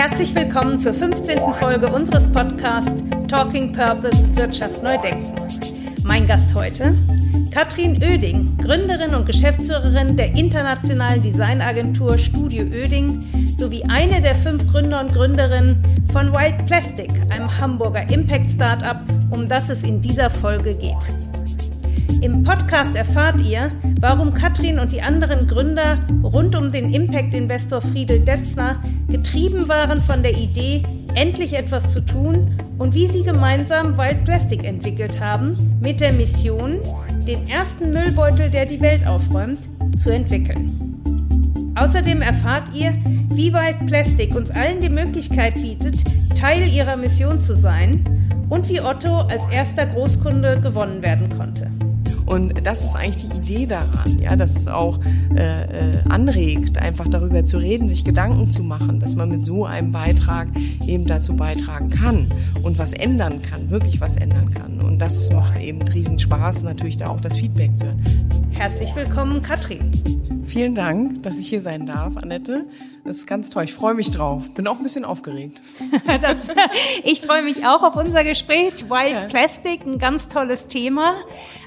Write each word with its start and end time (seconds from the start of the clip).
Herzlich 0.00 0.34
willkommen 0.34 0.78
zur 0.78 0.94
15. 0.94 1.52
Folge 1.52 1.86
unseres 1.92 2.26
Podcasts 2.26 2.90
Talking 3.28 3.70
Purpose 3.70 4.34
Wirtschaft 4.34 4.82
neu 4.82 4.96
denken. 4.96 5.30
Mein 6.04 6.26
Gast 6.26 6.54
heute 6.54 6.96
Katrin 7.50 8.02
Oeding, 8.02 8.56
Gründerin 8.56 9.14
und 9.14 9.26
Geschäftsführerin 9.26 10.16
der 10.16 10.34
internationalen 10.34 11.20
Designagentur 11.20 12.16
Studio 12.16 12.64
Oeding 12.64 13.54
sowie 13.58 13.84
eine 13.90 14.22
der 14.22 14.36
fünf 14.36 14.66
Gründer 14.68 15.00
und 15.00 15.12
Gründerinnen 15.12 15.84
von 16.10 16.32
Wild 16.32 16.64
Plastic, 16.64 17.10
einem 17.28 17.60
Hamburger 17.60 18.08
Impact-Startup, 18.08 19.00
um 19.28 19.50
das 19.50 19.68
es 19.68 19.84
in 19.84 20.00
dieser 20.00 20.30
Folge 20.30 20.76
geht. 20.76 21.12
Im 22.22 22.42
Podcast 22.42 22.94
erfahrt 22.94 23.40
ihr, 23.40 23.72
warum 23.98 24.34
Katrin 24.34 24.78
und 24.78 24.92
die 24.92 25.00
anderen 25.00 25.46
Gründer 25.46 25.98
rund 26.22 26.54
um 26.54 26.70
den 26.70 26.92
Impact-Investor 26.92 27.80
Friedel 27.80 28.20
Detzner 28.20 28.76
getrieben 29.08 29.70
waren 29.70 30.02
von 30.02 30.22
der 30.22 30.36
Idee, 30.36 30.82
endlich 31.14 31.54
etwas 31.54 31.92
zu 31.92 32.04
tun 32.04 32.58
und 32.76 32.92
wie 32.92 33.06
sie 33.06 33.22
gemeinsam 33.22 33.96
Wild 33.96 34.24
Plastic 34.24 34.64
entwickelt 34.64 35.18
haben, 35.18 35.78
mit 35.80 36.02
der 36.02 36.12
Mission, 36.12 36.80
den 37.26 37.48
ersten 37.48 37.90
Müllbeutel, 37.90 38.50
der 38.50 38.66
die 38.66 38.82
Welt 38.82 39.06
aufräumt, 39.06 39.60
zu 39.96 40.10
entwickeln. 40.10 41.72
Außerdem 41.74 42.20
erfahrt 42.20 42.74
ihr, 42.74 42.92
wie 43.30 43.50
Wild 43.54 43.86
Plastic 43.86 44.36
uns 44.36 44.50
allen 44.50 44.82
die 44.82 44.90
Möglichkeit 44.90 45.54
bietet, 45.54 46.04
Teil 46.38 46.68
ihrer 46.68 46.96
Mission 46.96 47.40
zu 47.40 47.54
sein 47.54 48.04
und 48.50 48.68
wie 48.68 48.82
Otto 48.82 49.20
als 49.20 49.48
erster 49.50 49.86
Großkunde 49.86 50.60
gewonnen 50.60 51.02
werden 51.02 51.30
konnte. 51.30 51.70
Und 52.30 52.64
das 52.64 52.84
ist 52.84 52.94
eigentlich 52.94 53.28
die 53.28 53.38
Idee 53.38 53.66
daran, 53.66 54.20
ja, 54.20 54.36
dass 54.36 54.54
es 54.54 54.68
auch 54.68 55.00
äh, 55.34 55.64
äh, 55.64 55.98
anregt, 56.08 56.78
einfach 56.78 57.08
darüber 57.08 57.44
zu 57.44 57.58
reden, 57.58 57.88
sich 57.88 58.04
Gedanken 58.04 58.52
zu 58.52 58.62
machen, 58.62 59.00
dass 59.00 59.16
man 59.16 59.30
mit 59.30 59.42
so 59.42 59.64
einem 59.64 59.90
Beitrag 59.90 60.46
eben 60.86 61.06
dazu 61.06 61.34
beitragen 61.34 61.90
kann 61.90 62.32
und 62.62 62.78
was 62.78 62.92
ändern 62.92 63.42
kann, 63.42 63.68
wirklich 63.70 64.00
was 64.00 64.16
ändern 64.16 64.48
kann. 64.54 64.80
Und 64.80 65.00
das 65.02 65.32
macht 65.32 65.60
eben 65.60 65.82
riesen 65.82 66.20
Spaß, 66.20 66.62
natürlich 66.62 66.98
da 66.98 67.08
auch 67.08 67.20
das 67.20 67.36
Feedback 67.36 67.76
zu 67.76 67.86
hören. 67.86 68.00
Herzlich 68.52 68.94
willkommen, 68.94 69.42
Katrin. 69.42 69.90
Vielen 70.44 70.76
Dank, 70.76 71.24
dass 71.24 71.36
ich 71.40 71.48
hier 71.48 71.60
sein 71.60 71.84
darf, 71.84 72.16
Annette. 72.16 72.64
Das 73.04 73.16
ist 73.16 73.26
ganz 73.26 73.48
toll. 73.50 73.64
Ich 73.64 73.72
freue 73.72 73.94
mich 73.94 74.10
drauf. 74.10 74.50
Bin 74.54 74.66
auch 74.66 74.76
ein 74.76 74.82
bisschen 74.82 75.04
aufgeregt. 75.04 75.62
das, 76.20 76.48
ich 77.04 77.22
freue 77.22 77.42
mich 77.42 77.66
auch 77.66 77.82
auf 77.82 77.96
unser 77.96 78.24
Gespräch. 78.24 78.90
Wild 78.90 79.12
ja. 79.12 79.24
Plastic, 79.26 79.86
ein 79.86 79.98
ganz 79.98 80.28
tolles 80.28 80.68
Thema. 80.68 81.14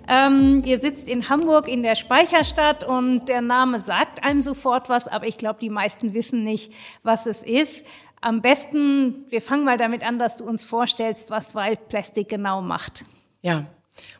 Ähm, 0.08 0.64
ihr 0.66 0.80
sitzt 0.80 1.08
in 1.10 1.30
Hamburg 1.30 1.68
in 1.68 1.82
der 1.82 1.96
Speicherstadt 1.96 2.84
und 2.84 3.30
der 3.30 3.42
Name 3.42 3.80
sagt 3.80 4.24
einem 4.24 4.42
sofort 4.42 4.90
was, 4.90 5.08
aber 5.08 5.26
ich 5.26 5.38
glaube, 5.38 5.60
die 5.60 5.70
meisten 5.70 6.14
wissen 6.14 6.44
nicht, 6.44 6.72
was 7.02 7.26
es 7.26 7.42
ist. 7.42 7.86
Am 8.22 8.42
besten, 8.42 9.26
wir 9.30 9.42
fangen 9.42 9.66
mal 9.66 9.78
damit 9.78 10.06
an, 10.08 10.20
dass 10.20 10.38
du 10.38 10.46
uns 10.46 10.64
vorstellst, 10.64 11.32
was 11.32 11.56
Wild 11.56 11.90
Plastic 11.90 12.30
genau 12.30 12.62
macht. 12.62 13.06
Ja, 13.42 13.66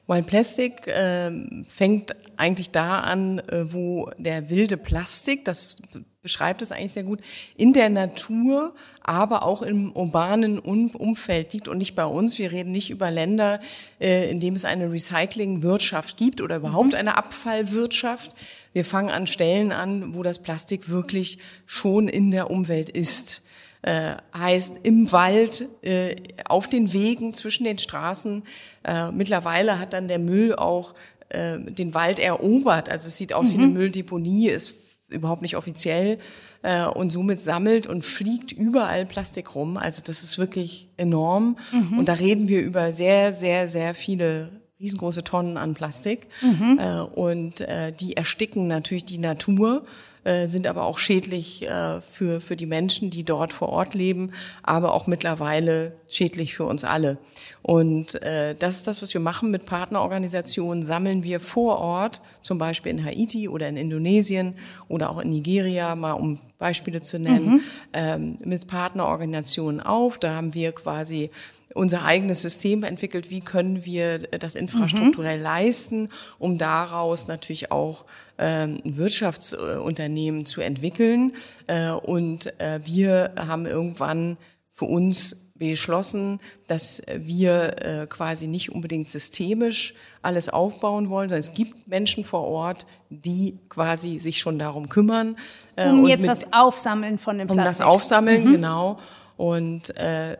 Wild 0.08 0.28
Plastic 0.28 0.88
äh, 0.88 1.32
fängt 1.68 2.16
eigentlich 2.38 2.72
da 2.72 3.02
an, 3.02 3.40
äh, 3.40 3.72
wo 3.72 4.10
der 4.18 4.50
wilde 4.50 4.78
Plastik, 4.78 5.46
das 5.46 5.78
beschreibt 6.24 6.62
es 6.62 6.72
eigentlich 6.72 6.94
sehr 6.94 7.04
gut, 7.04 7.20
in 7.58 7.74
der 7.74 7.90
Natur, 7.90 8.74
aber 9.04 9.44
auch 9.44 9.62
im 9.62 9.92
urbanen 9.92 10.58
Umfeld 10.58 11.52
liegt 11.52 11.68
und 11.68 11.78
nicht 11.78 11.96
bei 11.96 12.06
uns. 12.06 12.40
Wir 12.40 12.54
reden 12.54 12.72
nicht 12.72 12.90
über 12.90 13.12
Länder, 13.12 13.60
äh, 14.00 14.32
in 14.32 14.40
dem 14.40 14.56
es 14.56 14.64
eine 14.64 14.90
Recyclingwirtschaft 14.90 16.16
gibt 16.16 16.42
oder 16.42 16.56
überhaupt 16.56 16.96
eine 16.96 17.18
Abfallwirtschaft. 17.18 18.32
Wir 18.72 18.86
fangen 18.86 19.10
an 19.10 19.28
Stellen 19.28 19.74
an, 19.74 20.16
wo 20.16 20.24
das 20.24 20.42
Plastik 20.42 20.88
wirklich 20.88 21.40
schon 21.66 22.08
in 22.08 22.32
der 22.32 22.50
Umwelt 22.50 22.90
ist. 22.90 23.42
Äh, 23.82 24.16
heißt 24.34 24.80
im 24.84 25.12
Wald, 25.12 25.68
äh, 25.82 26.16
auf 26.46 26.70
den 26.70 26.94
Wegen, 26.94 27.34
zwischen 27.34 27.66
den 27.66 27.78
Straßen. 27.78 28.44
Äh, 28.86 29.12
mittlerweile 29.12 29.78
hat 29.78 29.92
dann 29.92 30.08
der 30.08 30.20
Müll 30.20 30.56
auch 30.56 30.96
äh, 31.28 31.60
den 31.60 31.94
Wald 31.94 32.20
erobert. 32.20 32.88
Also 32.88 33.10
es 33.10 33.18
sieht 33.18 33.34
aus 33.34 33.50
mhm. 33.50 33.52
wie 33.52 33.58
eine 33.58 33.68
mhm. 33.68 33.74
Mülldeponie, 33.74 34.48
ist 34.48 34.83
überhaupt 35.14 35.42
nicht 35.42 35.56
offiziell 35.56 36.20
äh, 36.62 36.86
und 36.86 37.12
somit 37.12 37.42
sammelt 37.42 37.88
und 37.88 38.04
fliegt 38.04 38.52
überall 38.52 39.06
Plastik 39.06 39.56
rum. 39.56 39.78
Also 39.78 40.02
das 40.06 40.24
ist 40.24 40.38
wirklich 40.38 40.90
enorm. 40.98 41.58
Mhm. 41.72 42.00
Und 42.00 42.10
da 42.10 42.14
reden 42.14 42.48
wir 42.48 42.62
über 42.62 42.92
sehr, 42.92 43.34
sehr, 43.34 43.68
sehr 43.68 43.94
viele 43.94 44.50
riesengroße 44.80 45.24
Tonnen 45.24 45.58
an 45.58 45.74
Plastik. 45.74 46.28
Mhm. 46.42 46.80
Äh, 46.80 47.00
und 47.02 47.62
äh, 47.62 47.92
die 47.92 48.18
ersticken 48.18 48.68
natürlich 48.68 49.06
die 49.06 49.20
Natur. 49.20 49.86
Äh, 50.26 50.48
sind 50.48 50.68
aber 50.68 50.86
auch 50.86 51.00
schädlich 51.00 51.68
äh, 51.68 52.00
für, 52.00 52.40
für 52.40 52.56
die 52.56 52.66
Menschen, 52.66 53.10
die 53.10 53.26
dort 53.26 53.52
vor 53.52 53.70
Ort 53.70 53.94
leben, 53.94 54.32
aber 54.62 54.94
auch 54.94 55.06
mittlerweile 55.06 55.92
schädlich 56.08 56.54
für 56.54 56.64
uns 56.64 56.86
alle. 56.86 57.18
Und 57.62 58.22
äh, 58.22 58.56
das 58.58 58.78
ist 58.78 58.88
das, 58.88 59.02
was 59.02 59.14
wir 59.14 59.20
machen 59.20 59.52
mit 59.52 59.66
Partnerorganisationen. 59.66 60.82
Sammeln 60.82 61.24
wir 61.24 61.42
vor 61.42 61.80
Ort, 61.80 62.22
zum 62.42 62.58
Beispiel 62.58 62.94
in 62.94 63.04
Haiti 63.04 63.50
oder 63.50 63.68
in 63.68 63.76
Indonesien 63.76 64.56
oder 64.88 65.10
auch 65.10 65.20
in 65.20 65.30
Nigeria, 65.30 65.94
mal 65.96 66.14
um 66.14 66.40
Beispiele 66.58 67.02
zu 67.02 67.20
nennen, 67.20 67.56
mhm. 67.56 67.62
ähm, 67.92 68.38
mit 68.46 68.68
Partnerorganisationen 68.68 69.82
auf. 69.82 70.20
Da 70.20 70.36
haben 70.36 70.54
wir 70.54 70.72
quasi 70.72 71.32
unser 71.74 72.04
eigenes 72.04 72.42
System 72.42 72.84
entwickelt, 72.84 73.30
wie 73.30 73.42
können 73.42 73.86
wir 73.86 74.20
das 74.20 74.56
infrastrukturell 74.56 75.38
mhm. 75.38 75.44
leisten, 75.44 76.10
um 76.40 76.58
daraus 76.58 77.28
natürlich 77.28 77.72
auch 77.72 78.06
ähm, 78.38 78.82
ein 78.86 78.98
Wirtschaftsunternehmen 78.98 80.46
zu 80.46 80.62
entwickeln. 80.62 81.34
Äh, 81.68 81.92
und 81.92 82.60
äh, 82.60 82.80
wir 82.84 83.34
haben 83.38 83.66
irgendwann 83.66 84.38
für 84.72 84.86
uns 84.86 85.52
beschlossen, 85.56 86.40
dass 86.68 87.04
wir 87.16 87.76
äh, 87.84 88.08
quasi 88.08 88.48
nicht 88.48 88.72
unbedingt 88.72 89.08
systemisch 89.08 89.94
alles 90.22 90.50
aufbauen 90.50 91.10
wollen, 91.10 91.30
sondern 91.30 91.42
es 91.42 91.54
gibt 91.54 91.88
Menschen 91.88 92.24
vor 92.24 92.42
Ort, 92.42 92.86
die 93.10 93.60
quasi 93.70 94.20
sich 94.20 94.40
schon 94.40 94.58
darum 94.58 94.90
kümmern. 94.90 95.38
Um 95.78 96.08
jetzt 96.08 96.28
das 96.28 96.52
Aufsammeln 96.54 97.18
von 97.18 97.38
dem 97.38 97.48
Plastik. 97.48 97.62
Um 97.62 97.66
das 97.66 97.82
Aufsammeln, 97.82 98.46
mhm. 98.46 98.52
genau. 98.54 99.00
Und, 99.44 99.90
äh, 99.98 100.38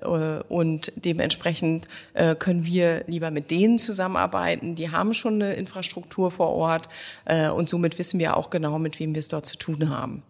und 0.48 0.94
dementsprechend 0.96 1.90
äh, 2.14 2.36
können 2.36 2.66
wir 2.66 3.04
lieber 3.06 3.32
mit 3.32 3.52
denen 3.52 3.78
zusammenarbeiten. 3.78 4.76
Die 4.76 4.92
haben 4.92 5.14
schon 5.14 5.42
eine 5.42 5.56
Infrastruktur 5.56 6.32
vor 6.32 6.52
Ort 6.52 6.88
äh, 7.26 7.50
und 7.50 7.68
somit 7.68 8.00
wissen 8.00 8.18
wir 8.18 8.38
auch 8.38 8.50
genau, 8.50 8.80
mit 8.80 9.02
wem 9.02 9.14
wir 9.14 9.20
es 9.20 9.28
dort 9.28 9.46
zu 9.46 9.58
tun 9.58 9.90
haben. 9.90 10.24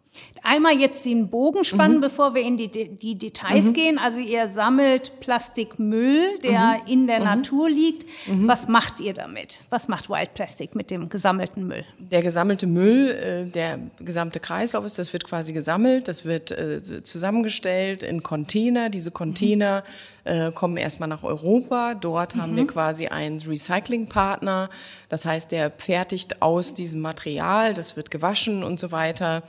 Einmal 0.46 0.78
jetzt 0.78 1.06
den 1.06 1.30
Bogen 1.30 1.64
spannen, 1.64 1.98
mhm. 1.98 2.02
bevor 2.02 2.36
wir 2.36 2.42
in 2.42 2.58
die, 2.58 2.68
die 2.70 3.18
Details 3.18 3.66
mhm. 3.66 3.74
gehen. 3.74 3.98
Also 3.98 4.20
ihr 4.20 4.48
sammelt 4.48 5.22
Plastikmüll, 5.22 6.38
der 6.44 6.82
mhm. 6.84 6.88
in 6.88 7.08
der 7.08 7.20
mhm. 7.20 7.26
Natur 7.26 7.70
liegt. 7.70 8.10
Mhm. 8.28 8.48
Was 8.48 8.68
macht 8.68 9.00
ihr 9.00 9.14
damit? 9.14 9.64
Was 9.70 9.88
macht 9.88 10.10
Wild 10.10 10.34
Plastic 10.34 10.76
mit 10.76 10.92
dem 10.92 11.08
gesammelten 11.08 11.66
Müll? 11.66 11.86
Der 11.98 12.22
gesammelte 12.22 12.68
Müll, 12.68 13.12
äh, 13.12 13.46
der 13.50 13.80
gesamte 14.00 14.42
Kreislauf 14.42 14.86
ist, 14.86 15.00
das 15.00 15.14
wird 15.14 15.24
quasi 15.24 15.54
gesammelt, 15.54 16.10
das 16.10 16.26
wird 16.26 16.52
äh, 16.52 17.02
zusammengestellt 17.04 18.04
in 18.04 18.22
Container. 18.22 18.90
Diese 18.90 19.12
Container 19.12 19.86
äh, 20.26 20.52
kommen 20.52 20.76
erstmal 20.76 21.08
nach 21.10 21.24
Europa. 21.24 21.96
Dort 21.96 22.36
haben 22.36 22.56
wir 22.56 22.68
quasi 22.68 23.08
einen 23.08 23.40
Recyclingpartner. 23.40 24.70
Das 25.08 25.26
heißt, 25.26 25.52
der 25.52 25.72
fertigt 25.72 26.42
aus 26.42 26.74
diesem 26.74 27.00
Material, 27.00 27.74
das 27.74 27.96
wird 27.96 28.12
gewaschen 28.12 28.64
und 28.64 28.80
so 28.80 28.92
weiter 28.92 29.44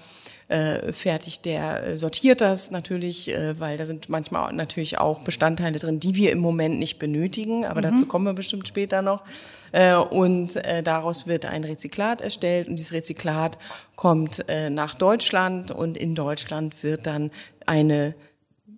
äh, 0.49 0.93
fertigt, 0.93 1.45
der 1.45 1.87
äh, 1.87 1.97
sortiert 1.97 2.41
das 2.41 2.71
natürlich, 2.71 3.29
äh, 3.29 3.59
weil 3.59 3.77
da 3.79 3.87
sind 3.87 4.09
manchmal 4.09 4.53
natürlich 4.53 4.99
auch 4.99 5.21
Bestandteile 5.21 5.79
drin, 5.79 6.01
die 6.01 6.15
wir 6.15 6.33
im 6.33 6.39
Moment 6.39 6.79
nicht 6.79 6.99
benötigen, 6.99 7.65
aber 7.65 7.81
mhm. 7.81 7.85
dazu 7.85 8.07
kommen 8.07 8.27
wir 8.27 8.35
bestimmt 8.35 8.69
später 8.69 9.03
noch. 9.03 9.25
Äh, 9.73 9.95
und 9.95 10.57
äh, 10.57 10.83
daraus 10.83 11.27
wird 11.27 11.47
ein 11.47 11.65
Rezyklat 11.65 12.21
erstellt 12.21 12.69
und 12.69 12.77
dieses 12.77 12.93
Rezyklat 12.93 13.59
kommt 13.97 14.45
äh, 14.49 14.71
nach 14.71 14.95
Deutschland 14.95 15.71
und 15.71 15.97
in 15.97 16.15
Deutschland 16.15 16.83
wird 16.83 17.07
dann 17.07 17.31
eine 17.67 18.15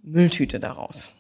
Mülltüte 0.03 0.61
daraus. 0.61 1.16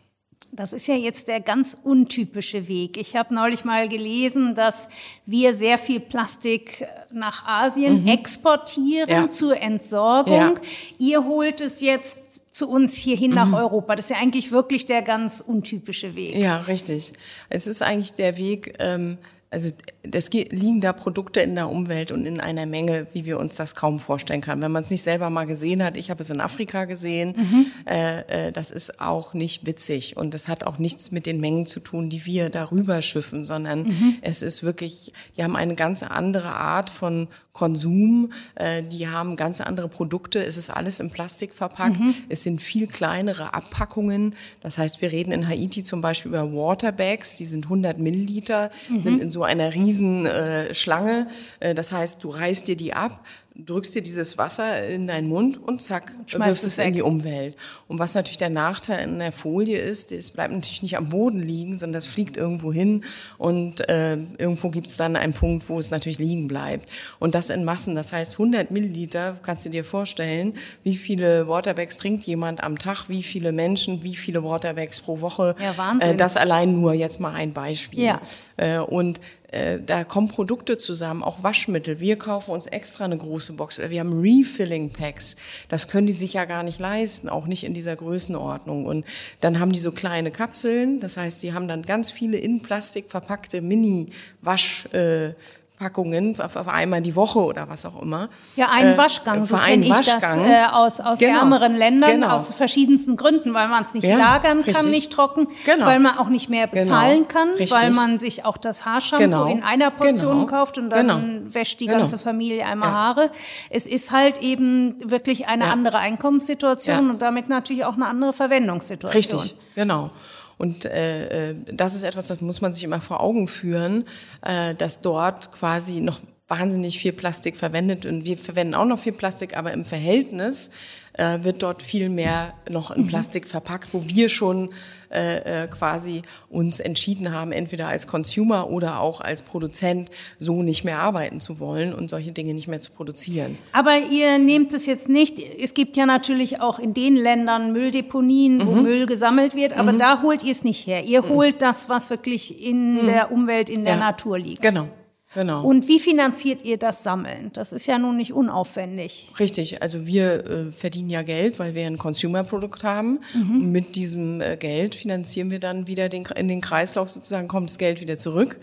Das 0.56 0.72
ist 0.72 0.88
ja 0.88 0.94
jetzt 0.94 1.28
der 1.28 1.40
ganz 1.40 1.76
untypische 1.82 2.66
Weg. 2.66 2.96
Ich 2.96 3.14
habe 3.14 3.34
neulich 3.34 3.64
mal 3.64 3.88
gelesen, 3.88 4.54
dass 4.54 4.88
wir 5.26 5.52
sehr 5.52 5.78
viel 5.78 6.00
Plastik 6.00 6.86
nach 7.12 7.46
Asien 7.46 8.02
mhm. 8.02 8.08
exportieren 8.08 9.08
ja. 9.08 9.30
zur 9.30 9.60
Entsorgung. 9.60 10.34
Ja. 10.34 10.54
Ihr 10.98 11.24
holt 11.24 11.60
es 11.60 11.80
jetzt 11.80 12.54
zu 12.54 12.68
uns 12.68 12.96
hierhin 12.96 13.30
mhm. 13.30 13.36
nach 13.36 13.52
Europa. 13.52 13.96
Das 13.96 14.06
ist 14.06 14.10
ja 14.10 14.16
eigentlich 14.16 14.50
wirklich 14.50 14.86
der 14.86 15.02
ganz 15.02 15.40
untypische 15.40 16.16
Weg. 16.16 16.36
Ja, 16.36 16.58
richtig. 16.60 17.12
Es 17.50 17.66
ist 17.66 17.82
eigentlich 17.82 18.14
der 18.14 18.36
Weg. 18.38 18.74
Ähm 18.78 19.18
also 19.50 19.70
es 20.02 20.30
liegen 20.30 20.80
da 20.80 20.92
Produkte 20.92 21.40
in 21.40 21.54
der 21.54 21.70
Umwelt 21.70 22.10
und 22.10 22.24
in 22.24 22.40
einer 22.40 22.66
Menge, 22.66 23.06
wie 23.12 23.24
wir 23.24 23.38
uns 23.38 23.56
das 23.56 23.74
kaum 23.74 23.98
vorstellen 23.98 24.40
können. 24.40 24.60
Wenn 24.60 24.72
man 24.72 24.82
es 24.82 24.90
nicht 24.90 25.02
selber 25.02 25.30
mal 25.30 25.46
gesehen 25.46 25.82
hat, 25.82 25.96
ich 25.96 26.10
habe 26.10 26.22
es 26.22 26.30
in 26.30 26.40
Afrika 26.40 26.84
gesehen, 26.84 27.34
mhm. 27.36 27.66
äh, 27.86 28.48
äh, 28.48 28.52
das 28.52 28.70
ist 28.70 29.00
auch 29.00 29.34
nicht 29.34 29.64
witzig 29.66 30.16
und 30.16 30.34
das 30.34 30.48
hat 30.48 30.64
auch 30.64 30.78
nichts 30.78 31.12
mit 31.12 31.26
den 31.26 31.40
Mengen 31.40 31.66
zu 31.66 31.80
tun, 31.80 32.10
die 32.10 32.26
wir 32.26 32.50
darüber 32.50 33.02
schiffen, 33.02 33.44
sondern 33.44 33.84
mhm. 33.84 34.16
es 34.20 34.42
ist 34.42 34.62
wirklich, 34.62 35.12
die 35.36 35.44
haben 35.44 35.56
eine 35.56 35.76
ganz 35.76 36.02
andere 36.02 36.48
Art 36.48 36.90
von 36.90 37.28
Konsum. 37.56 38.32
Äh, 38.54 38.82
die 38.82 39.08
haben 39.08 39.34
ganz 39.34 39.62
andere 39.62 39.88
Produkte. 39.88 40.44
Es 40.44 40.58
ist 40.58 40.68
alles 40.68 41.00
in 41.00 41.10
Plastik 41.10 41.54
verpackt. 41.54 41.98
Mhm. 41.98 42.14
Es 42.28 42.42
sind 42.42 42.60
viel 42.60 42.86
kleinere 42.86 43.54
Abpackungen. 43.54 44.34
Das 44.60 44.76
heißt, 44.76 45.00
wir 45.00 45.10
reden 45.10 45.32
in 45.32 45.48
Haiti 45.48 45.82
zum 45.82 46.02
Beispiel 46.02 46.30
über 46.30 46.52
Waterbags. 46.52 47.36
Die 47.36 47.46
sind 47.46 47.64
100 47.64 47.98
Milliliter, 47.98 48.70
mhm. 48.90 49.00
sind 49.00 49.22
in 49.22 49.30
so 49.30 49.42
einer 49.42 49.74
riesen 49.74 50.26
äh, 50.26 50.74
Schlange. 50.74 51.28
Äh, 51.60 51.74
das 51.74 51.92
heißt, 51.92 52.22
du 52.22 52.28
reißt 52.28 52.68
dir 52.68 52.76
die 52.76 52.92
ab, 52.92 53.24
drückst 53.64 53.94
dir 53.94 54.02
dieses 54.02 54.38
Wasser 54.38 54.86
in 54.86 55.06
deinen 55.06 55.28
Mund 55.28 55.58
und 55.62 55.80
zack, 55.80 56.14
wirfst 56.30 56.66
es 56.66 56.78
in 56.78 56.92
die 56.92 57.02
Umwelt. 57.02 57.56
Und 57.88 57.98
was 57.98 58.14
natürlich 58.14 58.36
der 58.36 58.50
Nachteil 58.50 59.08
in 59.08 59.18
der 59.18 59.32
Folie 59.32 59.78
ist, 59.78 60.12
es 60.12 60.30
bleibt 60.30 60.52
natürlich 60.52 60.82
nicht 60.82 60.96
am 60.96 61.08
Boden 61.08 61.40
liegen, 61.40 61.78
sondern 61.78 61.94
das 61.94 62.06
fliegt 62.06 62.36
irgendwo 62.36 62.72
hin 62.72 63.04
und 63.38 63.88
äh, 63.88 64.16
irgendwo 64.38 64.70
gibt 64.70 64.88
es 64.88 64.96
dann 64.96 65.16
einen 65.16 65.32
Punkt, 65.32 65.68
wo 65.68 65.78
es 65.78 65.90
natürlich 65.90 66.18
liegen 66.18 66.48
bleibt. 66.48 66.90
Und 67.18 67.34
das 67.34 67.50
in 67.50 67.64
Massen, 67.64 67.94
das 67.94 68.12
heißt 68.12 68.32
100 68.34 68.70
Milliliter, 68.70 69.38
kannst 69.42 69.64
du 69.64 69.70
dir 69.70 69.84
vorstellen, 69.84 70.54
wie 70.82 70.96
viele 70.96 71.48
Waterbags 71.48 71.96
trinkt 71.96 72.24
jemand 72.24 72.62
am 72.62 72.78
Tag, 72.78 73.08
wie 73.08 73.22
viele 73.22 73.52
Menschen, 73.52 74.02
wie 74.02 74.16
viele 74.16 74.44
Waterbags 74.44 75.00
pro 75.00 75.20
Woche. 75.20 75.54
Ja, 75.60 75.76
Wahnsinn. 75.78 76.10
Äh, 76.10 76.16
das 76.16 76.36
allein 76.36 76.80
nur 76.80 76.92
jetzt 76.92 77.20
mal 77.20 77.32
ein 77.32 77.52
Beispiel. 77.52 78.04
Ja. 78.04 78.20
Äh, 78.56 78.78
und 78.78 79.20
äh, 79.48 79.78
da 79.78 80.04
kommen 80.04 80.28
Produkte 80.28 80.76
zusammen, 80.76 81.22
auch 81.22 81.42
Waschmittel. 81.42 82.00
Wir 82.00 82.16
kaufen 82.16 82.50
uns 82.50 82.66
extra 82.66 83.04
eine 83.04 83.16
große 83.16 83.52
Box. 83.52 83.80
Wir 83.88 84.00
haben 84.00 84.20
Refilling 84.20 84.90
Packs. 84.90 85.36
Das 85.68 85.88
können 85.88 86.06
die 86.06 86.12
sich 86.12 86.32
ja 86.32 86.44
gar 86.44 86.62
nicht 86.62 86.80
leisten, 86.80 87.28
auch 87.28 87.46
nicht 87.46 87.64
in 87.64 87.72
dieser 87.72 87.94
Größenordnung. 87.96 88.86
Und 88.86 89.04
dann 89.40 89.60
haben 89.60 89.72
die 89.72 89.78
so 89.78 89.92
kleine 89.92 90.30
Kapseln. 90.30 91.00
Das 91.00 91.16
heißt, 91.16 91.42
die 91.42 91.52
haben 91.52 91.68
dann 91.68 91.82
ganz 91.82 92.10
viele 92.10 92.38
in 92.38 92.60
Plastik 92.60 93.08
verpackte 93.08 93.60
Mini-Wasch, 93.60 94.86
äh, 94.92 95.34
Packungen 95.78 96.34
für 96.34 96.66
einmal 96.72 97.02
die 97.02 97.14
Woche 97.14 97.38
oder 97.38 97.68
was 97.68 97.84
auch 97.84 98.00
immer. 98.00 98.28
Ja, 98.56 98.70
einen 98.70 98.94
äh, 98.94 98.98
Waschgang, 98.98 99.44
so 99.44 99.56
kenne 99.56 99.84
ich 99.84 99.90
Waschgang. 99.90 100.20
das 100.20 100.36
äh, 100.38 100.64
aus, 100.72 101.00
aus 101.00 101.18
genau. 101.18 101.40
ärmeren 101.40 101.76
Ländern, 101.76 102.12
genau. 102.12 102.28
aus 102.28 102.54
verschiedensten 102.54 103.16
Gründen, 103.16 103.52
weil 103.52 103.68
man 103.68 103.84
es 103.84 103.92
nicht 103.92 104.04
ja, 104.04 104.16
lagern 104.16 104.58
richtig. 104.58 104.74
kann, 104.74 104.88
nicht 104.88 105.12
trocken, 105.12 105.48
genau. 105.66 105.84
weil 105.84 106.00
man 106.00 106.16
auch 106.16 106.28
nicht 106.28 106.48
mehr 106.48 106.66
genau. 106.66 106.80
bezahlen 106.80 107.28
kann, 107.28 107.50
richtig. 107.50 107.72
weil 107.72 107.92
man 107.92 108.18
sich 108.18 108.46
auch 108.46 108.56
das 108.56 108.86
Haarshampoo 108.86 109.24
genau. 109.24 109.46
in 109.48 109.62
einer 109.62 109.90
Portion 109.90 110.40
genau. 110.40 110.46
kauft 110.46 110.78
und 110.78 110.88
dann 110.88 111.52
wäscht 111.52 111.80
die 111.80 111.86
ganze 111.86 112.18
Familie 112.18 112.64
einmal 112.64 112.88
ja. 112.88 112.94
Haare. 112.94 113.30
Es 113.68 113.86
ist 113.86 114.12
halt 114.12 114.38
eben 114.38 114.96
wirklich 115.10 115.48
eine 115.48 115.66
ja. 115.66 115.72
andere 115.72 115.98
Einkommenssituation 115.98 117.10
und 117.10 117.20
damit 117.20 117.50
natürlich 117.50 117.84
auch 117.84 117.94
eine 117.94 118.06
andere 118.06 118.32
Verwendungssituation. 118.32 119.40
Richtig, 119.40 119.56
genau. 119.74 120.10
Und 120.58 120.86
äh, 120.86 121.50
äh, 121.50 121.54
das 121.72 121.94
ist 121.94 122.02
etwas, 122.02 122.28
das 122.28 122.40
muss 122.40 122.60
man 122.60 122.72
sich 122.72 122.84
immer 122.84 123.00
vor 123.00 123.20
Augen 123.20 123.46
führen, 123.46 124.04
äh, 124.42 124.74
dass 124.74 125.00
dort 125.00 125.52
quasi 125.52 126.00
noch 126.00 126.20
wahnsinnig 126.48 126.98
viel 126.98 127.12
Plastik 127.12 127.56
verwendet 127.56 128.06
und 128.06 128.24
wir 128.24 128.38
verwenden 128.38 128.74
auch 128.74 128.84
noch 128.84 129.00
viel 129.00 129.12
Plastik, 129.12 129.56
aber 129.56 129.72
im 129.72 129.84
Verhältnis 129.84 130.70
äh, 131.14 131.38
wird 131.42 131.62
dort 131.62 131.82
viel 131.82 132.08
mehr 132.08 132.54
noch 132.70 132.92
in 132.92 133.02
mhm. 133.02 133.08
Plastik 133.08 133.48
verpackt, 133.48 133.92
wo 133.92 134.04
wir 134.06 134.28
schon 134.28 134.70
äh, 135.10 135.64
äh, 135.64 135.66
quasi 135.66 136.22
uns 136.48 136.78
entschieden 136.78 137.32
haben, 137.32 137.50
entweder 137.50 137.88
als 137.88 138.06
Consumer 138.06 138.70
oder 138.70 139.00
auch 139.00 139.20
als 139.20 139.42
Produzent 139.42 140.10
so 140.38 140.62
nicht 140.62 140.84
mehr 140.84 141.00
arbeiten 141.00 141.40
zu 141.40 141.58
wollen 141.58 141.92
und 141.92 142.10
solche 142.10 142.30
Dinge 142.30 142.54
nicht 142.54 142.68
mehr 142.68 142.80
zu 142.80 142.92
produzieren. 142.92 143.58
Aber 143.72 143.96
ihr 143.98 144.38
nehmt 144.38 144.72
es 144.72 144.86
jetzt 144.86 145.08
nicht, 145.08 145.38
es 145.38 145.74
gibt 145.74 145.96
ja 145.96 146.06
natürlich 146.06 146.60
auch 146.60 146.78
in 146.78 146.94
den 146.94 147.16
Ländern 147.16 147.72
Mülldeponien, 147.72 148.58
mhm. 148.58 148.66
wo 148.66 148.72
Müll 148.76 149.06
gesammelt 149.06 149.56
wird, 149.56 149.76
aber 149.76 149.92
mhm. 149.92 149.98
da 149.98 150.22
holt 150.22 150.44
ihr 150.44 150.52
es 150.52 150.62
nicht 150.62 150.86
her. 150.86 151.04
Ihr 151.04 151.22
mhm. 151.22 151.28
holt 151.30 151.62
das, 151.62 151.88
was 151.88 152.10
wirklich 152.10 152.64
in 152.64 153.02
mhm. 153.02 153.06
der 153.06 153.32
Umwelt, 153.32 153.68
in 153.68 153.84
der 153.84 153.94
ja. 153.94 154.00
Natur 154.00 154.38
liegt. 154.38 154.62
Genau. 154.62 154.88
Genau. 155.34 155.64
Und 155.64 155.88
wie 155.88 155.98
finanziert 155.98 156.64
ihr 156.64 156.78
das 156.78 157.02
Sammeln? 157.02 157.50
Das 157.52 157.72
ist 157.72 157.86
ja 157.86 157.98
nun 157.98 158.16
nicht 158.16 158.32
unaufwendig. 158.32 159.32
Richtig, 159.38 159.82
also 159.82 160.06
wir 160.06 160.46
äh, 160.46 160.72
verdienen 160.72 161.10
ja 161.10 161.22
Geld, 161.22 161.58
weil 161.58 161.74
wir 161.74 161.86
ein 161.86 161.98
Consumer-Produkt 161.98 162.84
haben. 162.84 163.20
Mhm. 163.34 163.72
Mit 163.72 163.96
diesem 163.96 164.40
äh, 164.40 164.56
Geld 164.56 164.94
finanzieren 164.94 165.50
wir 165.50 165.60
dann 165.60 165.86
wieder 165.86 166.08
den, 166.08 166.24
in 166.36 166.48
den 166.48 166.60
Kreislauf 166.60 167.10
sozusagen, 167.10 167.48
kommt 167.48 167.70
das 167.70 167.78
Geld 167.78 168.00
wieder 168.00 168.16
zurück. 168.16 168.58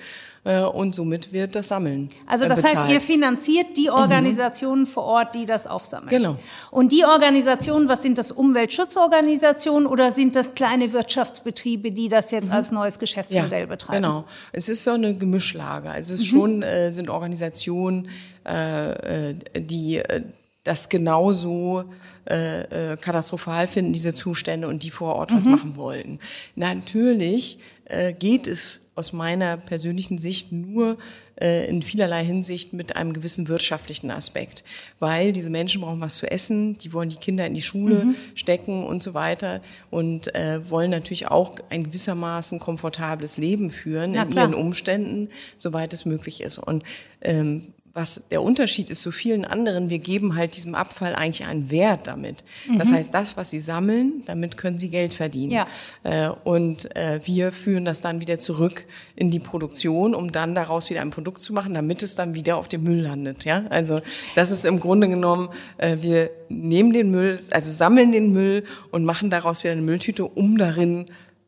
Äh, 0.45 0.61
und 0.63 0.93
somit 0.93 1.31
wird 1.31 1.55
das 1.55 1.69
Sammeln. 1.69 2.09
Also 2.27 2.47
das 2.47 2.57
bezahlt. 2.57 2.77
heißt, 2.77 2.91
ihr 2.91 3.01
finanziert 3.01 3.77
die 3.77 3.87
mhm. 3.87 3.95
Organisationen 3.95 4.81
mhm. 4.81 4.87
vor 4.87 5.03
Ort, 5.03 5.35
die 5.35 5.45
das 5.45 5.67
aufsammeln. 5.67 6.09
Genau. 6.09 6.37
Und 6.69 6.91
die 6.91 7.05
Organisationen, 7.05 7.87
was 7.87 8.03
sind 8.03 8.17
das 8.17 8.31
Umweltschutzorganisationen 8.31 9.87
oder 9.87 10.11
sind 10.11 10.35
das 10.35 10.53
kleine 10.53 10.91
Wirtschaftsbetriebe, 10.91 11.91
die 11.91 12.09
das 12.09 12.31
jetzt 12.31 12.47
mhm. 12.47 12.55
als 12.55 12.71
neues 12.71 12.99
Geschäftsmodell 12.99 13.61
ja, 13.61 13.65
betreiben? 13.67 14.01
Genau. 14.01 14.25
Es 14.51 14.67
ist 14.67 14.83
so 14.83 14.91
eine 14.91 15.15
Gemischlage. 15.15 15.89
Also 15.89 16.13
es 16.13 16.21
mhm. 16.21 16.25
schon 16.25 16.63
äh, 16.63 16.91
sind 16.91 17.09
Organisationen, 17.09 18.09
äh, 18.45 19.29
äh 19.29 19.35
die 19.55 19.97
äh, 19.99 20.23
das 20.63 20.87
genauso 20.87 21.83
äh, 22.29 22.93
äh, 22.93 22.97
katastrophal 22.97 23.67
finden, 23.67 23.91
diese 23.91 24.13
Zustände 24.13 24.67
und 24.67 24.83
die 24.83 24.91
vor 24.91 25.15
Ort 25.15 25.31
mhm. 25.31 25.37
was 25.37 25.45
machen 25.45 25.75
wollen. 25.75 26.19
Natürlich 26.55 27.59
äh, 27.93 28.13
geht 28.13 28.47
es 28.47 28.81
aus 28.95 29.13
meiner 29.13 29.57
persönlichen 29.57 30.17
Sicht 30.17 30.51
nur 30.51 30.97
äh, 31.39 31.67
in 31.67 31.81
vielerlei 31.81 32.23
Hinsicht 32.23 32.73
mit 32.73 32.95
einem 32.95 33.13
gewissen 33.13 33.47
wirtschaftlichen 33.47 34.11
Aspekt, 34.11 34.63
weil 34.99 35.33
diese 35.33 35.49
Menschen 35.49 35.81
brauchen 35.81 36.01
was 36.01 36.17
zu 36.17 36.29
essen, 36.29 36.77
die 36.77 36.93
wollen 36.93 37.09
die 37.09 37.17
Kinder 37.17 37.45
in 37.45 37.53
die 37.53 37.61
Schule 37.61 38.05
mhm. 38.05 38.15
stecken 38.35 38.83
und 38.85 39.01
so 39.01 39.13
weiter 39.13 39.61
und 39.89 40.33
äh, 40.35 40.59
wollen 40.69 40.91
natürlich 40.91 41.27
auch 41.27 41.55
ein 41.69 41.85
gewissermaßen 41.85 42.59
komfortables 42.59 43.37
Leben 43.37 43.69
führen 43.69 44.13
in 44.13 44.31
ihren 44.31 44.53
Umständen, 44.53 45.29
soweit 45.57 45.93
es 45.93 46.05
möglich 46.05 46.41
ist. 46.41 46.59
Und 46.59 46.83
ähm, 47.21 47.73
was 47.93 48.23
der 48.31 48.41
Unterschied 48.41 48.89
ist 48.89 49.03
zu 49.03 49.11
vielen 49.11 49.45
anderen, 49.45 49.89
wir 49.91 49.99
geben 49.99 50.35
halt 50.35 50.55
diesem 50.55 50.73
Abfall 50.73 51.13
eigentlich 51.13 51.45
einen 51.45 51.69
Wert 51.69 52.07
damit. 52.07 52.43
Mhm. 52.67 52.79
Das 52.79 52.91
heißt, 52.91 53.13
das, 53.13 53.37
was 53.37 53.51
sie 53.51 53.59
sammeln, 53.59 54.23
damit 54.25 54.57
können 54.57 54.79
sie 54.79 54.89
Geld 54.89 55.13
verdienen. 55.13 55.51
Ja. 55.51 55.67
Äh, 56.03 56.29
und 56.43 56.95
äh, 56.95 57.19
wir 57.23 57.51
führen 57.51 57.85
das 57.85 58.01
dann 58.01 58.19
wieder 58.19 58.39
zurück 58.39 58.85
in 59.15 59.29
die 59.29 59.39
Produktion, 59.39 60.15
um 60.15 60.31
dann 60.31 60.55
daraus 60.55 60.89
wieder 60.89 61.01
ein 61.01 61.11
Produkt 61.11 61.41
zu 61.41 61.53
machen, 61.53 61.75
damit 61.75 62.01
es 62.01 62.15
dann 62.15 62.33
wieder 62.33 62.57
auf 62.57 62.67
dem 62.67 62.83
Müll 62.83 63.01
landet. 63.01 63.45
Ja, 63.45 63.65
also 63.69 64.01
das 64.33 64.49
ist 64.49 64.65
im 64.65 64.79
Grunde 64.79 65.07
genommen, 65.07 65.49
äh, 65.77 65.97
wir 66.01 66.31
nehmen 66.49 66.93
den 66.93 67.11
Müll, 67.11 67.39
also 67.51 67.71
sammeln 67.71 68.11
den 68.11 68.33
Müll 68.33 68.63
und 68.89 69.05
machen 69.05 69.29
daraus 69.29 69.63
wieder 69.63 69.73
eine 69.73 69.83
Mülltüte, 69.83 70.25
um 70.25 70.57
darin 70.57 71.05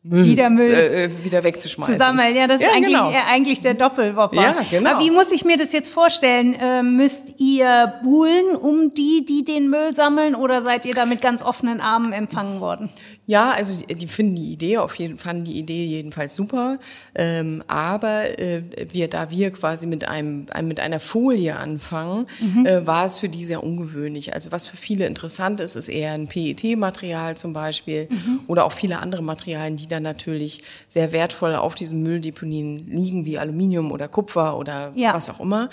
wieder 0.08 0.50
Müll 0.50 0.72
äh, 0.72 1.04
äh, 1.04 1.24
wieder 1.24 1.42
wegzuschmeißen. 1.42 1.98
Zusammen, 1.98 2.34
ja, 2.34 2.46
das 2.46 2.60
ja, 2.60 2.68
ist 2.68 2.74
eigentlich, 2.74 2.92
genau. 2.94 3.12
eigentlich 3.28 3.60
der 3.60 3.74
Doppelwopper. 3.74 4.40
Ja, 4.40 4.56
genau. 4.70 4.90
Aber 4.90 5.00
wie 5.00 5.10
muss 5.10 5.32
ich 5.32 5.44
mir 5.44 5.56
das 5.56 5.72
jetzt 5.72 5.92
vorstellen? 5.92 6.54
Äh, 6.54 6.82
müsst 6.82 7.40
ihr 7.40 7.94
buhlen 8.02 8.56
um 8.56 8.92
die, 8.92 9.24
die 9.24 9.44
den 9.44 9.68
Müll 9.68 9.94
sammeln 9.94 10.34
oder 10.34 10.62
seid 10.62 10.86
ihr 10.86 10.94
da 10.94 11.06
mit 11.06 11.20
ganz 11.20 11.42
offenen 11.42 11.80
Armen 11.80 12.12
empfangen 12.12 12.60
worden? 12.60 12.90
Ja, 13.26 13.50
also 13.50 13.80
die, 13.80 13.94
die 13.94 14.06
finden 14.06 14.36
die 14.36 14.52
Idee 14.52 14.78
auf 14.78 14.94
jeden 14.94 15.18
fanden 15.18 15.44
die 15.44 15.58
Idee 15.58 15.84
jedenfalls 15.84 16.36
super, 16.36 16.78
ähm, 17.14 17.64
aber 17.66 18.38
äh, 18.38 18.62
wir 18.92 19.08
da 19.08 19.30
wir 19.30 19.50
quasi 19.50 19.86
mit 19.86 20.06
einem, 20.06 20.46
einem 20.50 20.68
mit 20.68 20.78
einer 20.78 21.00
Folie 21.00 21.56
anfangen, 21.56 22.26
mhm. 22.40 22.66
äh, 22.66 22.86
war 22.86 23.04
es 23.04 23.18
für 23.18 23.28
die 23.28 23.44
sehr 23.44 23.64
ungewöhnlich. 23.64 24.34
Also 24.34 24.52
was 24.52 24.68
für 24.68 24.76
viele 24.76 25.06
interessant 25.06 25.60
ist, 25.60 25.74
ist 25.74 25.88
eher 25.88 26.12
ein 26.12 26.28
PET-Material 26.28 27.36
zum 27.36 27.52
Beispiel 27.52 28.06
mhm. 28.08 28.40
oder 28.46 28.64
auch 28.64 28.72
viele 28.72 29.00
andere 29.00 29.22
Materialien, 29.22 29.76
die 29.76 29.88
dann 29.88 30.04
natürlich 30.04 30.62
sehr 30.86 31.10
wertvoll 31.10 31.56
auf 31.56 31.74
diesen 31.74 32.02
Mülldeponien 32.02 32.86
liegen, 32.88 33.24
wie 33.24 33.38
Aluminium 33.38 33.90
oder 33.90 34.06
Kupfer 34.06 34.56
oder 34.56 34.92
ja. 34.94 35.14
was 35.14 35.30
auch 35.30 35.40
immer. 35.40 35.68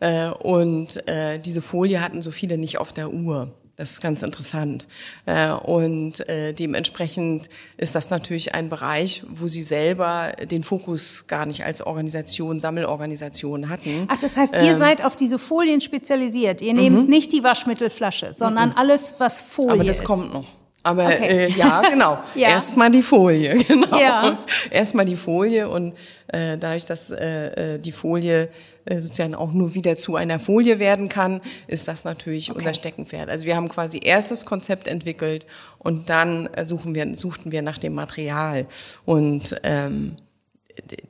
Äh, 0.00 0.28
und 0.28 1.06
äh, 1.06 1.38
diese 1.38 1.60
Folie 1.60 2.00
hatten 2.00 2.22
so 2.22 2.30
viele 2.30 2.56
nicht 2.56 2.78
auf 2.78 2.92
der 2.92 3.12
Uhr. 3.12 3.52
Das 3.76 3.90
ist 3.90 4.00
ganz 4.00 4.22
interessant. 4.22 4.86
Äh, 5.26 5.50
und 5.50 6.28
äh, 6.28 6.52
dementsprechend 6.52 7.48
ist 7.76 7.96
das 7.96 8.10
natürlich 8.10 8.54
ein 8.54 8.68
Bereich, 8.68 9.24
wo 9.28 9.48
Sie 9.48 9.62
selber 9.62 10.32
den 10.48 10.62
Fokus 10.62 11.26
gar 11.26 11.44
nicht 11.44 11.64
als 11.64 11.84
Organisation, 11.84 12.60
Sammelorganisation 12.60 13.68
hatten. 13.68 14.04
Ach, 14.08 14.20
das 14.20 14.36
heißt, 14.36 14.54
ihr 14.54 14.60
ähm, 14.60 14.78
seid 14.78 15.04
auf 15.04 15.16
diese 15.16 15.38
Folien 15.38 15.80
spezialisiert. 15.80 16.62
Ihr 16.62 16.74
nehmt 16.74 17.04
mhm. 17.04 17.06
nicht 17.06 17.32
die 17.32 17.42
Waschmittelflasche, 17.42 18.32
sondern 18.32 18.70
mhm. 18.70 18.78
alles, 18.78 19.16
was 19.18 19.40
Folie 19.40 19.68
ist. 19.68 19.74
Aber 19.74 19.84
das 19.84 20.00
ist. 20.00 20.04
kommt 20.04 20.32
noch. 20.32 20.46
Aber 20.84 21.06
okay. 21.06 21.46
äh, 21.46 21.50
ja, 21.52 21.80
genau. 21.80 22.18
ja. 22.34 22.50
Erstmal 22.50 22.90
die 22.90 23.02
Folie, 23.02 23.56
genau. 23.68 23.98
Ja. 23.98 24.38
Erstmal 24.70 25.06
die 25.06 25.16
Folie 25.16 25.68
und 25.68 25.94
äh, 26.28 26.58
dadurch, 26.58 26.84
dass 26.84 27.10
äh, 27.10 27.74
äh, 27.74 27.78
die 27.78 27.90
Folie 27.90 28.50
äh, 28.84 29.00
sozusagen 29.00 29.34
auch 29.34 29.52
nur 29.52 29.74
wieder 29.74 29.96
zu 29.96 30.16
einer 30.16 30.38
Folie 30.38 30.78
werden 30.78 31.08
kann, 31.08 31.40
ist 31.68 31.88
das 31.88 32.04
natürlich 32.04 32.50
okay. 32.50 32.58
unser 32.58 32.74
Steckenpferd. 32.74 33.30
Also 33.30 33.46
wir 33.46 33.56
haben 33.56 33.70
quasi 33.70 33.98
erst 34.02 34.30
das 34.30 34.44
Konzept 34.44 34.86
entwickelt 34.86 35.46
und 35.78 36.10
dann 36.10 36.48
äh, 36.48 36.66
suchen 36.66 36.94
wir, 36.94 37.14
suchten 37.14 37.50
wir 37.50 37.62
nach 37.62 37.78
dem 37.78 37.94
Material. 37.94 38.66
Und 39.06 39.58
ähm, 39.62 40.16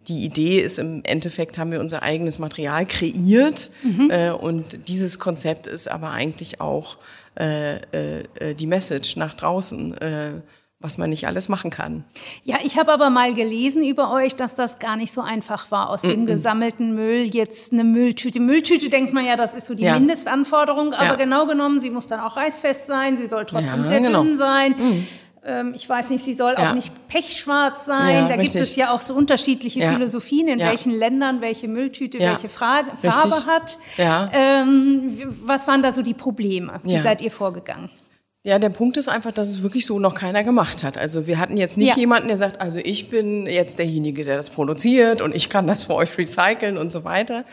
die 0.06 0.24
Idee 0.24 0.60
ist 0.60 0.78
im 0.78 1.02
Endeffekt, 1.02 1.58
haben 1.58 1.72
wir 1.72 1.80
unser 1.80 2.04
eigenes 2.04 2.38
Material 2.38 2.86
kreiert 2.86 3.72
mhm. 3.82 4.10
äh, 4.10 4.30
und 4.30 4.88
dieses 4.88 5.18
Konzept 5.18 5.66
ist 5.66 5.90
aber 5.90 6.10
eigentlich 6.10 6.60
auch 6.60 6.98
äh, 7.38 7.76
äh, 8.20 8.54
die 8.54 8.66
Message 8.66 9.16
nach 9.16 9.34
draußen. 9.34 9.96
Äh, 9.98 10.32
was 10.80 10.98
man 10.98 11.08
nicht 11.08 11.26
alles 11.26 11.48
machen 11.48 11.70
kann. 11.70 12.04
Ja, 12.42 12.58
ich 12.62 12.78
habe 12.78 12.92
aber 12.92 13.08
mal 13.08 13.32
gelesen 13.32 13.82
über 13.82 14.12
euch, 14.12 14.36
dass 14.36 14.54
das 14.54 14.78
gar 14.80 14.96
nicht 14.98 15.12
so 15.12 15.22
einfach 15.22 15.70
war, 15.70 15.88
aus 15.88 16.02
dem 16.02 16.26
gesammelten 16.26 16.94
Müll 16.94 17.22
jetzt 17.22 17.72
eine 17.72 17.84
Mülltüte. 17.84 18.38
Mülltüte 18.38 18.90
denkt 18.90 19.14
man 19.14 19.24
ja, 19.24 19.36
das 19.36 19.54
ist 19.54 19.64
so 19.64 19.74
die 19.74 19.84
Ja. 19.84 19.98
Mindestanforderung, 19.98 20.92
aber 20.92 21.04
Ja. 21.04 21.14
genau 21.14 21.46
genommen, 21.46 21.80
sie 21.80 21.88
muss 21.88 22.06
dann 22.06 22.20
auch 22.20 22.36
reißfest 22.36 22.84
sein, 22.86 23.16
sie 23.16 23.28
soll 23.28 23.46
trotzdem 23.46 23.84
Ja, 23.84 23.88
sehr 23.88 24.00
genau. 24.00 24.24
dünn 24.24 24.36
sein. 24.36 24.74
Ähm, 24.78 25.06
ich 25.74 25.88
weiß 25.88 26.10
nicht, 26.10 26.24
sie 26.24 26.34
soll 26.34 26.54
Ja. 26.56 26.70
auch 26.70 26.74
nicht 26.74 27.08
pechschwarz 27.08 27.84
sein. 27.84 28.14
Ja, 28.14 28.22
da 28.22 28.36
gibt 28.36 28.42
richtig. 28.54 28.62
es 28.62 28.76
ja 28.76 28.92
auch 28.92 29.00
so 29.00 29.14
unterschiedliche 29.14 29.80
Ja. 29.80 29.92
Philosophien, 29.92 30.48
in 30.48 30.58
welchen 30.58 30.92
Ländern 30.92 31.40
welche 31.40 31.68
Mülltüte 31.68 32.18
welche 32.18 32.48
Frage, 32.48 32.90
Richtig. 32.92 33.10
Farbe 33.12 33.46
hat. 33.46 33.78
Ja. 33.96 34.30
Ähm, 34.32 35.18
was 35.44 35.66
waren 35.68 35.82
da 35.82 35.92
so 35.92 36.02
die 36.02 36.14
Probleme? 36.14 36.80
Wie 36.82 36.98
seid 36.98 37.20
ihr 37.20 37.30
vorgegangen? 37.30 37.90
Ja, 38.46 38.58
der 38.58 38.68
Punkt 38.68 38.98
ist 38.98 39.08
einfach, 39.08 39.32
dass 39.32 39.48
es 39.48 39.62
wirklich 39.62 39.86
so 39.86 39.98
noch 39.98 40.14
keiner 40.14 40.44
gemacht 40.44 40.82
hat. 40.84 40.98
Also 40.98 41.26
wir 41.26 41.38
hatten 41.38 41.56
jetzt 41.56 41.78
nicht 41.78 41.88
Ja. 41.88 41.96
jemanden, 41.96 42.28
der 42.28 42.36
sagt, 42.36 42.60
also 42.60 42.78
ich 42.78 43.08
bin 43.08 43.46
jetzt 43.46 43.78
derjenige, 43.78 44.22
der 44.22 44.36
das 44.36 44.50
produziert 44.50 45.22
und 45.22 45.34
ich 45.34 45.48
kann 45.48 45.66
das 45.66 45.84
für 45.84 45.94
euch 45.94 46.16
recyceln 46.18 46.76
und 46.76 46.92
so 46.92 47.04
weiter. 47.04 47.44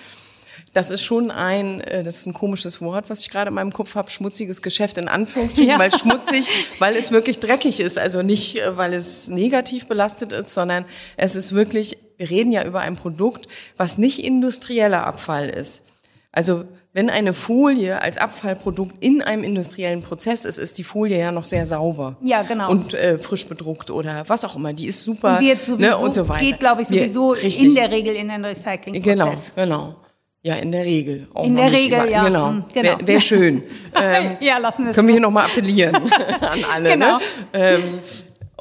Das 0.73 0.89
ist 0.89 1.03
schon 1.03 1.31
ein, 1.31 1.81
äh, 1.81 2.01
das 2.03 2.17
ist 2.17 2.27
ein 2.27 2.33
komisches 2.33 2.79
Wort, 2.81 3.09
was 3.09 3.21
ich 3.21 3.29
gerade 3.29 3.49
in 3.49 3.55
meinem 3.55 3.73
Kopf 3.73 3.95
habe, 3.95 4.09
schmutziges 4.09 4.61
Geschäft 4.61 4.97
in 4.97 5.07
Anführungsstrichen, 5.09 5.69
Ja. 5.73 5.79
weil 5.79 5.91
schmutzig, 5.91 6.47
weil 6.79 6.95
es 6.95 7.11
wirklich 7.11 7.39
dreckig 7.39 7.79
ist. 7.81 7.97
Also 7.99 8.21
nicht, 8.21 8.57
äh, 8.57 8.77
weil 8.77 8.93
es 8.93 9.29
negativ 9.29 9.87
belastet 9.87 10.31
ist, 10.31 10.53
sondern 10.53 10.85
es 11.17 11.35
ist 11.35 11.51
wirklich, 11.51 11.97
wir 12.17 12.29
reden 12.29 12.51
ja 12.53 12.63
über 12.65 12.79
ein 12.79 12.95
Produkt, 12.95 13.47
was 13.75 13.97
nicht 13.97 14.23
industrieller 14.23 15.05
Abfall 15.05 15.49
ist. 15.49 15.83
Also 16.31 16.63
wenn 16.93 17.09
eine 17.09 17.33
Folie 17.33 18.01
als 18.01 18.17
Abfallprodukt 18.17 19.01
in 19.03 19.21
einem 19.21 19.43
industriellen 19.43 20.01
Prozess 20.01 20.43
ist, 20.45 20.57
ist 20.57 20.77
die 20.77 20.83
Folie 20.83 21.17
ja 21.19 21.31
noch 21.31 21.45
sehr 21.45 21.65
sauber. 21.65 22.17
Ja, 22.21 22.43
genau. 22.43 22.69
Und 22.69 22.93
äh, 22.93 23.17
frisch 23.17 23.45
bedruckt 23.47 23.91
oder 23.91 24.23
was 24.27 24.43
auch 24.45 24.55
immer. 24.57 24.71
Die 24.73 24.87
ist 24.87 25.03
super. 25.03 25.39
Wird 25.39 25.65
sowieso, 25.65 25.89
ne, 25.89 25.97
und 25.97 26.13
so 26.13 26.27
weiter. 26.29 26.43
geht, 26.45 26.59
glaube 26.59 26.81
ich, 26.81 26.89
Wir- 26.89 26.99
sowieso 27.01 27.31
richtig. 27.31 27.63
in 27.63 27.75
der 27.75 27.91
Regel 27.91 28.15
in 28.15 28.27
den 28.29 28.43
Recyclingprozess. 28.45 29.55
Genau, 29.55 29.77
genau. 29.89 29.95
Ja, 30.43 30.55
in 30.55 30.71
der 30.71 30.83
Regel. 30.85 31.27
Auch 31.35 31.45
In 31.45 31.53
noch 31.53 31.61
der 31.63 31.71
Regel, 31.71 31.93
überall. 31.99 32.09
ja. 32.11 32.23
Genau. 32.23 32.47
Hm, 32.49 32.63
genau. 32.73 32.89
Wäre 32.89 33.07
wär 33.07 33.21
schön. 33.21 33.63
ähm, 34.01 34.37
Ja, 34.39 34.57
lassen 34.57 34.83
wir 34.83 34.89
es 34.89 34.95
Können 34.95 35.07
wir 35.07 35.13
hier 35.13 35.21
nochmal 35.21 35.45
appellieren 35.45 35.95
an 36.41 36.59
alle. 36.71 36.89
Genau. 36.89 37.17
Ne? 37.17 37.23
Ähm, 37.53 37.83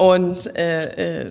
und 0.00 0.56
äh, 0.56 1.20
äh, 1.20 1.30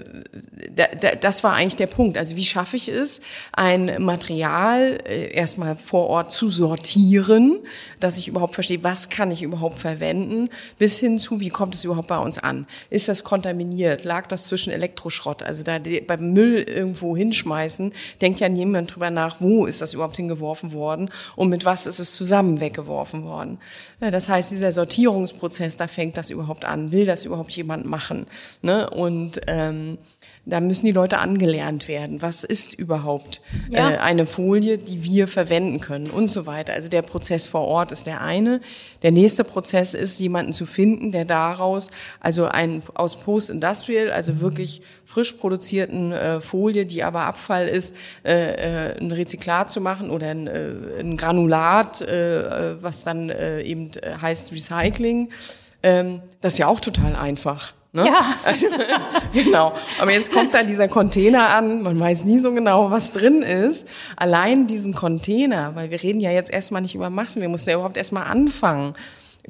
da, 0.76 0.86
da, 1.02 1.16
das 1.16 1.44
war 1.44 1.54
eigentlich 1.54 1.78
der 1.78 1.88
Punkt. 1.88 2.20
Also 2.20 2.36
wie 2.36 2.46
schaffe 2.46 2.78
ich 2.78 2.88
es, 2.88 3.22
ein 3.52 3.96
Material 3.98 5.00
äh, 5.08 5.34
erstmal 5.34 5.76
vor 5.76 6.06
Ort 6.06 6.32
zu 6.32 6.50
sortieren, 6.50 7.58
dass 8.00 8.20
ich 8.20 8.28
überhaupt 8.28 8.54
verstehe, 8.54 8.84
was 8.84 9.10
kann 9.10 9.32
ich 9.32 9.42
überhaupt 9.42 9.80
verwenden, 9.80 10.50
bis 10.78 11.00
hin 11.00 11.18
zu, 11.18 11.40
wie 11.40 11.50
kommt 11.50 11.74
es 11.74 11.84
überhaupt 11.84 12.10
bei 12.10 12.20
uns 12.20 12.38
an? 12.38 12.68
Ist 12.92 13.08
das 13.08 13.24
kontaminiert? 13.24 14.04
Lag 14.04 14.28
das 14.28 14.44
zwischen 14.44 14.72
Elektroschrott? 14.72 15.42
Also 15.42 15.64
da 15.64 15.80
beim 16.06 16.34
Müll 16.34 16.62
irgendwo 16.62 17.18
hinschmeißen, 17.18 17.92
denkt 18.22 18.40
ja 18.40 18.50
niemand 18.50 18.94
drüber 18.94 19.10
nach, 19.10 19.38
wo 19.40 19.66
ist 19.66 19.82
das 19.82 19.96
überhaupt 19.96 20.18
hingeworfen 20.18 20.74
worden 20.74 21.10
und 21.36 21.50
mit 21.50 21.66
was 21.66 21.88
ist 21.88 21.98
es 21.98 22.14
zusammen 22.14 22.60
weggeworfen 22.60 23.24
worden. 23.24 23.58
Ja, 24.00 24.12
das 24.12 24.30
heißt, 24.30 24.52
dieser 24.52 24.72
Sortierungsprozess, 24.72 25.76
da 25.76 25.88
fängt 25.88 26.18
das 26.18 26.30
überhaupt 26.30 26.66
an. 26.66 26.92
Will 26.92 27.08
das 27.08 27.26
überhaupt 27.26 27.54
jemand 27.54 27.88
machen? 27.88 28.28
Ne? 28.62 28.90
Und 28.90 29.42
ähm, 29.48 29.98
da 30.46 30.60
müssen 30.62 30.86
die 30.86 30.92
Leute 30.92 31.20
angelernt 31.20 31.88
werden. 31.88 32.22
Was 32.22 32.44
ist 32.44 32.74
überhaupt 32.74 33.42
Ja. 33.70 33.92
äh, 33.92 33.98
eine 33.98 34.26
Folie, 34.26 34.78
die 34.78 35.04
wir 35.04 35.28
verwenden 35.28 35.80
können 35.80 36.10
und 36.10 36.30
so 36.32 36.46
weiter. 36.46 36.74
Also 36.74 36.90
der 36.90 37.04
Prozess 37.04 37.46
vor 37.46 37.62
Ort 37.62 37.92
ist 37.92 38.08
der 38.08 38.22
eine. 38.22 38.60
Der 39.04 39.12
nächste 39.12 39.44
Prozess 39.44 39.94
ist, 39.94 40.20
jemanden 40.20 40.52
zu 40.52 40.66
finden, 40.66 41.12
der 41.12 41.26
daraus, 41.26 41.92
also 42.20 42.46
ein 42.46 42.82
aus 42.96 43.18
Post-Industrial, 43.18 44.12
also 44.12 44.42
wirklich 44.42 44.82
frisch 45.06 45.34
produzierten 45.34 46.12
äh, 46.12 46.40
Folie, 46.40 46.86
die 46.86 47.04
aber 47.04 47.22
Abfall 47.22 47.68
ist, 47.68 47.96
äh, 48.26 48.92
äh, 48.92 49.00
ein 49.00 49.12
Rezyklat 49.12 49.70
zu 49.70 49.82
machen 49.82 50.10
oder 50.10 50.30
ein, 50.30 50.48
äh, 50.48 50.72
ein 51.00 51.16
Granulat, 51.18 52.02
äh, 52.02 52.72
äh, 52.72 52.76
was 52.82 53.04
dann 53.04 53.30
äh, 53.30 53.62
eben 53.62 53.92
äh, 54.02 54.14
heißt 54.22 54.52
Recycling. 54.52 55.30
Ähm, 55.84 56.22
das 56.42 56.54
ist 56.54 56.60
ja 56.60 56.68
auch 56.68 56.80
total 56.80 57.16
einfach. 57.16 57.74
Ne? 57.92 58.06
Ja. 58.06 58.22
Also, 58.44 58.68
genau. 59.34 59.74
Aber 60.00 60.12
jetzt 60.12 60.32
kommt 60.32 60.54
da 60.54 60.64
dieser 60.64 60.88
Container 60.88 61.50
an, 61.50 61.82
man 61.82 62.00
weiß 62.00 62.26
nie 62.26 62.40
so 62.40 62.54
genau, 62.54 62.92
was 62.92 63.12
drin 63.12 63.42
ist. 63.42 63.88
Allein 64.16 64.68
diesen 64.68 64.94
Container, 64.94 65.76
weil 65.76 65.90
wir 65.90 66.02
reden 66.02 66.20
ja 66.20 66.32
jetzt 66.32 66.52
erstmal 66.52 66.84
nicht 66.84 66.94
über 66.94 67.10
Massen, 67.10 67.42
wir 67.42 67.50
mussten 67.50 67.72
ja 67.72 67.78
überhaupt 67.78 67.98
erstmal 67.98 68.26
anfangen. 68.26 68.94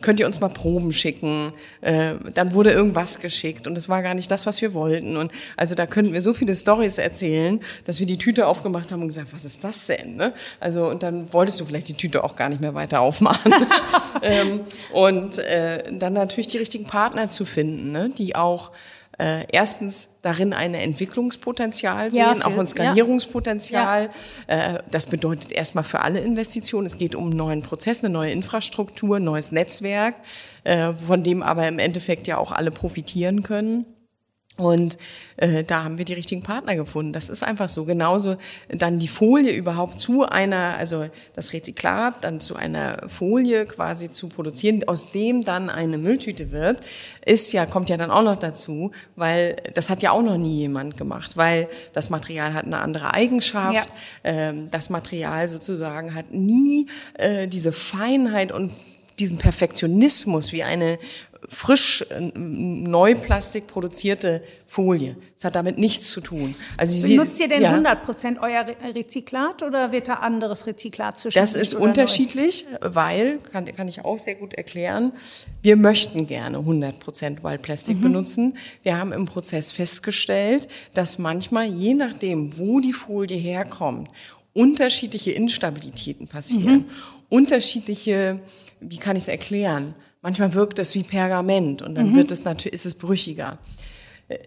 Könnt 0.01 0.19
ihr 0.19 0.25
uns 0.25 0.39
mal 0.39 0.49
Proben 0.49 0.91
schicken? 0.91 1.53
Äh, 1.81 2.15
dann 2.33 2.53
wurde 2.53 2.71
irgendwas 2.71 3.19
geschickt 3.19 3.67
und 3.67 3.77
es 3.77 3.89
war 3.89 4.01
gar 4.01 4.13
nicht 4.13 4.29
das, 4.31 4.45
was 4.45 4.61
wir 4.61 4.73
wollten. 4.73 5.17
Und 5.17 5.31
also 5.57 5.75
da 5.75 5.85
könnten 5.85 6.13
wir 6.13 6.21
so 6.21 6.33
viele 6.33 6.55
Stories 6.55 6.97
erzählen, 6.97 7.59
dass 7.85 7.99
wir 7.99 8.07
die 8.07 8.17
Tüte 8.17 8.47
aufgemacht 8.47 8.91
haben 8.91 9.01
und 9.01 9.07
gesagt, 9.07 9.33
was 9.33 9.45
ist 9.45 9.63
das 9.63 9.87
denn? 9.87 10.15
Ne? 10.15 10.33
Also 10.59 10.89
und 10.89 11.03
dann 11.03 11.31
wolltest 11.33 11.59
du 11.59 11.65
vielleicht 11.65 11.89
die 11.89 11.93
Tüte 11.93 12.23
auch 12.23 12.35
gar 12.35 12.49
nicht 12.49 12.61
mehr 12.61 12.75
weiter 12.75 13.01
aufmachen. 13.01 13.53
ähm, 14.21 14.61
und 14.93 15.39
äh, 15.39 15.83
dann 15.91 16.13
natürlich 16.13 16.47
die 16.47 16.57
richtigen 16.57 16.85
Partner 16.85 17.29
zu 17.29 17.45
finden, 17.45 17.91
ne? 17.91 18.09
die 18.17 18.35
auch 18.35 18.71
äh, 19.19 19.45
erstens 19.51 20.11
darin 20.21 20.53
ein 20.53 20.73
Entwicklungspotenzial 20.73 22.09
sehen, 22.09 22.19
Ja, 22.19 22.45
auch 22.45 22.57
ein 22.57 22.65
Skalierungspotenzial. 22.65 24.09
Äh, 24.47 24.79
das 24.89 25.07
bedeutet 25.07 25.51
erstmal 25.51 25.83
für 25.83 25.99
alle 25.99 26.19
Investitionen, 26.19 26.88
es 26.88 26.97
geht 26.97 27.15
um 27.15 27.25
einen 27.25 27.38
neuen 27.38 27.61
Prozess, 27.61 28.03
eine 28.03 28.11
neue 28.11 28.31
Infrastruktur, 28.31 29.17
ein 29.17 29.23
neues 29.25 29.51
Netzwerk, 29.51 30.15
äh, 30.63 30.93
von 30.93 31.23
dem 31.23 31.43
aber 31.43 31.67
im 31.67 31.79
Endeffekt 31.79 32.27
ja 32.27 32.38
auch 32.38 32.51
alle 32.53 32.71
profitieren 32.71 33.43
können. 33.43 33.85
Und 34.59 34.97
äh, 35.37 35.63
da 35.63 35.83
haben 35.83 35.97
wir 35.97 36.05
die 36.05 36.13
richtigen 36.13 36.43
Partner 36.43 36.75
gefunden. 36.75 37.13
Das 37.13 37.29
ist 37.29 37.43
einfach 37.43 37.69
so. 37.69 37.85
Genauso 37.85 38.35
dann 38.67 38.99
die 38.99 39.07
Folie 39.07 39.53
überhaupt 39.53 39.99
zu 39.99 40.25
einer, 40.25 40.75
also 40.77 41.07
das 41.33 41.53
Rezyklat 41.53 42.23
dann 42.23 42.39
zu 42.39 42.55
einer 42.55 43.07
Folie 43.07 43.65
quasi 43.65 44.11
zu 44.11 44.27
produzieren, 44.27 44.83
aus 44.87 45.11
dem 45.11 45.43
dann 45.43 45.69
eine 45.69 45.97
Mülltüte 45.97 46.51
wird, 46.51 46.81
ist 47.25 47.53
ja, 47.53 47.65
kommt 47.65 47.89
ja 47.89 47.97
dann 47.97 48.11
auch 48.11 48.23
noch 48.23 48.37
dazu, 48.37 48.91
weil 49.15 49.55
das 49.73 49.89
hat 49.89 50.03
ja 50.03 50.11
auch 50.11 50.23
noch 50.23 50.37
nie 50.37 50.57
jemand 50.57 50.97
gemacht, 50.97 51.37
weil 51.37 51.69
das 51.93 52.09
Material 52.09 52.53
hat 52.53 52.65
eine 52.65 52.79
andere 52.79 53.13
Eigenschaft. 53.13 53.75
Ja. 53.75 53.83
Ähm, 54.23 54.69
das 54.71 54.89
Material 54.89 55.47
sozusagen 55.47 56.13
hat 56.13 56.33
nie 56.33 56.87
äh, 57.13 57.47
diese 57.47 57.71
Feinheit 57.71 58.51
und 58.51 58.71
diesen 59.19 59.37
Perfektionismus 59.37 60.53
wie 60.53 60.63
eine 60.63 60.97
frisch 61.48 62.05
äh, 62.10 62.31
Neuplastik 62.38 63.67
produzierte 63.67 64.43
Folie. 64.67 65.15
Das 65.36 65.46
hat 65.46 65.55
damit 65.55 65.77
nichts 65.77 66.12
zu 66.12 66.22
tun. 66.22 66.53
Also 66.77 66.93
sie, 66.93 67.15
Benutzt 67.15 67.39
ihr 67.39 67.48
denn 67.48 67.62
ja, 67.62 67.75
100% 67.75 68.38
euer 68.41 68.65
Re- 68.67 68.96
Rezyklat 68.96 69.63
oder 69.63 69.91
wird 69.91 70.08
da 70.08 70.15
anderes 70.15 70.67
Rezyklat 70.67 71.19
zwischen? 71.19 71.39
Das 71.39 71.55
ist 71.55 71.74
unterschiedlich, 71.74 72.65
weil, 72.81 73.38
kann, 73.39 73.65
kann 73.65 73.88
ich 73.88 74.03
auch 74.05 74.19
sehr 74.19 74.36
gut 74.36 74.53
erklären, 74.53 75.13
wir 75.62 75.75
möchten 75.75 76.27
gerne 76.27 76.58
100% 76.60 77.43
Wildplastik 77.43 78.01
benutzen. 78.01 78.58
Wir 78.84 78.98
haben 78.98 79.12
im 79.13 79.25
Prozess 79.25 79.72
festgestellt, 79.72 80.67
dass 80.93 81.17
manchmal, 81.17 81.65
je 81.67 81.93
nachdem, 81.93 82.58
wo 82.58 82.79
die 82.79 82.93
Folie 82.93 83.38
herkommt, 83.38 84.10
unterschiedliche 84.53 85.31
Instabilitäten 85.31 86.27
passieren. 86.27 86.86
Unterschiedliche, 87.29 88.39
wie 88.79 88.98
kann 88.98 89.15
ich 89.15 89.24
es 89.24 89.27
erklären? 89.29 89.93
Manchmal 90.21 90.53
wirkt 90.53 90.79
es 90.79 90.95
wie 90.95 91.03
Pergament 91.03 91.81
und 91.81 91.95
dann 91.95 92.13
wird 92.13 92.31
es 92.31 92.43
natürlich, 92.43 92.73
ist 92.73 92.85
es 92.85 92.93
brüchiger. 92.93 93.57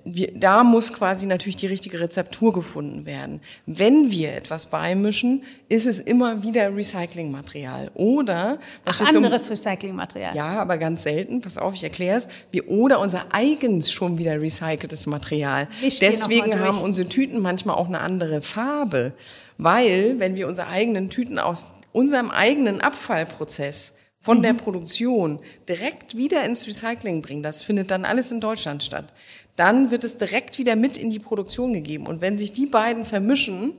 Wir, 0.05 0.31
da 0.33 0.62
muss 0.62 0.93
quasi 0.93 1.26
natürlich 1.26 1.57
die 1.57 1.67
richtige 1.67 1.99
Rezeptur 1.99 2.52
gefunden 2.52 3.05
werden. 3.05 3.41
Wenn 3.67 4.12
wir 4.12 4.33
etwas 4.33 4.67
beimischen, 4.67 5.43
ist 5.69 5.87
es 5.87 5.99
immer 5.99 6.45
wieder 6.45 6.76
Recyclingmaterial. 6.76 7.91
Oder 7.95 8.59
was 8.85 9.00
Ach, 9.00 9.12
anderes 9.12 9.50
Recyclingmaterial. 9.50 10.37
ja, 10.37 10.61
aber 10.61 10.79
ganz 10.79 11.02
selten, 11.02 11.41
pass 11.41 11.59
auf, 11.59 11.75
ich 11.75 11.83
erkläre 11.83 12.19
es, 12.19 12.29
wir 12.52 12.69
oder 12.69 13.00
unser 13.00 13.25
eigens 13.33 13.91
schon 13.91 14.19
wieder 14.19 14.41
recyceltes 14.41 15.07
Material. 15.07 15.67
Deswegen 15.83 16.61
haben 16.61 16.79
unsere 16.79 17.09
Tüten 17.09 17.41
manchmal 17.41 17.75
auch 17.75 17.88
eine 17.88 18.00
andere 18.00 18.41
Farbe, 18.41 19.14
weil 19.59 20.21
wenn 20.21 20.37
wir 20.37 20.47
unsere 20.47 20.69
eigenen 20.69 21.11
Tüten 21.11 21.41
aus 21.41 21.67
unserem 21.93 22.31
eigenen 22.31 22.81
Abfallprozess 22.81 23.95
von 24.23 24.38
Mhm. 24.38 24.43
der 24.43 24.55
Produktion 24.55 25.41
direkt 25.69 26.17
wieder 26.17 26.45
ins 26.45 26.67
Recycling 26.67 27.21
bringen, 27.21 27.43
das 27.43 27.61
findet 27.62 27.91
dann 27.91 28.07
alles 28.07 28.31
in 28.31 28.41
Deutschland 28.41 28.83
statt, 28.83 29.12
dann 29.57 29.91
wird 29.91 30.05
es 30.05 30.17
direkt 30.17 30.59
wieder 30.59 30.76
mit 30.76 30.97
in 30.97 31.11
die 31.11 31.19
Produktion 31.19 31.75
gegeben. 31.75 32.07
Und 32.07 32.23
wenn 32.23 32.38
sich 32.38 32.52
die 32.52 32.67
beiden 32.67 33.05
vermischen, 33.05 33.75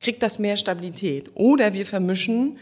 kriegt 0.00 0.22
das 0.22 0.38
mehr 0.38 0.56
Stabilität. 0.56 1.30
Oder 1.34 1.74
wir 1.74 1.84
vermischen 1.84 2.58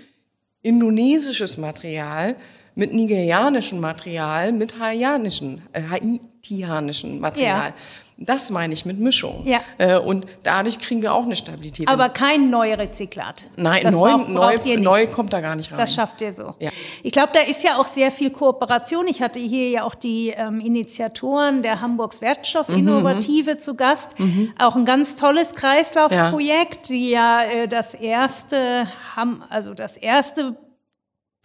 indonesisches 0.62 1.58
Material 1.58 2.34
mit 2.74 2.92
nigerianischem 2.92 3.78
Material, 3.78 4.52
mit 4.52 4.78
hawaiianischen, 4.78 5.62
äh, 5.72 5.82
haitianischen 5.82 7.20
Material. 7.20 7.68
Ja. 7.68 7.74
Das 8.18 8.48
meine 8.48 8.72
ich 8.72 8.86
mit 8.86 8.98
Mischung. 8.98 9.42
Ja. 9.44 9.60
Äh, 9.76 9.98
und 9.98 10.26
dadurch 10.42 10.78
kriegen 10.78 11.02
wir 11.02 11.12
auch 11.12 11.24
eine 11.24 11.36
Stabilität. 11.36 11.86
Aber 11.86 12.08
kein 12.08 12.48
Neurezyklat. 12.48 13.44
Nein, 13.56 13.82
das 13.82 13.94
neu, 13.94 14.10
braucht, 14.10 14.28
neu, 14.30 14.56
braucht 14.56 14.78
neu 14.78 15.06
kommt 15.08 15.32
da 15.34 15.40
gar 15.40 15.54
nicht 15.54 15.70
rein. 15.70 15.78
Das 15.78 15.94
schafft 15.94 16.22
ihr 16.22 16.32
so. 16.32 16.54
Ja. 16.58 16.70
Ich 17.02 17.12
glaube, 17.12 17.32
da 17.34 17.40
ist 17.40 17.62
ja 17.62 17.76
auch 17.76 17.86
sehr 17.86 18.10
viel 18.10 18.30
Kooperation. 18.30 19.06
Ich 19.06 19.20
hatte 19.20 19.38
hier 19.38 19.68
ja 19.68 19.82
auch 19.84 19.94
die 19.94 20.30
ähm, 20.30 20.60
Initiatoren 20.60 21.62
der 21.62 21.82
Hamburgs 21.82 22.22
Wertstoffinnovative 22.22 23.52
mhm. 23.52 23.58
zu 23.58 23.74
Gast. 23.74 24.18
Mhm. 24.18 24.54
Auch 24.58 24.76
ein 24.76 24.86
ganz 24.86 25.16
tolles 25.16 25.54
Kreislaufprojekt, 25.54 26.88
ja. 26.88 26.94
die 26.94 27.10
ja 27.10 27.42
äh, 27.42 27.68
das 27.68 27.92
erste 27.92 28.88
haben, 29.14 29.42
also 29.50 29.74
das 29.74 29.98
erste 29.98 30.56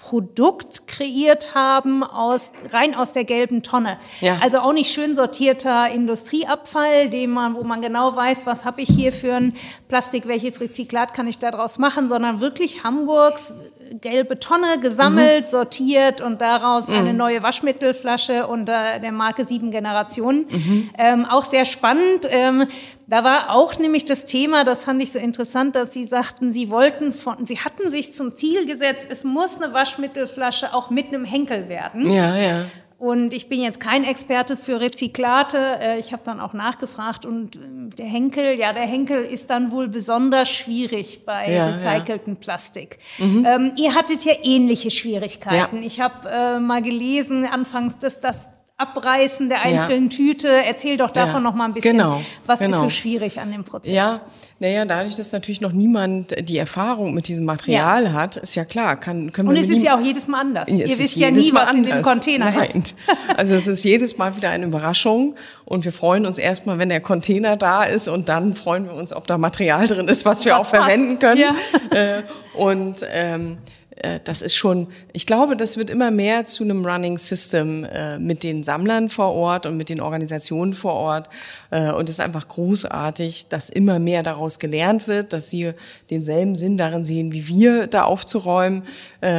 Produkt 0.02 0.88
kreiert 0.88 1.54
haben 1.54 2.04
aus 2.04 2.54
rein 2.72 2.96
aus 2.96 3.14
der 3.14 3.24
gelben 3.24 3.64
Tonne. 3.64 3.98
Ja. 4.20 4.40
Also 4.42 4.60
auch 4.60 4.74
nicht 4.74 4.92
schön 4.92 5.16
sortierter 5.16 5.90
Industrieabfall, 5.90 7.10
den 7.10 7.30
man, 7.30 7.56
wo 7.56 7.64
man 7.64 7.82
genau 7.82 8.16
weiß, 8.16 8.46
was 8.48 8.66
habe 8.66 8.82
ich 8.82 8.90
hier 8.90 9.14
für 9.14 9.36
ein 9.36 9.54
Plastik, 9.88 10.28
welches 10.28 10.60
Rezyklat 10.60 11.14
kann 11.14 11.28
ich 11.28 11.40
daraus 11.40 11.78
machen, 11.78 12.10
sondern 12.10 12.42
wirklich 12.42 12.84
Hamburgs 12.84 13.54
gelbe 14.00 14.40
Tonne 14.40 14.80
gesammelt, 14.80 15.46
mhm. 15.46 15.50
sortiert 15.50 16.22
und 16.22 16.42
daraus 16.42 16.88
mhm. 16.88 16.96
eine 16.96 17.14
neue 17.14 17.44
Waschmittelflasche 17.44 18.48
unter 18.48 19.00
der 19.00 19.12
Marke 19.12 19.46
Sieben 19.46 19.72
Generationen. 19.72 20.46
Mhm. 20.50 20.90
Ähm, 20.98 21.26
auch 21.26 21.44
sehr 21.44 21.66
spannend. 21.66 22.28
Ähm, 22.30 22.68
da 23.08 23.24
war 23.24 23.54
auch 23.54 23.78
nämlich 23.78 24.06
das 24.06 24.26
Thema, 24.26 24.64
das 24.64 24.86
fand 24.86 25.04
ich 25.04 25.12
so 25.12 25.20
interessant, 25.20 25.76
dass 25.76 25.92
Sie 25.92 26.06
sagten, 26.06 26.54
Sie 26.54 26.70
wollten 26.70 27.12
von, 27.14 27.46
Sie 27.46 27.60
hatten 27.60 27.92
sich 27.92 28.14
zum 28.14 28.36
Ziel 28.36 28.66
gesetzt, 28.66 29.08
es 29.10 29.24
muss 29.24 29.62
eine 29.62 29.74
Waschmittelflasche 29.74 30.74
auch 30.74 30.90
mit 30.90 31.08
einem 31.08 31.26
Henkel 31.26 31.68
werden. 31.68 32.10
Ja, 32.10 32.36
ja. 32.38 32.66
Und 33.02 33.34
ich 33.34 33.50
bin 33.50 33.64
jetzt 33.64 33.80
kein 33.80 34.04
Experte 34.04 34.56
für 34.56 34.80
Rezyklate. 34.80 35.58
Äh, 35.58 35.98
ich 35.98 36.14
habe 36.14 36.22
dann 36.24 36.40
auch 36.40 36.54
nachgefragt 36.54 37.26
und 37.26 37.56
ähm, 37.56 37.90
der 37.98 38.06
Henkel, 38.06 38.60
ja, 38.60 38.74
der 38.74 38.84
Henkel 38.84 39.24
ist 39.24 39.50
dann 39.50 39.72
wohl 39.72 39.88
besonders 39.88 40.52
schwierig 40.52 41.26
bei 41.26 41.52
ja, 41.52 41.70
recyceltem 41.70 42.36
ja. 42.36 42.40
Plastik. 42.40 43.00
Mhm. 43.18 43.44
Ähm, 43.50 43.74
ihr 43.76 43.96
hattet 43.96 44.24
ja 44.24 44.34
ähnliche 44.44 44.92
Schwierigkeiten. 44.92 45.78
Ja. 45.78 45.84
Ich 45.84 46.00
habe 46.00 46.30
äh, 46.30 46.60
mal 46.60 46.84
gelesen 46.84 47.48
anfangs, 47.48 47.98
dass 47.98 48.20
das 48.20 48.50
Abreißen 48.82 49.50
der 49.50 49.62
einzelnen 49.62 50.10
ja. 50.10 50.18
Tüte. 50.18 50.48
Erzähl 50.48 50.98
doch 50.98 51.12
davon 51.12 51.44
ja. 51.44 51.50
noch 51.50 51.56
mal 51.56 51.66
ein 51.66 51.74
bisschen. 51.74 51.98
Genau. 51.98 52.22
Was 52.46 52.60
genau. 52.60 52.76
ist 52.76 52.82
so 52.82 52.90
schwierig 52.90 53.40
an 53.40 53.52
dem 53.52 53.64
Prozess? 53.64 53.92
Ja, 53.94 54.22
naja, 54.60 54.86
dadurch, 54.86 55.16
dass 55.16 55.32
natürlich 55.32 55.62
noch 55.62 55.72
niemand 55.72 56.36
die 56.48 56.58
Erfahrung 56.58 57.14
mit 57.14 57.28
diesem 57.28 57.46
Material 57.46 58.06
ja. 58.06 58.14
hat, 58.14 58.38
ist 58.38 58.56
ja 58.56 58.66
klar, 58.66 58.96
kann, 58.96 59.32
können 59.32 59.50
wir. 59.50 59.58
Und 59.58 59.64
es 59.64 59.70
ist 59.70 59.84
ja 59.84 59.98
auch 59.98 60.02
jedes 60.02 60.28
Mal 60.28 60.42
anders. 60.42 60.68
Ihr 60.68 60.88
wisst 60.88 61.16
ja 61.16 61.32
nie, 61.32 61.52
was 61.54 61.74
in 61.74 61.84
dem 61.84 62.02
Container 62.02 62.52
Nein. 62.52 62.70
ist. 62.70 62.96
Also 63.38 63.56
es 63.56 63.66
ist 63.66 63.84
jedes 63.84 64.18
Mal 64.18 64.36
wieder 64.36 64.50
eine 64.50 64.66
Überraschung 64.66 65.36
und 65.66 65.86
wir 65.86 65.92
freuen 65.92 66.26
uns 66.26 66.38
erstmal, 66.38 66.78
wenn 66.78 66.90
der 66.90 67.00
Container 67.00 67.56
da 67.56 67.84
ist 67.84 68.08
und 68.08 68.30
dann 68.30 68.56
freuen 68.56 68.86
wir 68.86 68.94
uns, 68.94 69.14
ob 69.14 69.26
da 69.26 69.38
Material 69.38 69.88
drin 69.88 70.08
ist, 70.08 70.26
was 70.26 70.46
wir 70.46 70.54
was 70.54 70.68
auch 70.68 70.72
passt. 70.72 70.84
verwenden 70.84 71.18
können. 71.18 71.42
Ja. 71.42 71.56
Äh, 71.92 72.24
und 72.54 73.06
ähm, 73.12 73.54
äh, 73.54 73.81
das 74.24 74.42
ist 74.42 74.56
schon, 74.56 74.88
ich 75.14 75.26
glaube, 75.26 75.56
das 75.56 75.78
wird 75.78 75.90
immer 75.90 76.12
mehr 76.12 76.46
zu 76.46 76.64
einem 76.64 76.86
Running 76.86 77.18
System 77.18 77.84
äh, 77.84 78.20
mit 78.20 78.44
den 78.44 78.64
Sammlern 78.64 79.10
vor 79.10 79.34
Ort 79.34 79.66
und 79.66 79.78
mit 79.78 79.90
den 79.90 80.02
Organisationen 80.02 80.74
vor 80.74 80.94
Ort. 80.94 81.30
Äh, 81.70 81.92
und 81.92 82.10
es 82.10 82.16
ist 82.16 82.20
einfach 82.20 82.48
großartig, 82.48 83.48
dass 83.48 83.70
immer 83.70 84.00
mehr 84.00 84.24
daraus 84.24 84.60
gelernt 84.60 85.08
wird, 85.08 85.34
dass 85.34 85.50
sie 85.50 85.74
denselben 86.10 86.56
Sinn 86.56 86.78
darin 86.78 87.06
sehen, 87.06 87.32
wie 87.32 87.48
wir 87.48 87.88
da 87.88 88.04
aufzuräumen 88.04 88.84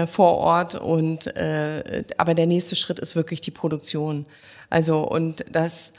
vor 0.06 0.38
Ort. 0.38 0.74
Und 0.74 1.32
aber 2.16 2.34
der 2.34 2.46
nächste 2.46 2.76
Schritt 2.76 2.98
ist 2.98 3.16
wirklich 3.16 3.40
die 3.40 3.50
Produktion. 3.50 4.26
Also 4.70 5.00
und 5.00 5.44
das 5.50 5.92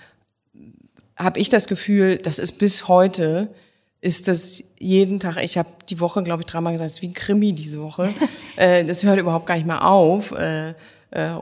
habe 1.15 1.39
ich 1.39 1.50
das 1.50 1.67
Gefühl, 1.67 2.17
das 2.17 2.39
ist 2.39 2.53
bis 2.53 2.88
heute 2.88 3.50
ist 4.03 4.27
das 4.27 4.65
jeden 4.79 5.22
Tag, 5.22 5.41
ich 5.41 5.57
habe 5.57 5.69
die 5.89 6.01
Woche, 6.01 6.22
glaube 6.24 6.41
ich, 6.41 6.45
dreimal 6.45 6.74
gesagt, 6.74 6.89
es 6.89 6.95
ist 6.98 7.01
wie 7.01 7.07
ein 7.07 7.13
Krimi 7.13 7.53
diese 7.53 7.81
Woche. 7.81 8.13
äh, 8.57 8.83
das 8.83 9.03
hört 9.03 9.17
überhaupt 9.17 9.45
gar 9.45 9.55
nicht 9.55 9.65
mehr 9.65 9.88
auf. 9.88 10.31
Äh, 10.31 10.74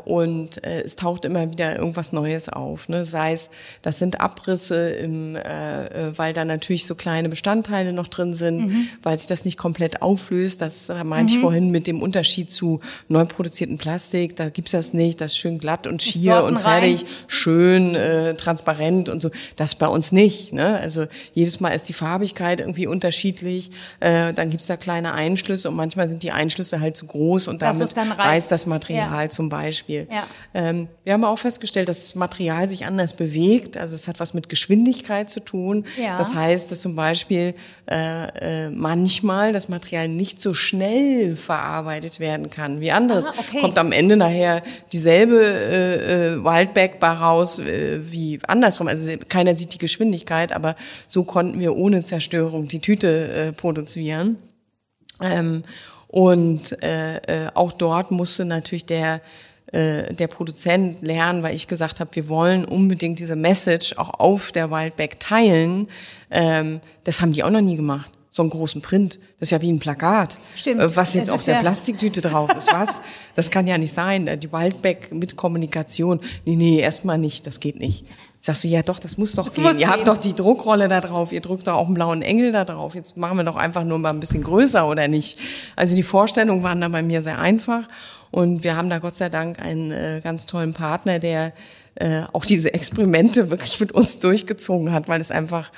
und 0.03 0.61
äh, 0.65 0.81
es 0.81 0.97
taucht 0.97 1.23
immer 1.23 1.49
wieder 1.49 1.77
irgendwas 1.77 2.11
Neues 2.11 2.49
auf. 2.49 2.89
Ne? 2.89 3.05
Sei 3.05 3.31
es, 3.31 3.49
das 3.81 3.99
sind 3.99 4.19
Abrisse, 4.19 4.89
im, 4.89 5.37
äh, 5.37 5.85
äh, 5.85 6.17
weil 6.17 6.33
da 6.33 6.43
natürlich 6.43 6.85
so 6.85 6.93
kleine 6.93 7.29
Bestandteile 7.29 7.93
noch 7.93 8.07
drin 8.07 8.33
sind, 8.33 8.67
mhm. 8.67 8.87
weil 9.01 9.17
sich 9.17 9.27
das 9.27 9.45
nicht 9.45 9.57
komplett 9.57 10.01
auflöst. 10.01 10.61
Das 10.61 10.91
meinte 11.05 11.33
mhm. 11.33 11.37
ich 11.37 11.41
vorhin 11.41 11.69
mit 11.69 11.87
dem 11.87 12.01
Unterschied 12.01 12.51
zu 12.51 12.81
neu 13.07 13.23
produziertem 13.23 13.77
Plastik. 13.77 14.35
Da 14.35 14.49
gibt's 14.49 14.71
das 14.71 14.93
nicht. 14.93 15.21
Das 15.21 15.31
ist 15.31 15.37
schön 15.37 15.57
glatt 15.57 15.87
und 15.87 16.01
schier 16.01 16.43
und 16.43 16.59
fertig, 16.59 17.03
rein. 17.03 17.09
schön 17.27 17.95
äh, 17.95 18.33
transparent 18.35 19.07
und 19.07 19.21
so. 19.21 19.31
Das 19.55 19.75
bei 19.75 19.87
uns 19.87 20.11
nicht. 20.11 20.51
Ne? 20.51 20.79
Also 20.79 21.05
jedes 21.33 21.61
Mal 21.61 21.69
ist 21.69 21.87
die 21.87 21.93
Farbigkeit 21.93 22.59
irgendwie 22.59 22.87
unterschiedlich. 22.87 23.71
Äh, 24.01 24.33
dann 24.33 24.49
gibt's 24.49 24.67
da 24.67 24.75
kleine 24.75 25.13
Einschlüsse 25.13 25.69
und 25.69 25.77
manchmal 25.77 26.09
sind 26.09 26.23
die 26.23 26.31
Einschlüsse 26.31 26.81
halt 26.81 26.97
zu 26.97 27.05
groß 27.05 27.47
und 27.47 27.61
damit 27.61 27.95
reißt 27.95 28.51
das 28.51 28.65
Material 28.65 29.23
ja. 29.23 29.29
zum 29.29 29.47
Beispiel. 29.47 29.60
Beispiel. 29.61 30.07
Ja. 30.11 30.23
Ähm, 30.53 30.87
wir 31.03 31.13
haben 31.13 31.23
auch 31.23 31.37
festgestellt, 31.37 31.87
dass 31.87 31.99
das 31.99 32.15
Material 32.15 32.67
sich 32.67 32.85
anders 32.85 33.13
bewegt. 33.13 33.77
Also 33.77 33.95
es 33.95 34.07
hat 34.07 34.19
was 34.19 34.33
mit 34.33 34.49
Geschwindigkeit 34.49 35.29
zu 35.29 35.39
tun. 35.39 35.85
Ja. 36.01 36.17
Das 36.17 36.35
heißt, 36.35 36.71
dass 36.71 36.81
zum 36.81 36.95
Beispiel 36.95 37.53
äh, 37.89 38.65
äh, 38.65 38.69
manchmal 38.69 39.53
das 39.53 39.69
Material 39.69 40.07
nicht 40.07 40.41
so 40.41 40.53
schnell 40.53 41.35
verarbeitet 41.35 42.19
werden 42.19 42.49
kann 42.49 42.81
wie 42.81 42.91
anderes. 42.91 43.25
Aha, 43.25 43.39
okay. 43.39 43.61
Kommt 43.61 43.77
am 43.77 43.91
Ende 43.91 44.17
nachher 44.17 44.63
dieselbe 44.91 45.43
äh, 45.43 46.33
äh, 46.33 46.43
Wildback-Bar 46.43 47.21
raus 47.21 47.59
äh, 47.59 47.99
wie 48.01 48.39
andersrum. 48.47 48.87
Also 48.87 49.11
keiner 49.29 49.53
sieht 49.53 49.73
die 49.73 49.77
Geschwindigkeit, 49.77 50.53
aber 50.53 50.75
so 51.07 51.23
konnten 51.23 51.59
wir 51.59 51.75
ohne 51.75 52.01
Zerstörung 52.03 52.67
die 52.67 52.79
Tüte 52.79 53.27
äh, 53.27 53.51
produzieren. 53.51 54.37
Ähm, 55.21 55.63
und 56.11 56.81
äh, 56.83 57.45
äh, 57.45 57.49
auch 57.53 57.71
dort 57.71 58.11
musste 58.11 58.43
natürlich 58.43 58.85
der 58.85 59.21
äh, 59.71 60.13
der 60.13 60.27
Produzent 60.27 61.01
lernen, 61.01 61.43
weil 61.43 61.55
ich 61.55 61.67
gesagt 61.67 61.99
habe, 61.99 62.09
wir 62.13 62.27
wollen 62.27 62.65
unbedingt 62.65 63.19
diese 63.19 63.35
Message 63.35 63.97
auch 63.97 64.19
auf 64.19 64.51
der 64.51 64.69
Wildback 64.69 65.19
teilen. 65.19 65.87
Ähm, 66.29 66.81
das 67.03 67.21
haben 67.21 67.33
die 67.33 67.43
auch 67.43 67.49
noch 67.49 67.61
nie 67.61 67.75
gemacht. 67.75 68.11
So 68.29 68.43
einen 68.43 68.49
großen 68.49 68.81
Print. 68.81 69.19
Das 69.39 69.47
ist 69.47 69.51
ja 69.51 69.61
wie 69.61 69.71
ein 69.71 69.79
Plakat. 69.79 70.37
Stimmt. 70.55 70.81
Äh, 70.81 70.95
was 70.95 71.13
jetzt 71.13 71.29
auf 71.29 71.43
der 71.43 71.55
ja 71.55 71.59
Plastiktüte 71.61 72.21
drauf 72.21 72.53
ist. 72.55 72.71
Was? 72.71 73.01
Das 73.33 73.49
kann 73.49 73.65
ja 73.65 73.77
nicht 73.77 73.93
sein. 73.93 74.29
Die 74.41 74.51
Wildback 74.51 75.13
mit 75.13 75.37
Kommunikation. 75.37 76.19
Nee, 76.45 76.57
nee, 76.57 76.79
erstmal 76.79 77.17
nicht. 77.17 77.47
Das 77.47 77.61
geht 77.61 77.79
nicht. 77.79 78.05
Sagst 78.41 78.65
du, 78.65 78.67
ja 78.67 78.81
doch, 78.81 78.99
das 78.99 79.17
muss 79.17 79.33
doch 79.33 79.45
das 79.45 79.53
gehen. 79.53 79.63
Muss 79.63 79.73
ihr 79.73 79.79
gehen. 79.79 79.89
habt 79.89 80.07
doch 80.07 80.17
die 80.17 80.33
Druckrolle 80.33 80.87
da 80.87 80.99
drauf, 80.99 81.31
ihr 81.31 81.41
drückt 81.41 81.67
doch 81.67 81.75
auch 81.75 81.85
einen 81.85 81.93
blauen 81.93 82.23
Engel 82.23 82.51
da 82.51 82.65
drauf. 82.65 82.95
Jetzt 82.95 83.15
machen 83.15 83.37
wir 83.37 83.43
doch 83.43 83.55
einfach 83.55 83.83
nur 83.83 83.99
mal 83.99 84.09
ein 84.09 84.19
bisschen 84.19 84.43
größer 84.43 84.87
oder 84.87 85.07
nicht. 85.07 85.37
Also 85.75 85.95
die 85.95 86.03
Vorstellungen 86.03 86.63
waren 86.63 86.81
da 86.81 86.89
bei 86.89 87.03
mir 87.03 87.21
sehr 87.21 87.39
einfach. 87.39 87.87
Und 88.31 88.63
wir 88.63 88.75
haben 88.75 88.89
da 88.89 88.99
Gott 88.99 89.15
sei 89.15 89.29
Dank 89.29 89.59
einen 89.59 89.91
äh, 89.91 90.21
ganz 90.23 90.45
tollen 90.45 90.73
Partner, 90.73 91.19
der 91.19 91.53
äh, 91.95 92.23
auch 92.31 92.45
diese 92.45 92.73
Experimente 92.73 93.49
wirklich 93.49 93.79
mit 93.79 93.91
uns 93.91 94.19
durchgezogen 94.19 94.91
hat, 94.91 95.07
weil 95.07 95.21
es 95.21 95.31
einfach 95.31 95.71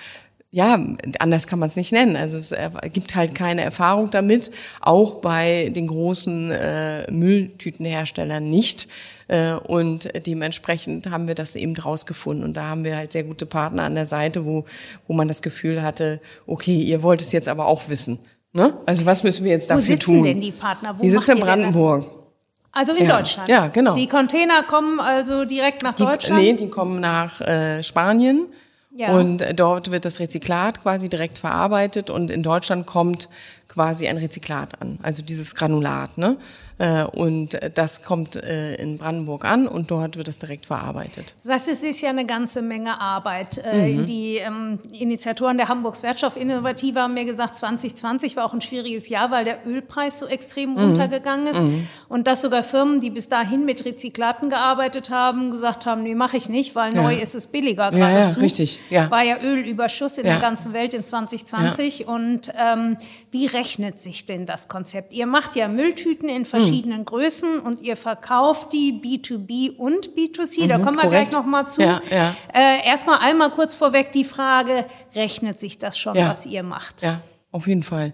ja, 0.53 0.79
anders 1.17 1.47
kann 1.47 1.57
man 1.57 1.69
es 1.69 1.75
nicht 1.75 1.91
nennen. 1.91 2.15
Also 2.15 2.37
es 2.37 2.51
äh, 2.51 2.69
gibt 2.93 3.15
halt 3.15 3.33
keine 3.33 3.63
Erfahrung 3.63 4.11
damit, 4.11 4.51
auch 4.81 5.15
bei 5.15 5.71
den 5.75 5.87
großen 5.87 6.51
äh, 6.51 7.11
Mülltütenherstellern 7.11 8.47
nicht. 8.47 8.87
Äh, 9.27 9.53
und 9.53 10.09
dementsprechend 10.27 11.09
haben 11.09 11.27
wir 11.27 11.33
das 11.33 11.55
eben 11.55 11.75
rausgefunden. 11.75 12.45
Und 12.45 12.55
da 12.55 12.65
haben 12.65 12.83
wir 12.83 12.95
halt 12.95 13.11
sehr 13.11 13.23
gute 13.23 13.47
Partner 13.47 13.81
an 13.81 13.95
der 13.95 14.05
Seite, 14.05 14.45
wo, 14.45 14.65
wo 15.07 15.13
man 15.13 15.27
das 15.27 15.41
Gefühl 15.41 15.81
hatte, 15.81 16.21
okay, 16.45 16.79
ihr 16.83 17.01
wollt 17.01 17.21
es 17.21 17.31
jetzt 17.31 17.47
aber 17.47 17.65
auch 17.65 17.89
wissen. 17.89 18.19
Ne? 18.51 18.77
Also 18.85 19.07
was 19.07 19.23
müssen 19.23 19.45
wir 19.45 19.51
jetzt 19.53 19.71
dafür 19.71 19.97
tun? 19.97 20.19
Wo 20.19 20.23
sitzen 20.23 20.33
denn 20.35 20.39
die 20.39 20.51
Partner? 20.51 20.95
Wo 20.99 21.01
die 21.01 21.09
sitzen 21.09 21.31
in 21.31 21.39
Brandenburg. 21.39 22.22
Also 22.73 22.93
in 22.93 23.05
ja. 23.07 23.17
Deutschland. 23.17 23.47
Ja, 23.47 23.67
genau. 23.67 23.93
Die 23.93 24.07
Container 24.07 24.63
kommen 24.63 24.99
also 24.99 25.45
direkt 25.45 25.83
nach 25.83 25.95
die, 25.95 26.03
Deutschland? 26.03 26.41
Nee, 26.41 26.53
die 26.53 26.69
kommen 26.69 26.99
nach 26.99 27.39
äh, 27.41 27.83
Spanien. 27.83 28.47
Ja. 28.95 29.11
Und 29.13 29.43
dort 29.55 29.89
wird 29.89 30.05
das 30.05 30.19
Rezyklat 30.19 30.81
quasi 30.83 31.09
direkt 31.09 31.39
verarbeitet 31.39 32.11
und 32.11 32.29
in 32.29 32.43
Deutschland 32.43 32.85
kommt 32.85 33.27
quasi 33.73 34.07
ein 34.07 34.17
Rezyklat 34.17 34.81
an, 34.81 34.99
also 35.01 35.23
dieses 35.23 35.55
Granulat. 35.55 36.17
Ne? 36.17 36.37
Äh, 36.77 37.03
und 37.03 37.57
das 37.75 38.01
kommt 38.01 38.35
äh, 38.35 38.75
in 38.75 38.97
Brandenburg 38.97 39.45
an 39.45 39.67
und 39.67 39.91
dort 39.91 40.17
wird 40.17 40.27
es 40.27 40.39
direkt 40.39 40.65
verarbeitet. 40.65 41.35
Das 41.43 41.53
heißt, 41.53 41.67
es 41.69 41.83
ist 41.83 42.01
ja 42.01 42.09
eine 42.09 42.25
ganze 42.25 42.61
Menge 42.61 42.99
Arbeit. 42.99 43.61
Äh, 43.63 43.93
mhm. 43.93 44.05
Die 44.05 44.37
ähm, 44.37 44.79
Initiatoren 44.91 45.57
der 45.57 45.69
Hamburgs 45.69 46.03
Wertstoffinnovative 46.03 46.99
haben 46.99 47.13
mir 47.13 47.25
gesagt, 47.25 47.57
2020 47.57 48.35
war 48.35 48.45
auch 48.45 48.53
ein 48.53 48.61
schwieriges 48.61 49.09
Jahr, 49.09 49.31
weil 49.31 49.45
der 49.45 49.59
Ölpreis 49.67 50.19
so 50.19 50.25
extrem 50.25 50.71
mhm. 50.71 50.79
runtergegangen 50.79 51.47
ist. 51.47 51.61
Mhm. 51.61 51.87
Und 52.09 52.27
dass 52.27 52.41
sogar 52.41 52.63
Firmen, 52.63 53.01
die 53.01 53.11
bis 53.11 53.29
dahin 53.29 53.65
mit 53.65 53.85
Rezyklaten 53.85 54.49
gearbeitet 54.49 55.09
haben, 55.09 55.51
gesagt 55.51 55.85
haben, 55.85 56.03
nee, 56.03 56.15
mache 56.15 56.37
ich 56.37 56.49
nicht, 56.49 56.75
weil 56.75 56.95
ja. 56.95 57.01
neu 57.01 57.15
ist 57.15 57.35
es 57.35 57.47
billiger. 57.47 57.93
Ja, 57.93 58.09
ja, 58.09 58.25
richtig. 58.25 58.81
Ja. 58.89 59.11
War 59.11 59.23
ja 59.23 59.37
Ölüberschuss 59.41 60.17
in 60.17 60.25
ja. 60.25 60.33
der 60.33 60.41
ganzen 60.41 60.73
Welt 60.73 60.93
in 60.93 61.05
2020. 61.05 61.99
Ja. 61.99 62.07
Und 62.07 62.51
ähm, 62.59 62.97
wie 63.31 63.47
rechnet 63.63 63.99
sich 63.99 64.25
denn 64.25 64.45
das 64.45 64.67
Konzept? 64.67 65.13
Ihr 65.13 65.25
macht 65.25 65.55
ja 65.55 65.67
Mülltüten 65.67 66.27
in 66.27 66.45
verschiedenen 66.45 66.99
hm. 66.99 67.05
Größen 67.05 67.59
und 67.59 67.81
ihr 67.81 67.95
verkauft 67.95 68.73
die 68.73 69.01
B2B 69.01 69.75
und 69.77 70.11
B2C. 70.15 70.63
Mhm, 70.63 70.67
da 70.67 70.77
kommen 70.79 70.97
wir 70.97 71.03
korrekt. 71.03 71.31
gleich 71.31 71.31
nochmal 71.31 71.67
zu. 71.67 71.81
Ja, 71.81 72.01
ja. 72.11 72.35
Äh, 72.53 72.85
erstmal 72.85 73.19
einmal 73.19 73.51
kurz 73.51 73.73
vorweg 73.73 74.11
die 74.11 74.25
Frage, 74.25 74.85
rechnet 75.15 75.59
sich 75.59 75.77
das 75.77 75.97
schon, 75.97 76.15
ja. 76.15 76.29
was 76.29 76.45
ihr 76.45 76.63
macht? 76.63 77.03
Ja, 77.03 77.21
auf 77.51 77.67
jeden 77.67 77.83
Fall. 77.83 78.13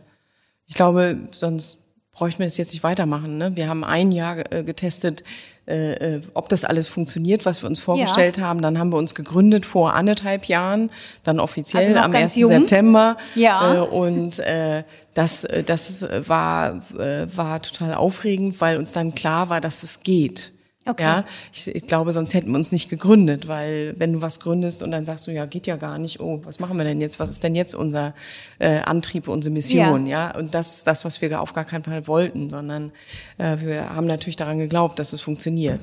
Ich 0.68 0.76
glaube, 0.76 1.18
sonst 1.36 1.80
bräuchten 2.12 2.40
wir 2.40 2.48
es 2.48 2.58
jetzt 2.58 2.74
nicht 2.74 2.84
weitermachen. 2.84 3.38
Ne? 3.38 3.56
Wir 3.56 3.68
haben 3.68 3.84
ein 3.84 4.12
Jahr 4.12 4.52
äh, 4.52 4.64
getestet, 4.64 5.24
äh, 5.70 6.16
äh, 6.16 6.22
ob 6.34 6.50
das 6.50 6.66
alles 6.66 6.88
funktioniert, 6.88 7.46
was 7.46 7.62
wir 7.64 7.70
uns 7.70 7.80
vorgestellt 7.80 8.38
ja. 8.38 8.44
haben. 8.44 8.62
Dann 8.62 8.80
haben 8.80 8.92
wir 8.92 8.98
uns 8.98 9.14
gegründet 9.14 9.66
vor 9.66 9.94
anderthalb 9.94 10.46
Jahren, 10.46 10.92
dann 11.24 11.40
offiziell 11.40 11.88
also 11.88 12.00
am 12.00 12.14
1. 12.14 12.36
Jung. 12.38 12.52
September. 12.52 13.18
Ja. 13.36 13.76
Äh, 13.76 13.88
und 13.88 14.40
äh, 14.40 14.84
das, 15.14 15.44
äh, 15.44 15.64
das 15.64 16.06
war, 16.28 16.82
äh, 16.98 17.28
war 17.36 17.62
total 17.62 17.94
aufregend, 17.94 18.60
weil 18.62 18.78
uns 18.78 18.92
dann 18.94 19.14
klar 19.14 19.50
war, 19.50 19.62
dass 19.62 19.84
es 19.84 20.02
geht. 20.02 20.54
Okay. 20.86 21.04
Ja, 21.04 21.26
ich, 21.54 21.68
ich 21.68 21.88
glaube, 21.88 22.14
sonst 22.14 22.34
hätten 22.34 22.50
wir 22.50 22.58
uns 22.58 22.72
nicht 22.72 22.90
gegründet, 22.90 23.48
weil 23.48 23.96
wenn 23.98 24.14
du 24.14 24.22
was 24.22 24.40
gründest 24.40 24.82
und 24.82 24.92
dann 24.92 25.06
sagst 25.06 25.28
du, 25.28 25.32
ja, 25.32 25.46
geht 25.46 25.68
ja 25.68 25.76
gar 25.76 26.00
nicht, 26.00 26.20
oh, 26.20 26.42
was 26.44 26.60
machen 26.60 26.78
wir 26.78 26.86
denn 26.86 27.02
jetzt? 27.02 27.20
Was 27.20 27.30
ist 27.30 27.44
denn 27.44 27.54
jetzt 27.54 27.76
unser 27.76 28.14
äh, 28.60 28.80
Antrieb, 28.80 29.28
unsere 29.28 29.54
Mission? 29.54 30.08
Ja. 30.08 30.32
ja, 30.32 30.38
und 30.38 30.56
das 30.56 30.78
ist 30.78 30.88
das, 30.88 31.06
was 31.06 31.22
wir 31.22 31.42
auf 31.42 31.54
gar 31.54 31.66
keinen 31.66 31.84
Fall 31.84 32.08
wollten, 32.08 32.50
sondern 32.50 32.92
äh, 33.38 33.58
wir 33.60 33.94
haben 33.94 34.08
natürlich 34.08 34.38
daran 34.38 34.58
geglaubt, 34.58 35.00
dass 35.00 35.14
es 35.14 35.22
funktioniert. 35.22 35.82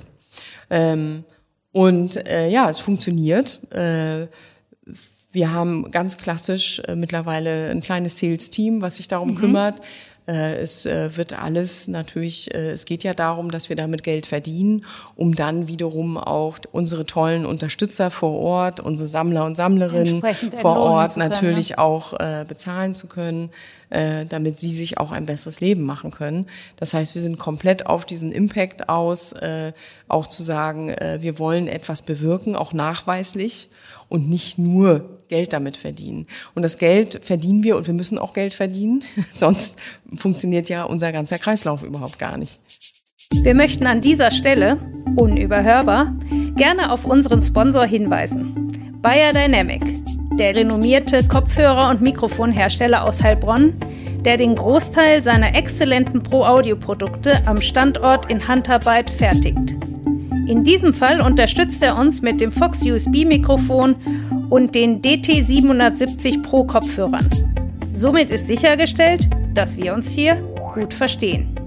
Ähm, 0.71 1.25
und 1.73 2.17
äh, 2.27 2.49
ja, 2.49 2.69
es 2.71 2.79
funktioniert. 2.79 3.61
Äh, 3.73 4.29
wir 5.31 5.53
haben 5.53 5.91
ganz 5.91 6.17
klassisch 6.17 6.81
äh, 6.89 6.97
mittlerweile 6.97 7.69
ein 7.69 7.83
kleines 7.83 8.19
Sales-Team, 8.19 8.81
was 8.81 8.97
sich 8.97 9.07
darum 9.07 9.33
mhm. 9.33 9.37
kümmert. 9.37 9.83
Äh, 10.27 10.57
es 10.57 10.87
äh, 10.87 11.17
wird 11.17 11.39
alles 11.39 11.87
natürlich, 11.87 12.53
äh, 12.53 12.71
es 12.71 12.85
geht 12.85 13.05
ja 13.05 13.15
darum, 13.15 13.51
dass 13.51 13.69
wir 13.69 13.77
damit 13.77 14.03
Geld 14.03 14.27
verdienen, 14.27 14.85
um 15.15 15.37
dann 15.37 15.69
wiederum 15.69 16.19
auch 16.19 16.59
unsere 16.73 17.07
tollen 17.07 17.47
Unterstützer 17.47 18.11
vor 18.11 18.33
Ort, 18.33 18.81
unsere 18.81 19.09
Sammler 19.09 19.45
und 19.45 19.55
Sammlerinnen 19.57 20.23
vor 20.57 20.77
Ort 20.79 21.15
können, 21.15 21.29
natürlich 21.29 21.71
ne? 21.71 21.79
auch 21.79 22.15
bezahlen 22.49 22.95
zu 22.95 23.07
können, 23.07 23.51
damit 23.91 24.59
sie 24.59 24.71
sich 24.71 24.99
auch 24.99 25.13
ein 25.13 25.27
besseres 25.27 25.61
Leben 25.61 25.85
machen 25.85 26.11
können. 26.11 26.47
Das 26.77 26.95
heißt, 26.95 27.15
wir 27.15 27.23
sind 27.23 27.39
komplett 27.39 27.87
auf 27.87 28.05
diesen 28.05 28.33
Impact 28.33 28.89
aus, 28.89 29.35
auch 30.09 30.27
zu 30.27 30.43
sagen, 30.43 30.95
wir 31.21 31.39
wollen 31.39 31.69
etwas 31.69 32.03
bewirken, 32.03 32.57
auch 32.57 32.73
nachweislich 32.73 33.69
und 34.09 34.29
nicht 34.29 34.59
nur 34.59 35.19
Geld 35.29 35.53
damit 35.53 35.77
verdienen. 35.77 36.27
Und 36.55 36.63
das 36.63 36.79
Geld 36.79 37.25
verdienen 37.25 37.63
wir 37.63 37.77
und 37.77 37.87
wir 37.87 37.95
müssen 37.95 38.19
auch 38.19 38.33
Geld 38.33 38.55
verdienen, 38.55 39.03
sonst 39.31 39.77
funktioniert 40.15 40.69
ja 40.69 40.85
unser 40.85 41.13
ganzer 41.13 41.39
Kreislauf 41.39 41.83
überhaupt 41.83 42.19
gar 42.19 42.37
nicht. 42.37 42.61
Wir 43.33 43.55
möchten 43.55 43.87
an 43.87 44.01
dieser 44.01 44.31
Stelle, 44.31 44.79
unüberhörbar, 45.17 46.15
gerne 46.55 46.93
auf 46.93 47.05
unseren 47.05 47.43
Sponsor 47.43 47.85
hinweisen. 47.85 48.99
Bayer 49.03 49.33
Dynamic, 49.33 49.83
der 50.39 50.55
renommierte 50.55 51.25
Kopfhörer- 51.25 51.91
und 51.91 52.03
Mikrofonhersteller 52.03 53.05
aus 53.05 53.23
Heilbronn, 53.23 53.75
der 54.25 54.37
den 54.37 54.55
Großteil 54.55 55.23
seiner 55.23 55.55
exzellenten 55.55 56.23
Pro-Audio-Produkte 56.23 57.47
am 57.47 57.61
Standort 57.61 58.31
in 58.31 58.47
Handarbeit 58.47 59.11
fertigt. 59.11 59.77
In 60.47 60.63
diesem 60.63 60.95
Fall 60.95 61.21
unterstützt 61.21 61.83
er 61.83 61.99
uns 61.99 62.23
mit 62.23 62.41
dem 62.41 62.53
Fox 62.53 62.81
USB-Mikrofon 62.81 63.97
und 64.49 64.77
den 64.77 65.03
DT770 65.03 66.43
Pro 66.43 66.63
Kopfhörern. 66.63 67.29
Somit 67.95 68.31
ist 68.31 68.47
sichergestellt, 68.47 69.29
dass 69.55 69.77
wir 69.77 69.93
uns 69.93 70.13
hier 70.13 70.37
gut 70.73 70.95
verstehen. 70.95 71.66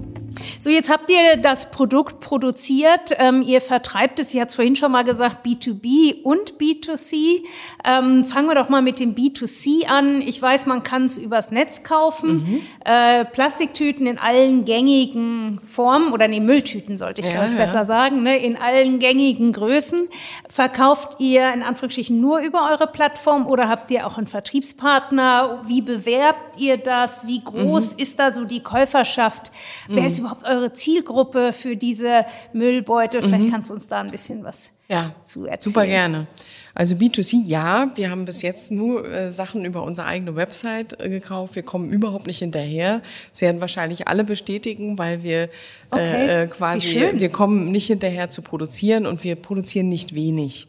So, 0.58 0.70
jetzt 0.70 0.90
habt 0.90 1.10
ihr 1.10 1.36
das 1.36 1.70
Produkt 1.70 2.20
produziert. 2.20 3.16
Ähm, 3.18 3.42
ihr 3.42 3.60
vertreibt 3.60 4.18
es, 4.18 4.34
ihr 4.34 4.42
habt 4.42 4.52
vorhin 4.52 4.76
schon 4.76 4.92
mal 4.92 5.04
gesagt, 5.04 5.44
B2B 5.46 6.22
und 6.22 6.54
B2C. 6.58 7.42
Ähm, 7.84 8.24
fangen 8.24 8.48
wir 8.48 8.54
doch 8.54 8.68
mal 8.68 8.82
mit 8.82 9.00
dem 9.00 9.14
B2C 9.14 9.86
an. 9.86 10.20
Ich 10.20 10.40
weiß, 10.40 10.66
man 10.66 10.82
kann 10.82 11.06
es 11.06 11.18
übers 11.18 11.50
Netz 11.50 11.82
kaufen. 11.82 12.44
Mhm. 12.44 12.60
Äh, 12.84 13.24
Plastiktüten 13.24 14.06
in 14.06 14.18
allen 14.18 14.64
gängigen 14.64 15.60
Formen, 15.66 16.12
oder 16.12 16.28
nee, 16.28 16.40
Mülltüten 16.40 16.96
sollte 16.96 17.20
ich 17.20 17.26
ja, 17.26 17.32
glaube 17.32 17.46
ich 17.46 17.52
ja. 17.52 17.58
besser 17.58 17.86
sagen, 17.86 18.22
ne, 18.22 18.38
in 18.38 18.56
allen 18.56 18.98
gängigen 18.98 19.52
Größen. 19.52 20.08
Verkauft 20.48 21.20
ihr 21.20 21.52
in 21.52 21.62
Anführungsstrichen 21.62 22.20
nur 22.20 22.40
über 22.40 22.70
eure 22.70 22.86
Plattform 22.86 23.46
oder 23.46 23.68
habt 23.68 23.90
ihr 23.90 24.06
auch 24.06 24.18
einen 24.18 24.26
Vertriebspartner? 24.26 25.62
Wie 25.66 25.82
bewerbt 25.82 26.58
ihr 26.58 26.76
das? 26.76 27.26
Wie 27.26 27.42
groß 27.42 27.94
mhm. 27.94 27.98
ist 27.98 28.18
da 28.18 28.32
so 28.32 28.44
die 28.44 28.62
Käuferschaft? 28.62 29.52
Mhm. 29.88 29.96
Wer 29.96 30.06
ist 30.06 30.18
überhaupt 30.18 30.29
überhaupt 30.30 30.44
eure 30.44 30.72
Zielgruppe 30.72 31.52
für 31.52 31.76
diese 31.76 32.24
Müllbeutel? 32.52 33.22
Vielleicht 33.22 33.46
mhm. 33.46 33.50
kannst 33.50 33.70
du 33.70 33.74
uns 33.74 33.86
da 33.86 34.00
ein 34.00 34.10
bisschen 34.10 34.44
was 34.44 34.70
ja, 34.88 35.14
zu 35.24 35.46
erzählen. 35.46 35.72
Super 35.72 35.86
gerne. 35.86 36.26
Also 36.74 36.94
B2C, 36.94 37.44
ja, 37.46 37.90
wir 37.96 38.10
haben 38.10 38.24
bis 38.24 38.42
jetzt 38.42 38.70
nur 38.70 39.04
äh, 39.08 39.32
Sachen 39.32 39.64
über 39.64 39.82
unsere 39.82 40.06
eigene 40.06 40.36
Website 40.36 41.00
äh, 41.00 41.08
gekauft. 41.08 41.56
Wir 41.56 41.62
kommen 41.62 41.90
überhaupt 41.90 42.26
nicht 42.26 42.38
hinterher. 42.38 43.02
Das 43.30 43.40
werden 43.40 43.60
wahrscheinlich 43.60 44.08
alle 44.08 44.24
bestätigen, 44.24 44.96
weil 44.98 45.22
wir 45.22 45.48
okay. 45.90 46.42
äh, 46.42 46.46
quasi, 46.46 47.10
wir 47.14 47.28
kommen 47.28 47.70
nicht 47.70 47.88
hinterher 47.88 48.30
zu 48.30 48.42
produzieren 48.42 49.06
und 49.06 49.24
wir 49.24 49.36
produzieren 49.36 49.88
nicht 49.88 50.14
wenig. 50.14 50.68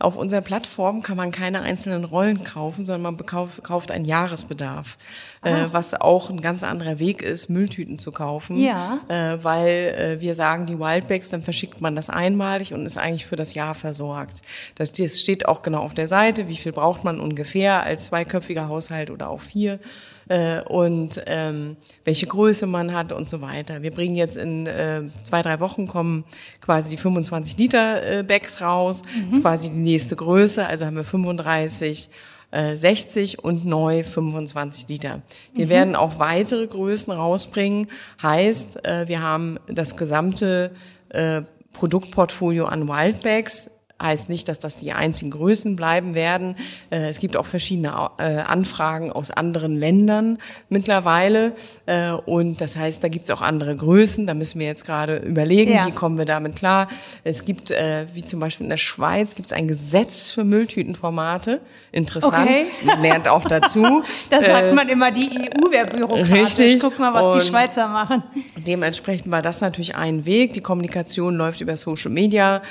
Auf 0.00 0.16
unserer 0.16 0.42
Plattform 0.42 1.02
kann 1.02 1.16
man 1.16 1.32
keine 1.32 1.62
einzelnen 1.62 2.04
Rollen 2.04 2.44
kaufen, 2.44 2.84
sondern 2.84 3.16
man 3.16 3.26
kauft 3.26 3.90
einen 3.90 4.04
Jahresbedarf, 4.04 4.96
äh, 5.42 5.50
ah. 5.50 5.68
was 5.72 5.94
auch 5.94 6.30
ein 6.30 6.40
ganz 6.40 6.62
anderer 6.62 7.00
Weg 7.00 7.20
ist, 7.20 7.48
Mülltüten 7.48 7.98
zu 7.98 8.12
kaufen, 8.12 8.56
ja. 8.56 9.00
äh, 9.08 9.42
weil 9.42 10.18
äh, 10.18 10.20
wir 10.20 10.36
sagen, 10.36 10.66
die 10.66 10.78
Wildbags, 10.78 11.30
dann 11.30 11.42
verschickt 11.42 11.80
man 11.80 11.96
das 11.96 12.10
einmalig 12.10 12.74
und 12.74 12.86
ist 12.86 12.96
eigentlich 12.96 13.26
für 13.26 13.34
das 13.34 13.54
Jahr 13.54 13.74
versorgt. 13.74 14.42
Das, 14.76 14.92
das 14.92 15.20
steht 15.20 15.46
auch 15.48 15.62
genau 15.62 15.80
auf 15.80 15.94
der 15.94 16.06
Seite, 16.06 16.46
wie 16.46 16.56
viel 16.56 16.72
braucht 16.72 17.02
man 17.02 17.18
ungefähr 17.18 17.82
als 17.82 18.04
zweiköpfiger 18.04 18.68
Haushalt 18.68 19.10
oder 19.10 19.28
auch 19.28 19.40
vier 19.40 19.80
äh, 20.28 20.62
und 20.62 21.22
ähm, 21.26 21.76
welche 22.04 22.26
Größe 22.26 22.66
man 22.66 22.94
hat 22.94 23.12
und 23.12 23.28
so 23.28 23.40
weiter. 23.40 23.82
Wir 23.82 23.90
bringen 23.90 24.14
jetzt 24.14 24.36
in 24.36 24.66
äh, 24.66 25.02
zwei, 25.22 25.42
drei 25.42 25.60
Wochen 25.60 25.86
kommen 25.86 26.24
quasi 26.60 26.90
die 26.90 26.96
25 26.96 27.58
Liter 27.58 28.18
äh, 28.18 28.22
Bags 28.22 28.62
raus. 28.62 29.02
Mhm. 29.02 29.26
Das 29.26 29.34
ist 29.34 29.42
quasi 29.42 29.70
die 29.70 29.78
nächste 29.78 30.16
Größe. 30.16 30.66
Also 30.66 30.86
haben 30.86 30.96
wir 30.96 31.04
35 31.04 32.10
60 32.50 33.34
äh, 33.34 33.40
und 33.42 33.66
neu 33.66 34.02
25 34.02 34.88
Liter. 34.88 35.20
Wir 35.52 35.66
mhm. 35.66 35.70
werden 35.70 35.96
auch 35.96 36.18
weitere 36.18 36.66
Größen 36.66 37.12
rausbringen. 37.12 37.88
Heißt, 38.22 38.86
äh, 38.86 39.06
wir 39.06 39.22
haben 39.22 39.58
das 39.66 39.96
gesamte 39.96 40.70
äh, 41.10 41.42
Produktportfolio 41.74 42.64
an 42.64 42.88
Wildbags 42.88 43.70
heißt 44.00 44.28
nicht, 44.28 44.48
dass 44.48 44.60
das 44.60 44.76
die 44.76 44.92
einzigen 44.92 45.30
Größen 45.30 45.74
bleiben 45.74 46.14
werden. 46.14 46.56
Äh, 46.90 47.08
es 47.08 47.18
gibt 47.18 47.36
auch 47.36 47.46
verschiedene 47.46 48.10
äh, 48.18 48.38
Anfragen 48.38 49.10
aus 49.10 49.30
anderen 49.30 49.76
Ländern 49.76 50.38
mittlerweile. 50.68 51.52
Äh, 51.86 52.12
und 52.12 52.60
das 52.60 52.76
heißt, 52.76 53.02
da 53.02 53.08
gibt 53.08 53.24
es 53.24 53.30
auch 53.30 53.42
andere 53.42 53.74
Größen. 53.74 54.26
Da 54.26 54.34
müssen 54.34 54.60
wir 54.60 54.68
jetzt 54.68 54.86
gerade 54.86 55.16
überlegen, 55.16 55.72
ja. 55.72 55.86
wie 55.86 55.90
kommen 55.90 56.16
wir 56.16 56.26
damit 56.26 56.56
klar. 56.56 56.88
Es 57.24 57.44
gibt, 57.44 57.70
wie 57.70 58.24
zum 58.24 58.40
Beispiel 58.40 58.64
in 58.64 58.70
der 58.70 58.76
Schweiz, 58.76 59.34
gibt 59.34 59.46
es 59.46 59.52
ein 59.52 59.68
Gesetz 59.68 60.30
für 60.30 60.44
Mülltütenformate. 60.44 61.60
Interessant. 61.92 62.48
Okay. 62.48 62.66
Man 62.84 63.02
lernt 63.02 63.28
auch 63.28 63.44
dazu. 63.44 64.02
da 64.30 64.42
sagt 64.42 64.74
man 64.74 64.88
immer, 64.88 65.10
die 65.10 65.28
EU 65.28 65.70
wäre 65.70 65.86
bürokratisch. 65.86 66.30
Richtig. 66.30 66.80
Guck 66.80 66.98
mal, 66.98 67.12
was 67.12 67.34
und 67.34 67.42
die 67.42 67.46
Schweizer 67.46 67.88
machen. 67.88 68.22
Dementsprechend 68.56 69.30
war 69.30 69.42
das 69.42 69.60
natürlich 69.60 69.96
ein 69.96 70.24
Weg. 70.26 70.52
Die 70.52 70.60
Kommunikation 70.60 71.36
läuft 71.36 71.60
über 71.60 71.76
Social 71.76 72.10
Media 72.10 72.62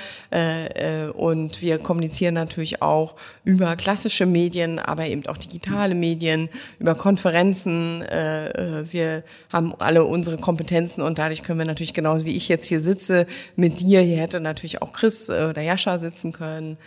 und 1.17 1.61
wir 1.61 1.79
kommunizieren 1.79 2.35
natürlich 2.35 2.81
auch 2.81 3.15
über 3.43 3.75
klassische 3.75 4.25
Medien, 4.25 4.79
aber 4.79 5.07
eben 5.07 5.25
auch 5.27 5.37
digitale 5.37 5.95
Medien, 5.95 6.49
über 6.79 6.95
Konferenzen. 6.95 8.03
Äh, 8.03 8.49
äh, 8.49 8.93
wir 8.93 9.23
haben 9.51 9.73
alle 9.79 10.05
unsere 10.05 10.37
Kompetenzen 10.37 11.01
und 11.01 11.17
dadurch 11.17 11.43
können 11.43 11.59
wir 11.59 11.65
natürlich 11.65 11.93
genauso 11.93 12.25
wie 12.25 12.37
ich 12.37 12.47
jetzt 12.49 12.67
hier 12.67 12.81
sitze 12.81 13.25
mit 13.55 13.79
dir, 13.79 14.01
hier 14.01 14.17
hätte 14.17 14.39
natürlich 14.39 14.81
auch 14.81 14.93
Chris 14.93 15.29
äh, 15.29 15.47
oder 15.49 15.61
Jascha 15.61 15.99
sitzen 15.99 16.31
können 16.31 16.77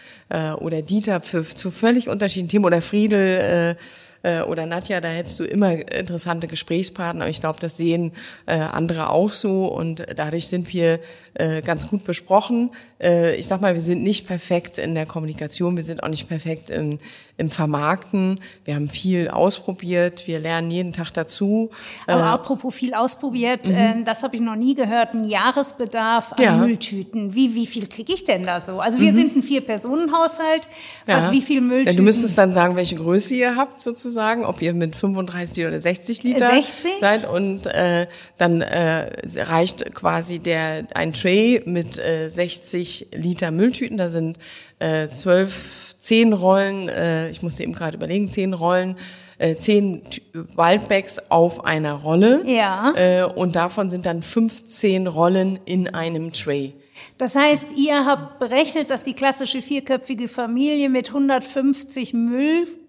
oder 0.60 0.80
Dieter 0.80 1.20
für, 1.20 1.44
zu 1.44 1.72
völlig 1.72 2.08
unterschiedlichen 2.08 2.48
Themen 2.48 2.64
oder 2.64 2.80
Friedel 2.80 3.76
äh, 4.22 4.42
oder 4.42 4.66
Nadja, 4.66 5.00
da 5.00 5.08
hättest 5.08 5.40
du 5.40 5.44
immer 5.44 5.72
interessante 5.92 6.46
Gesprächspartner. 6.46 7.28
Ich 7.28 7.40
glaube, 7.40 7.58
das 7.60 7.76
sehen 7.76 8.12
äh, 8.46 8.54
andere 8.54 9.10
auch 9.10 9.30
so 9.30 9.66
und 9.66 10.04
dadurch 10.14 10.48
sind 10.48 10.72
wir 10.72 11.00
äh, 11.34 11.62
ganz 11.62 11.88
gut 11.88 12.04
besprochen. 12.04 12.70
Äh, 13.00 13.36
ich 13.36 13.46
sag 13.46 13.60
mal, 13.60 13.74
wir 13.74 13.80
sind 13.80 14.02
nicht 14.02 14.26
perfekt 14.26 14.78
in 14.78 14.94
der 14.94 15.06
Kommunikation, 15.06 15.76
wir 15.76 15.84
sind 15.84 16.02
auch 16.02 16.08
nicht 16.08 16.28
perfekt 16.28 16.70
im, 16.70 16.98
im 17.40 17.50
Vermarkten. 17.50 18.38
Wir 18.64 18.74
haben 18.74 18.88
viel 18.88 19.28
ausprobiert, 19.28 20.26
wir 20.26 20.38
lernen 20.38 20.70
jeden 20.70 20.92
Tag 20.92 21.10
dazu. 21.10 21.70
Aber 22.06 22.20
äh, 22.20 22.24
apropos 22.24 22.74
viel 22.74 22.94
ausprobiert, 22.94 23.68
mhm. 23.68 23.74
äh, 23.74 24.04
das 24.04 24.22
habe 24.22 24.36
ich 24.36 24.42
noch 24.42 24.56
nie 24.56 24.74
gehört, 24.74 25.14
ein 25.14 25.24
Jahresbedarf 25.24 26.34
an 26.34 26.42
ja. 26.42 26.56
Mülltüten. 26.56 27.34
Wie, 27.34 27.54
wie 27.54 27.66
viel 27.66 27.86
kriege 27.86 28.12
ich 28.12 28.24
denn 28.24 28.44
da 28.44 28.60
so? 28.60 28.80
Also 28.80 29.00
wir 29.00 29.12
mhm. 29.12 29.16
sind 29.16 29.36
ein 29.36 29.42
Vier-Personen-Haushalt. 29.42 30.68
Ja. 31.06 31.16
Also 31.16 31.32
wie 31.32 31.42
viel 31.42 31.62
Mülltüten? 31.62 31.92
Ja, 31.92 31.96
du 31.96 32.02
müsstest 32.02 32.36
dann 32.36 32.52
sagen, 32.52 32.76
welche 32.76 32.96
Größe 32.96 33.34
ihr 33.34 33.56
habt 33.56 33.80
sozusagen 33.80 34.44
ob 34.50 34.60
ihr 34.62 34.74
mit 34.74 34.96
35 34.96 35.56
Liter 35.56 35.68
oder 35.68 35.80
60 35.80 36.22
Liter 36.24 36.50
60? 36.50 36.90
seid. 37.00 37.28
Und 37.28 37.66
äh, 37.66 38.06
dann 38.36 38.60
äh, 38.60 39.10
reicht 39.36 39.94
quasi 39.94 40.40
der 40.40 40.86
ein 40.94 41.12
Tray 41.12 41.62
mit 41.64 41.98
äh, 41.98 42.28
60 42.28 43.08
Liter 43.12 43.50
Mülltüten. 43.50 43.96
Da 43.96 44.08
sind 44.08 44.38
äh, 44.80 45.08
12, 45.08 45.89
10 46.00 46.32
Rollen, 46.32 46.88
äh, 46.88 47.30
ich 47.30 47.42
musste 47.42 47.62
eben 47.62 47.72
gerade 47.72 47.96
überlegen, 47.96 48.28
10 48.28 48.52
Rollen 48.52 48.96
äh, 49.40 49.56
zehn 49.56 50.02
Wildbags 50.32 51.30
auf 51.30 51.64
einer 51.64 51.94
Rolle. 51.94 52.42
Ja. 52.44 52.92
Äh, 52.94 53.24
und 53.24 53.56
davon 53.56 53.88
sind 53.88 54.04
dann 54.06 54.22
15 54.22 55.06
Rollen 55.06 55.58
in 55.64 55.88
einem 55.88 56.32
Tray. 56.32 56.74
Das 57.16 57.34
heißt, 57.36 57.68
ihr 57.76 58.04
habt 58.04 58.38
berechnet, 58.38 58.90
dass 58.90 59.02
die 59.02 59.14
klassische 59.14 59.62
vierköpfige 59.62 60.28
Familie 60.28 60.90
mit 60.90 61.08
150 61.08 62.12
Müllbeuteln 62.12 62.79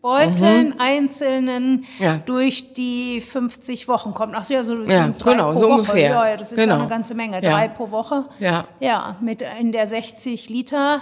einzelnen 0.79 1.71
Mhm. 1.71 1.85
Ja. 1.99 2.19
durch 2.25 2.73
die 2.73 3.21
50 3.21 3.87
Wochen 3.87 4.13
kommt. 4.13 4.33
Ach 4.35 4.43
so, 4.43 4.53
ja, 4.53 4.63
so, 4.63 4.81
Ja, 4.83 5.09
drei 5.17 5.31
genau, 5.33 5.51
pro 5.53 5.59
so 5.59 5.65
Woche. 5.65 5.73
ungefähr. 5.79 6.09
Ja, 6.09 6.27
ja, 6.29 6.37
das 6.37 6.51
ist 6.51 6.57
ja 6.59 6.65
Genau. 6.65 6.79
eine 6.79 6.87
ganze 6.87 7.13
Menge. 7.13 7.41
Ja. 7.43 7.51
Drei 7.51 7.67
pro 7.67 7.91
Woche. 7.91 8.25
Ja. 8.39 8.65
Ja, 8.79 9.15
mit 9.21 9.43
in 9.59 9.71
der 9.71 9.87
60 9.87 10.49
Liter. 10.49 11.01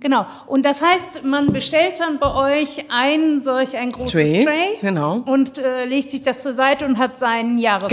Genau. 0.00 0.26
Und 0.46 0.64
das 0.64 0.82
heißt, 0.82 1.24
man 1.24 1.52
bestellt 1.52 2.00
dann 2.00 2.18
bei 2.18 2.34
euch 2.34 2.84
ein 2.90 3.40
solch 3.40 3.76
ein 3.76 3.92
großes 3.92 4.12
Tray, 4.12 4.44
Tray. 4.44 4.66
genau. 4.80 5.22
Und 5.26 5.58
äh, 5.58 5.84
legt 5.84 6.10
sich 6.10 6.22
das 6.22 6.42
zur 6.42 6.52
Seite 6.54 6.86
und 6.86 6.98
hat 6.98 7.18
seinen 7.18 7.58
Jahresbedarf. 7.58 7.90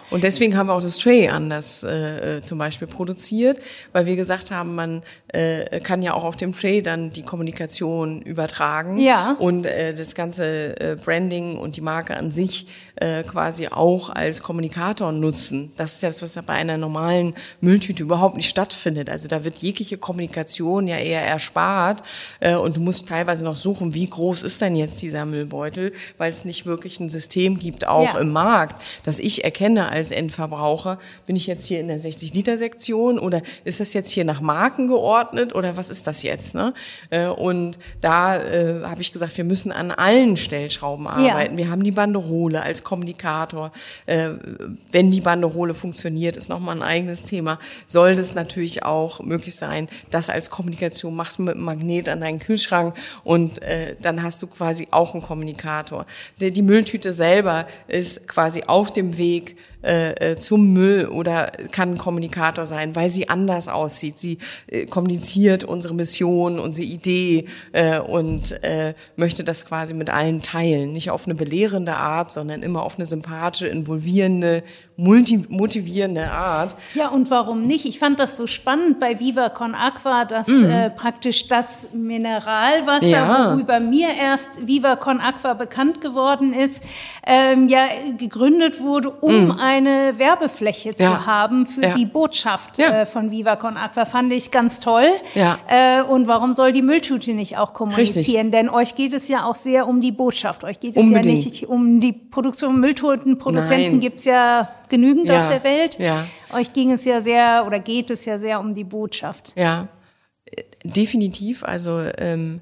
Genau. 0.00 0.14
Und 0.14 0.22
deswegen 0.24 0.56
haben 0.56 0.66
wir 0.68 0.74
auch 0.74 0.82
das 0.82 0.96
Tray 0.98 1.28
anders 1.28 1.82
äh, 1.84 2.38
äh, 2.38 2.42
zum 2.42 2.58
Beispiel 2.58 2.88
produziert, 2.88 3.58
weil 3.92 4.06
wir 4.06 4.16
gesagt 4.16 4.50
haben, 4.50 4.74
man 4.74 5.02
äh, 5.28 5.80
kann 5.80 6.02
ja 6.02 6.14
auch 6.14 6.24
auf 6.24 6.36
dem 6.36 6.52
Tray 6.54 6.82
dann 6.82 7.10
die 7.12 7.22
Kommunikation 7.22 8.22
übertragen 8.22 8.98
Ja. 8.98 9.36
und 9.38 9.66
äh, 9.66 9.77
das 9.94 10.14
ganze 10.14 10.78
äh, 10.80 10.96
Branding 10.96 11.56
und 11.56 11.76
die 11.76 11.80
Marke 11.80 12.16
an 12.16 12.30
sich 12.30 12.66
äh, 12.96 13.22
quasi 13.22 13.68
auch 13.68 14.10
als 14.10 14.42
Kommunikator 14.42 15.12
nutzen. 15.12 15.72
Das 15.76 15.94
ist 15.94 16.02
ja 16.02 16.08
das, 16.08 16.20
was 16.22 16.34
ja 16.34 16.42
bei 16.42 16.54
einer 16.54 16.76
normalen 16.76 17.34
Mülltüte 17.60 18.02
überhaupt 18.02 18.36
nicht 18.36 18.48
stattfindet. 18.48 19.08
Also 19.10 19.28
da 19.28 19.44
wird 19.44 19.58
jegliche 19.58 19.98
Kommunikation 19.98 20.86
ja 20.88 20.96
eher 20.96 21.22
erspart 21.22 22.02
äh, 22.40 22.54
und 22.56 22.76
du 22.76 22.80
musst 22.80 23.08
teilweise 23.08 23.44
noch 23.44 23.56
suchen, 23.56 23.94
wie 23.94 24.08
groß 24.08 24.42
ist 24.42 24.60
denn 24.60 24.74
jetzt 24.76 25.00
dieser 25.02 25.24
Müllbeutel, 25.24 25.92
weil 26.16 26.30
es 26.30 26.44
nicht 26.44 26.66
wirklich 26.66 26.98
ein 27.00 27.08
System 27.08 27.58
gibt, 27.58 27.86
auch 27.86 28.14
Ja. 28.14 28.20
im 28.20 28.32
Markt, 28.32 28.82
dass 29.04 29.18
ich 29.18 29.44
erkenne 29.44 29.88
als 29.90 30.10
Endverbraucher, 30.10 30.98
bin 31.26 31.36
ich 31.36 31.46
jetzt 31.46 31.66
hier 31.66 31.80
in 31.80 31.88
der 31.88 32.00
60-Liter-Sektion 32.00 33.18
oder 33.18 33.42
ist 33.64 33.80
das 33.80 33.92
jetzt 33.94 34.10
hier 34.10 34.24
nach 34.24 34.40
Marken 34.40 34.86
geordnet 34.88 35.54
oder 35.54 35.76
was 35.76 35.90
ist 35.90 36.06
das 36.06 36.22
jetzt? 36.22 36.54
Ne? 36.54 36.74
Äh, 37.10 37.26
Und 37.26 37.78
da 38.00 38.36
äh, 38.36 38.82
habe 38.84 39.00
ich 39.00 39.12
gesagt, 39.12 39.36
wir 39.36 39.44
müssen 39.44 39.67
an 39.72 39.90
allen 39.90 40.36
Stellschrauben 40.36 41.06
arbeiten. 41.06 41.56
Wir 41.56 41.70
haben 41.70 41.82
die 41.82 41.92
Banderole 41.92 42.62
als 42.62 42.84
Kommunikator. 42.84 43.72
Äh, 44.06 44.30
Wenn 44.92 45.10
die 45.10 45.20
Banderole 45.20 45.74
funktioniert, 45.74 46.36
ist 46.36 46.48
nochmal 46.48 46.76
ein 46.76 46.82
eigenes 46.82 47.24
Thema. 47.24 47.58
Soll 47.86 48.14
das 48.14 48.34
natürlich 48.34 48.84
auch 48.84 49.20
möglich 49.20 49.54
sein, 49.54 49.88
das 50.10 50.30
als 50.30 50.50
Kommunikation 50.50 51.14
machst 51.14 51.38
du 51.38 51.42
mit 51.42 51.54
einem 51.54 51.64
Magnet 51.64 52.08
an 52.08 52.20
deinen 52.20 52.38
Kühlschrank 52.38 52.94
und 53.24 53.62
äh, 53.62 53.96
dann 54.00 54.22
hast 54.22 54.42
du 54.42 54.46
quasi 54.46 54.88
auch 54.90 55.14
einen 55.14 55.22
Kommunikator. 55.22 56.06
Die, 56.40 56.50
die 56.50 56.62
Mülltüte 56.62 57.12
selber 57.12 57.66
ist 57.86 58.26
quasi 58.28 58.64
auf 58.66 58.92
dem 58.92 59.16
Weg 59.18 59.56
äh, 59.82 60.32
äh, 60.32 60.36
zum 60.36 60.72
Müll 60.72 61.06
oder 61.06 61.52
kann 61.70 61.92
ein 61.92 61.98
Kommunikator 61.98 62.66
sein, 62.66 62.96
weil 62.96 63.10
sie 63.10 63.28
anders 63.28 63.68
aussieht. 63.68 64.18
Sie 64.18 64.38
äh, 64.66 64.86
kommuniziert 64.86 65.62
unsere 65.62 65.94
Mission, 65.94 66.58
unsere 66.58 66.86
Idee 66.86 67.44
äh, 67.72 68.00
und 68.00 68.62
äh, 68.64 68.94
möchte 69.14 69.44
das 69.44 69.66
quasi 69.66 69.94
mit 69.94 70.10
allen 70.10 70.42
teilen. 70.42 70.92
Nicht 70.92 71.10
auf 71.10 71.26
eine 71.26 71.36
belehrende 71.36 71.94
Art, 71.94 72.32
sondern 72.32 72.64
immer 72.64 72.82
auf 72.82 72.96
eine 72.96 73.06
sympathische, 73.06 73.68
involvierende, 73.68 74.64
motivierende 74.98 76.28
Art. 76.30 76.74
Ja, 76.94 77.08
und 77.08 77.30
warum 77.30 77.62
nicht? 77.62 77.86
Ich 77.86 77.98
fand 78.00 78.18
das 78.18 78.36
so 78.36 78.46
spannend 78.48 78.98
bei 78.98 79.20
Viva 79.20 79.48
Con 79.48 79.74
Aqua, 79.76 80.24
dass 80.24 80.48
äh, 80.48 80.90
praktisch 80.90 81.46
das 81.46 81.90
Mineralwasser. 81.94 83.06
Ja. 83.06 83.52
worüber 83.52 83.78
mir 83.78 84.08
erst 84.20 84.66
Viva 84.66 84.96
Con 84.96 85.20
Aqua 85.20 85.54
bekannt 85.54 86.00
geworden 86.00 86.52
ist, 86.52 86.82
ähm, 87.24 87.68
ja 87.68 87.84
gegründet 88.18 88.80
wurde, 88.80 89.10
um 89.10 89.52
eine 89.60 90.14
Werbefläche 90.18 90.94
zu. 90.94 91.04
Ja. 91.04 91.26
haben 91.26 91.66
für 91.66 91.82
Ja. 91.82 91.94
die 91.94 92.06
Botschaft 92.06 92.78
äh, 92.80 93.06
von 93.06 93.30
Viva 93.30 93.54
Con 93.56 93.76
Aqua. 93.76 94.04
Fand 94.04 94.32
ich 94.32 94.50
ganz 94.50 94.80
toll. 94.80 95.08
Ja. 95.34 95.58
Äh, 95.68 96.02
und 96.02 96.26
warum 96.26 96.54
soll 96.54 96.72
die 96.72 96.82
Mülltüte 96.82 97.32
nicht 97.34 97.56
auch 97.56 97.72
kommunizieren? 97.72 98.50
Denn 98.50 98.68
euch 98.68 98.96
geht 98.96 99.14
es 99.14 99.28
ja 99.28 99.44
auch 99.44 99.54
sehr 99.54 99.86
um 99.86 100.00
die 100.00 100.12
Botschaft. 100.12 100.64
Euch 100.64 100.80
geht 100.80 100.96
es 100.96 101.02
Unbedingt. 101.04 101.44
ja 101.44 101.50
nicht 101.50 101.68
um 101.68 102.00
die 102.00 102.12
Produktion. 102.12 102.80
Mülltütenproduzenten 102.80 103.92
Nein. 103.92 104.00
gibt's 104.00 104.24
ja 104.24 104.68
genügend 104.88 105.26
Ja. 105.28 105.44
auf 105.44 105.50
der 105.50 105.64
Welt. 105.64 105.98
Ja. 105.98 106.26
Euch 106.54 106.72
ging 106.72 106.92
es 106.92 107.04
ja 107.04 107.20
sehr 107.20 107.64
oder 107.66 107.78
geht 107.80 108.10
es 108.10 108.24
ja 108.24 108.38
sehr 108.38 108.60
um 108.60 108.74
die 108.74 108.84
Botschaft. 108.84 109.54
Ja, 109.56 109.88
definitiv. 110.84 111.64
Also 111.64 112.02
ähm, 112.18 112.60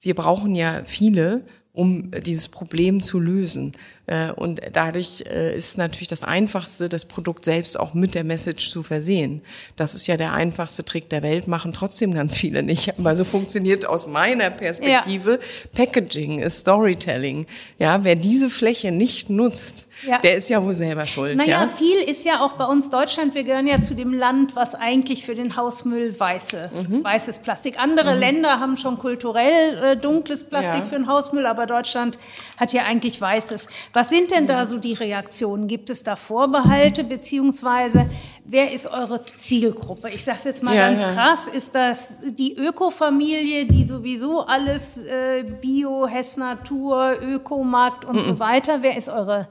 wir 0.00 0.14
brauchen 0.14 0.54
ja 0.54 0.82
viele, 0.84 1.42
um 1.72 2.10
dieses 2.22 2.48
Problem 2.48 3.02
zu 3.02 3.20
lösen. 3.20 3.72
Äh, 4.06 4.30
und 4.32 4.62
dadurch 4.72 5.24
äh, 5.28 5.54
ist 5.54 5.76
natürlich 5.76 6.08
das 6.08 6.24
Einfachste, 6.24 6.88
das 6.88 7.04
Produkt 7.04 7.44
selbst 7.44 7.78
auch 7.78 7.92
mit 7.92 8.14
der 8.14 8.24
Message 8.24 8.70
zu 8.70 8.82
versehen. 8.82 9.42
Das 9.74 9.94
ist 9.94 10.06
ja 10.06 10.16
der 10.16 10.32
einfachste 10.32 10.84
Trick 10.86 11.10
der 11.10 11.22
Welt, 11.22 11.48
machen 11.48 11.74
trotzdem 11.74 12.14
ganz 12.14 12.34
viele 12.36 12.62
nicht. 12.62 12.94
Aber 12.98 13.14
so 13.14 13.24
funktioniert 13.24 13.84
aus 13.84 14.06
meiner 14.06 14.48
Perspektive 14.48 15.38
Packaging 15.74 16.38
ist 16.38 16.60
Storytelling. 16.60 17.46
Ja, 17.78 18.04
wer 18.04 18.14
diese 18.14 18.48
Fläche 18.48 18.90
nicht 18.90 19.28
nutzt, 19.28 19.86
Ja. 20.02 20.18
der 20.18 20.36
ist 20.36 20.48
ja 20.50 20.62
wohl 20.62 20.74
selber 20.74 21.06
schuld. 21.06 21.36
Naja, 21.36 21.62
ja? 21.62 21.66
viel 21.66 21.96
ist 22.02 22.24
ja 22.24 22.40
auch 22.44 22.52
bei 22.52 22.66
uns 22.66 22.90
Deutschland, 22.90 23.34
wir 23.34 23.44
gehören 23.44 23.66
ja 23.66 23.80
zu 23.80 23.94
dem 23.94 24.12
Land, 24.12 24.54
was 24.54 24.74
eigentlich 24.74 25.24
für 25.24 25.34
den 25.34 25.56
Hausmüll 25.56 26.18
weiße, 26.18 26.70
Mhm. 26.88 27.02
weißes 27.02 27.38
Plastik. 27.38 27.80
Andere 27.80 28.14
Länder 28.14 28.60
haben 28.60 28.76
schon 28.76 28.98
kulturell 28.98 29.78
äh, 29.92 29.96
dunkles 29.96 30.44
Plastik 30.44 30.80
Ja. 30.80 30.86
für 30.86 30.96
den 30.96 31.06
Hausmüll, 31.06 31.46
aber 31.46 31.66
Deutschland 31.66 32.18
hat 32.58 32.72
ja 32.74 32.82
eigentlich 32.84 33.20
weißes. 33.20 33.68
Was 33.94 34.10
sind 34.10 34.30
denn 34.32 34.46
da 34.46 34.66
so 34.66 34.76
die 34.78 34.92
Reaktionen? 34.92 35.66
Gibt 35.66 35.88
es 35.88 36.02
da 36.02 36.16
Vorbehalte, 36.16 37.02
beziehungsweise 37.04 38.04
wer 38.44 38.72
ist 38.72 38.86
eure 38.88 39.24
Zielgruppe? 39.24 40.10
Ich 40.10 40.24
sage 40.24 40.40
jetzt 40.44 40.62
mal 40.62 40.74
Ja, 40.74 40.88
ganz 40.88 41.02
ja. 41.02 41.08
krass, 41.10 41.48
ist 41.48 41.74
das 41.74 42.14
die 42.38 42.54
Ökofamilie, 42.56 43.64
die 43.66 43.86
sowieso 43.86 44.40
alles 44.46 44.98
äh, 44.98 45.42
Bio, 45.60 46.06
Hess 46.06 46.36
Natur, 46.36 47.14
Ökomarkt 47.22 48.04
und 48.04 48.22
so 48.22 48.38
weiter? 48.38 48.78
Wer 48.82 48.96
ist 48.96 49.08
eure 49.08 49.48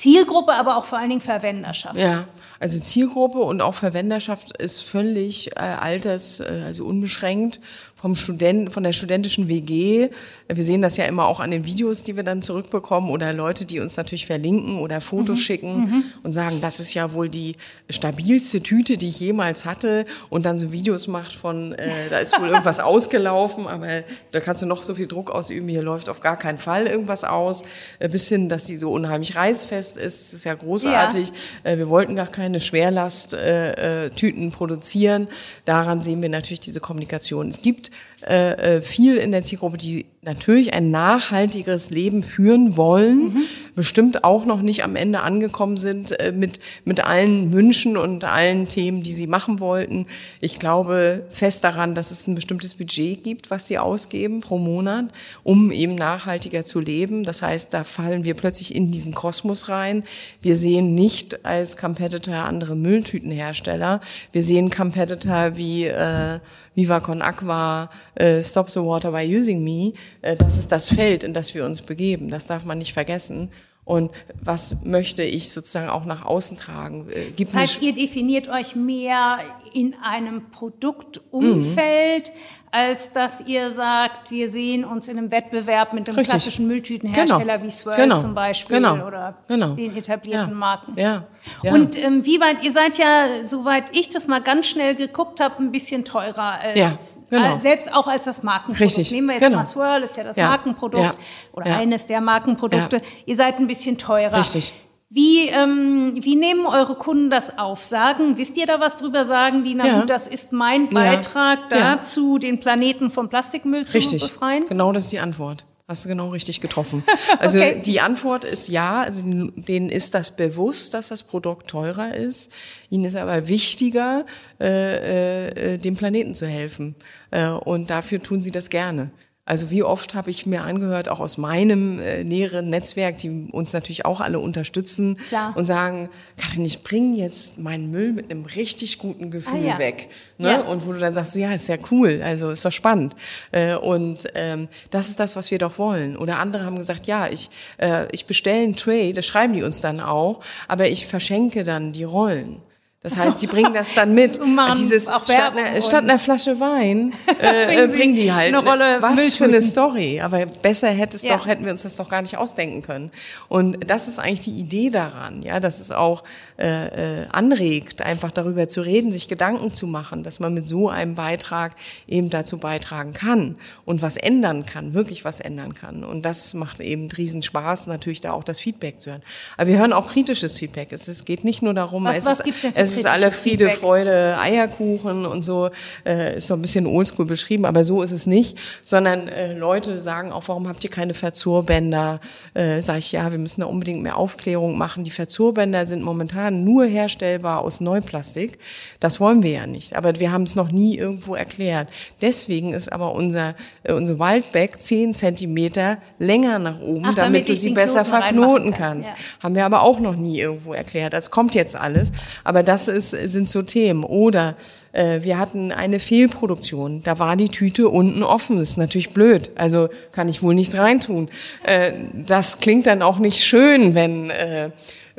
Zielgruppe, 0.00 0.54
aber 0.54 0.76
auch 0.76 0.84
vor 0.84 0.98
allen 0.98 1.10
Dingen 1.10 1.20
Verwenderschaft. 1.20 1.96
Ja, 1.96 2.24
also 2.60 2.78
Zielgruppe 2.78 3.38
und 3.38 3.62
auch 3.62 3.74
Verwenderschaft 3.74 4.56
ist 4.58 4.80
völlig 4.80 5.56
äh, 5.56 5.60
alters, 5.60 6.40
äh, 6.40 6.62
also 6.66 6.84
unbeschränkt 6.84 7.58
vom 8.00 8.14
Studenten, 8.14 8.70
von 8.70 8.82
der 8.82 8.92
studentischen 8.92 9.48
WG. 9.48 10.08
Wir 10.48 10.64
sehen 10.64 10.80
das 10.80 10.96
ja 10.96 11.04
immer 11.04 11.26
auch 11.26 11.38
an 11.38 11.50
den 11.50 11.66
Videos, 11.66 12.02
die 12.02 12.16
wir 12.16 12.22
dann 12.22 12.40
zurückbekommen 12.40 13.10
oder 13.10 13.34
Leute, 13.34 13.66
die 13.66 13.78
uns 13.78 13.96
natürlich 13.98 14.24
verlinken 14.24 14.78
oder 14.78 15.02
Fotos 15.02 15.38
schicken 15.38 16.04
und 16.22 16.32
sagen, 16.32 16.62
das 16.62 16.80
ist 16.80 16.94
ja 16.94 17.12
wohl 17.12 17.28
die 17.28 17.56
stabilste 17.90 18.62
Tüte, 18.62 18.96
die 18.96 19.10
ich 19.10 19.20
jemals 19.20 19.66
hatte 19.66 20.06
und 20.30 20.46
dann 20.46 20.56
so 20.56 20.72
Videos 20.72 21.08
macht 21.08 21.34
von, 21.34 21.72
äh, 21.74 21.90
da 22.08 22.18
ist 22.18 22.40
wohl 22.40 22.48
irgendwas 22.48 22.80
ausgelaufen, 22.80 23.66
aber 23.66 24.02
da 24.32 24.40
kannst 24.40 24.62
du 24.62 24.66
noch 24.66 24.82
so 24.82 24.94
viel 24.94 25.06
Druck 25.06 25.30
ausüben, 25.30 25.68
hier 25.68 25.82
läuft 25.82 26.08
auf 26.08 26.20
gar 26.20 26.38
keinen 26.38 26.58
Fall 26.58 26.86
irgendwas 26.86 27.24
aus, 27.24 27.64
äh, 27.98 28.08
bis 28.08 28.28
hin, 28.28 28.48
dass 28.48 28.66
sie 28.66 28.76
so 28.76 28.92
unheimlich 28.92 29.36
reißfest 29.36 29.98
ist, 29.98 30.32
das 30.32 30.34
ist 30.34 30.44
ja 30.44 30.54
großartig. 30.54 31.32
Äh, 31.64 31.76
Wir 31.76 31.90
wollten 31.90 32.16
gar 32.16 32.28
keine 32.28 32.49
Schwerlasttüten 32.58 33.38
äh, 33.44 34.10
Tüten 34.10 34.50
produzieren. 34.50 35.28
Daran 35.64 36.00
sehen 36.00 36.22
wir 36.22 36.28
natürlich 36.28 36.60
diese 36.60 36.80
Kommunikation. 36.80 37.48
Es 37.48 37.62
gibt 37.62 37.92
äh, 38.28 38.76
äh, 38.76 38.82
viel 38.82 39.16
in 39.16 39.32
der 39.32 39.42
Zielgruppe, 39.42 39.78
die 39.78 40.06
natürlich 40.22 40.74
ein 40.74 40.90
nachhaltigeres 40.90 41.88
Leben 41.88 42.22
führen 42.22 42.76
wollen, 42.76 43.46
bestimmt 43.74 44.24
auch 44.24 44.44
noch 44.44 44.60
nicht 44.60 44.84
am 44.84 44.94
Ende 44.94 45.20
angekommen 45.20 45.78
sind 45.78 46.18
äh, 46.20 46.30
mit, 46.30 46.60
mit 46.84 47.02
allen 47.02 47.54
Wünschen 47.54 47.96
und 47.96 48.24
allen 48.24 48.68
Themen, 48.68 49.02
die 49.02 49.14
sie 49.14 49.26
machen 49.26 49.60
wollten. 49.60 50.06
Ich 50.42 50.58
glaube 50.58 51.24
fest 51.30 51.64
daran, 51.64 51.94
dass 51.94 52.10
es 52.10 52.26
ein 52.26 52.34
bestimmtes 52.34 52.74
Budget 52.74 53.24
gibt, 53.24 53.50
was 53.50 53.68
sie 53.68 53.78
ausgeben 53.78 54.40
pro 54.40 54.58
Monat, 54.58 55.06
um 55.42 55.72
eben 55.72 55.94
nachhaltiger 55.94 56.62
zu 56.62 56.80
leben. 56.80 57.24
Das 57.24 57.40
heißt, 57.40 57.72
da 57.72 57.84
fallen 57.84 58.24
wir 58.24 58.34
plötzlich 58.34 58.74
in 58.74 58.90
diesen 58.90 59.14
Kosmos 59.14 59.70
rein. 59.70 60.04
Wir 60.42 60.56
sehen 60.56 60.94
nicht 60.94 61.46
als 61.46 61.78
Competitor 61.78 62.34
andere 62.34 62.76
Mülltütenhersteller. 62.76 64.02
Wir 64.32 64.42
sehen 64.42 64.68
Competitor 64.68 65.56
wie 65.56 65.86
äh, 65.86 66.40
Viva 66.74 67.00
Con 67.00 67.22
Aqua, 67.22 67.90
äh, 68.14 68.42
Stop 68.42 68.70
the 68.70 68.80
Water 68.80 69.12
by 69.12 69.36
Using 69.36 69.62
Me. 69.64 69.92
Äh, 70.22 70.36
das 70.36 70.56
ist 70.58 70.70
das 70.72 70.88
Feld, 70.88 71.24
in 71.24 71.34
das 71.34 71.54
wir 71.54 71.64
uns 71.64 71.82
begeben. 71.82 72.30
Das 72.30 72.46
darf 72.46 72.64
man 72.64 72.78
nicht 72.78 72.92
vergessen. 72.92 73.50
Und 73.84 74.12
was 74.40 74.84
möchte 74.84 75.24
ich 75.24 75.50
sozusagen 75.50 75.88
auch 75.88 76.04
nach 76.04 76.24
außen 76.24 76.56
tragen? 76.56 77.08
Äh, 77.10 77.42
Das 77.44 77.54
heißt, 77.54 77.82
ihr 77.82 77.92
definiert 77.92 78.48
euch 78.48 78.76
mehr 78.76 79.38
in 79.72 79.94
einem 80.02 80.50
Produktumfeld 80.50 82.32
als 82.72 83.12
dass 83.12 83.40
ihr 83.46 83.70
sagt, 83.70 84.30
wir 84.30 84.48
sehen 84.48 84.84
uns 84.84 85.08
in 85.08 85.18
einem 85.18 85.32
Wettbewerb 85.32 85.92
mit 85.92 86.06
einem 86.06 86.16
Richtig. 86.16 86.28
klassischen 86.28 86.68
Mülltütenhersteller 86.68 87.58
genau. 87.58 87.64
wie 87.64 87.70
Swirl 87.70 87.96
genau. 87.96 88.18
zum 88.18 88.34
Beispiel 88.34 88.76
genau. 88.76 89.06
oder 89.06 89.38
genau. 89.48 89.74
den 89.74 89.96
etablierten 89.96 90.50
ja. 90.50 90.54
Marken. 90.54 90.94
Ja. 90.96 91.24
ja. 91.64 91.72
Und 91.72 92.00
ähm, 92.02 92.24
wie 92.24 92.40
weit, 92.40 92.62
ihr 92.62 92.72
seid 92.72 92.96
ja, 92.96 93.44
soweit 93.44 93.84
ich 93.92 94.08
das 94.08 94.28
mal 94.28 94.40
ganz 94.40 94.68
schnell 94.68 94.94
geguckt 94.94 95.40
habe, 95.40 95.60
ein 95.60 95.72
bisschen 95.72 96.04
teurer 96.04 96.60
als, 96.60 96.78
ja, 96.78 96.92
genau. 97.30 97.54
als 97.54 97.62
selbst 97.62 97.92
auch 97.92 98.06
als 98.06 98.24
das 98.24 98.44
Markenprodukt. 98.44 98.80
Richtig. 98.82 99.10
Nehmen 99.10 99.26
wir 99.28 99.34
jetzt 99.34 99.44
genau. 99.44 99.58
mal 99.58 99.64
Swirl, 99.64 100.02
ist 100.02 100.16
ja 100.16 100.22
das 100.22 100.36
Markenprodukt 100.36 101.14
oder 101.52 101.76
eines 101.76 102.06
der 102.06 102.20
Markenprodukte. 102.20 103.02
Ihr 103.26 103.36
seid 103.36 103.58
ein 103.58 103.66
bisschen 103.66 103.98
teurer. 103.98 104.38
Richtig. 104.38 104.72
Wie, 105.12 105.48
ähm, 105.48 106.14
wie 106.20 106.36
nehmen 106.36 106.66
eure 106.66 106.94
Kunden 106.94 107.30
das 107.30 107.58
auf? 107.58 107.82
Sagen, 107.82 108.38
wisst 108.38 108.56
ihr 108.56 108.66
da 108.66 108.78
was 108.78 108.94
drüber? 108.94 109.24
Sagen 109.24 109.64
die, 109.64 109.74
na 109.74 109.86
ja. 109.86 110.00
gut, 110.00 110.08
das 110.08 110.28
ist 110.28 110.52
mein 110.52 110.88
Beitrag 110.88 111.58
ja. 111.72 111.96
dazu, 111.96 112.34
ja. 112.34 112.38
den 112.38 112.60
Planeten 112.60 113.10
vom 113.10 113.28
Plastikmüll 113.28 113.82
richtig. 113.82 114.20
zu 114.20 114.28
befreien? 114.28 114.66
Genau 114.68 114.92
das 114.92 115.04
ist 115.04 115.12
die 115.12 115.18
Antwort. 115.18 115.64
Hast 115.88 116.04
du 116.04 116.08
genau 116.08 116.28
richtig 116.28 116.60
getroffen. 116.60 117.02
Also 117.40 117.58
okay. 117.58 117.80
die 117.84 118.00
Antwort 118.00 118.44
ist 118.44 118.68
ja, 118.68 119.00
also 119.00 119.22
denen 119.24 119.88
ist 119.88 120.14
das 120.14 120.36
bewusst, 120.36 120.94
dass 120.94 121.08
das 121.08 121.24
Produkt 121.24 121.68
teurer 121.68 122.14
ist. 122.14 122.52
Ihnen 122.90 123.04
ist 123.04 123.16
aber 123.16 123.48
wichtiger, 123.48 124.26
äh, 124.60 125.74
äh, 125.74 125.78
dem 125.78 125.96
Planeten 125.96 126.34
zu 126.34 126.46
helfen. 126.46 126.94
Äh, 127.30 127.48
und 127.48 127.90
dafür 127.90 128.22
tun 128.22 128.42
sie 128.42 128.52
das 128.52 128.70
gerne. 128.70 129.10
Also 129.50 129.72
wie 129.72 129.82
oft 129.82 130.14
habe 130.14 130.30
ich 130.30 130.46
mir 130.46 130.62
angehört, 130.62 131.08
auch 131.08 131.18
aus 131.18 131.36
meinem 131.36 131.98
äh, 131.98 132.22
näheren 132.22 132.70
Netzwerk, 132.70 133.18
die 133.18 133.48
uns 133.50 133.72
natürlich 133.72 134.06
auch 134.06 134.20
alle 134.20 134.38
unterstützen 134.38 135.16
Klar. 135.26 135.56
und 135.56 135.66
sagen, 135.66 136.08
Karin, 136.36 136.64
ich 136.64 136.84
bringe 136.84 137.16
jetzt 137.16 137.58
meinen 137.58 137.90
Müll 137.90 138.12
mit 138.12 138.30
einem 138.30 138.44
richtig 138.44 138.98
guten 138.98 139.32
Gefühl 139.32 139.64
ah, 139.64 139.70
ja. 139.70 139.78
weg. 139.80 140.08
Ne? 140.38 140.52
Ja. 140.52 140.60
Und 140.60 140.86
wo 140.86 140.92
du 140.92 141.00
dann 141.00 141.14
sagst, 141.14 141.34
ja, 141.34 141.52
ist 141.52 141.68
ja 141.68 141.78
cool, 141.90 142.22
also 142.22 142.50
ist 142.50 142.64
doch 142.64 142.70
spannend. 142.70 143.16
Äh, 143.50 143.74
und 143.74 144.28
ähm, 144.36 144.68
das 144.90 145.08
ist 145.08 145.18
das, 145.18 145.34
was 145.34 145.50
wir 145.50 145.58
doch 145.58 145.78
wollen. 145.78 146.16
Oder 146.16 146.38
andere 146.38 146.64
haben 146.64 146.76
gesagt, 146.76 147.08
ja, 147.08 147.26
ich, 147.26 147.50
äh, 147.78 148.06
ich 148.12 148.26
bestelle 148.26 148.62
einen 148.62 148.76
Tray, 148.76 149.12
das 149.12 149.26
schreiben 149.26 149.52
die 149.52 149.64
uns 149.64 149.80
dann 149.80 149.98
auch, 149.98 150.42
aber 150.68 150.86
ich 150.86 151.08
verschenke 151.08 151.64
dann 151.64 151.90
die 151.90 152.04
Rollen. 152.04 152.62
Das 153.02 153.16
heißt, 153.16 153.40
die 153.40 153.46
bringen 153.46 153.72
das 153.72 153.94
dann 153.94 154.12
mit. 154.12 154.38
Dieses 154.76 155.08
auch 155.08 155.24
statt, 155.24 155.56
einer, 155.56 155.80
statt 155.80 156.04
einer 156.04 156.18
Flasche 156.18 156.60
Wein 156.60 157.14
äh, 157.40 157.86
bringen 157.88 158.14
die 158.14 158.30
halt 158.30 158.54
eine 158.54 158.62
Rolle 158.62 158.98
was 159.00 159.14
Mülltüten. 159.14 159.36
für 159.38 159.44
eine 159.44 159.62
Story. 159.62 160.20
Aber 160.20 160.44
besser 160.44 160.88
hätte 160.88 161.16
es 161.16 161.22
Ja. 161.22 161.34
doch, 161.36 161.46
hätten 161.46 161.64
wir 161.64 161.72
uns 161.72 161.82
das 161.84 161.96
doch 161.96 162.10
gar 162.10 162.20
nicht 162.20 162.36
ausdenken 162.36 162.82
können. 162.82 163.10
Und 163.48 163.90
das 163.90 164.06
ist 164.06 164.18
eigentlich 164.18 164.40
die 164.40 164.50
Idee 164.60 164.90
daran, 164.90 165.42
ja, 165.42 165.60
dass 165.60 165.80
es 165.80 165.92
auch 165.92 166.24
äh, 166.60 167.22
äh, 167.22 167.26
anregt, 167.32 168.02
einfach 168.02 168.30
darüber 168.30 168.68
zu 168.68 168.80
reden, 168.82 169.10
sich 169.10 169.28
Gedanken 169.28 169.72
zu 169.72 169.86
machen, 169.86 170.22
dass 170.22 170.40
man 170.40 170.52
mit 170.54 170.66
so 170.66 170.88
einem 170.88 171.14
Beitrag 171.14 171.74
eben 172.06 172.30
dazu 172.30 172.58
beitragen 172.58 173.12
kann 173.12 173.56
und 173.84 174.02
was 174.02 174.16
ändern 174.16 174.66
kann, 174.66 174.94
wirklich 174.94 175.24
was 175.24 175.40
ändern 175.40 175.74
kann. 175.74 176.04
Und 176.04 176.24
das 176.24 176.54
macht 176.54 176.80
eben 176.80 177.10
riesen 177.10 177.42
Spaß, 177.42 177.86
natürlich 177.86 178.20
da 178.20 178.32
auch 178.32 178.44
das 178.44 178.60
Feedback 178.60 179.00
zu 179.00 179.10
hören. 179.10 179.22
Aber 179.56 179.68
wir 179.68 179.78
hören 179.78 179.92
auch 179.92 180.08
kritisches 180.08 180.58
Feedback. 180.58 180.88
Es, 180.92 181.08
es 181.08 181.24
geht 181.24 181.44
nicht 181.44 181.62
nur 181.62 181.74
darum, 181.74 182.04
Was- 182.04 182.18
es 182.18 182.24
was 182.26 182.38
ist, 182.40 182.44
gibt's 182.44 182.60
denn 182.62 182.72
für 182.72 182.80
es 182.80 182.96
ist 182.96 183.06
alle 183.06 183.30
Friede, 183.30 183.64
Feedback? 183.64 183.80
Freude, 183.80 184.36
Eierkuchen 184.38 185.26
und 185.26 185.42
so, 185.42 185.70
äh, 186.04 186.36
ist 186.36 186.46
so 186.48 186.54
ein 186.54 186.62
bisschen 186.62 186.86
oldschool 186.86 187.26
beschrieben, 187.26 187.64
aber 187.64 187.84
so 187.84 188.02
ist 188.02 188.12
es 188.12 188.26
nicht, 188.26 188.58
sondern 188.84 189.28
äh, 189.28 189.54
Leute 189.54 190.00
sagen 190.00 190.32
auch, 190.32 190.48
warum 190.48 190.68
habt 190.68 190.84
ihr 190.84 190.90
keine 190.90 191.14
Verzurbänder? 191.14 192.20
Äh, 192.54 192.80
sag 192.82 192.98
ich, 192.98 193.12
ja, 193.12 193.30
wir 193.30 193.38
müssen 193.38 193.60
da 193.62 193.66
unbedingt 193.66 194.02
mehr 194.02 194.16
Aufklärung 194.16 194.76
machen. 194.78 195.04
Die 195.04 195.10
Verzurbänder 195.10 195.86
sind 195.86 196.02
momentan 196.02 196.49
nur 196.50 196.84
herstellbar 196.84 197.60
aus 197.60 197.80
Neuplastik. 197.80 198.58
Das 199.00 199.20
wollen 199.20 199.42
wir 199.42 199.50
ja 199.50 199.66
nicht, 199.66 199.96
aber 199.96 200.18
wir 200.20 200.30
haben 200.32 200.42
es 200.42 200.54
noch 200.54 200.70
nie 200.70 200.96
irgendwo 200.96 201.34
erklärt. 201.34 201.88
Deswegen 202.20 202.72
ist 202.72 202.92
aber 202.92 203.14
unser, 203.14 203.54
äh, 203.82 203.92
unsere 203.92 204.18
Wildback 204.18 204.80
10 204.80 205.14
Zentimeter 205.14 205.98
länger 206.18 206.58
nach 206.58 206.80
oben, 206.80 207.06
Ach, 207.06 207.14
damit 207.14 207.40
damit, 207.40 207.48
du 207.48 207.56
sie 207.56 207.70
besser 207.70 208.02
Knoten 208.02 208.22
verknoten 208.22 208.70
kann, 208.72 208.80
kannst. 208.90 209.10
ja. 209.10 209.16
Haben 209.42 209.54
wir 209.54 209.64
aber 209.64 209.82
auch 209.82 210.00
noch 210.00 210.16
nie 210.16 210.38
irgendwo 210.38 210.72
erklärt. 210.72 211.12
Das 211.12 211.30
kommt 211.30 211.54
jetzt 211.54 211.76
alles. 211.76 212.12
Aber 212.44 212.62
das 212.62 212.88
ist, 212.88 213.10
sind 213.10 213.48
so 213.48 213.62
Themen. 213.62 214.04
Oder 214.04 214.56
äh, 214.92 215.22
wir 215.22 215.38
hatten 215.38 215.72
eine 215.72 216.00
Fehlproduktion. 216.00 217.02
Da 217.02 217.18
war 217.18 217.36
die 217.36 217.48
Tüte 217.48 217.88
unten 217.88 218.22
offen. 218.22 218.58
Das 218.58 218.70
ist 218.70 218.76
natürlich 218.76 219.10
blöd. 219.10 219.50
Also 219.56 219.88
kann 220.12 220.28
ich 220.28 220.42
wohl 220.42 220.54
nichts 220.54 220.78
reintun. 220.78 221.28
Äh, 221.62 221.92
das 222.14 222.60
klingt 222.60 222.86
dann 222.86 223.02
auch 223.02 223.18
nicht 223.18 223.42
schön, 223.44 223.94
wenn 223.94 224.30
äh, 224.30 224.70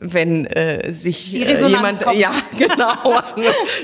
wenn 0.03 0.45
äh, 0.47 0.91
sich 0.91 1.35
äh, 1.35 1.67
jemand 1.67 2.01
kommt. 2.01 2.17
ja 2.17 2.33
genau 2.57 3.13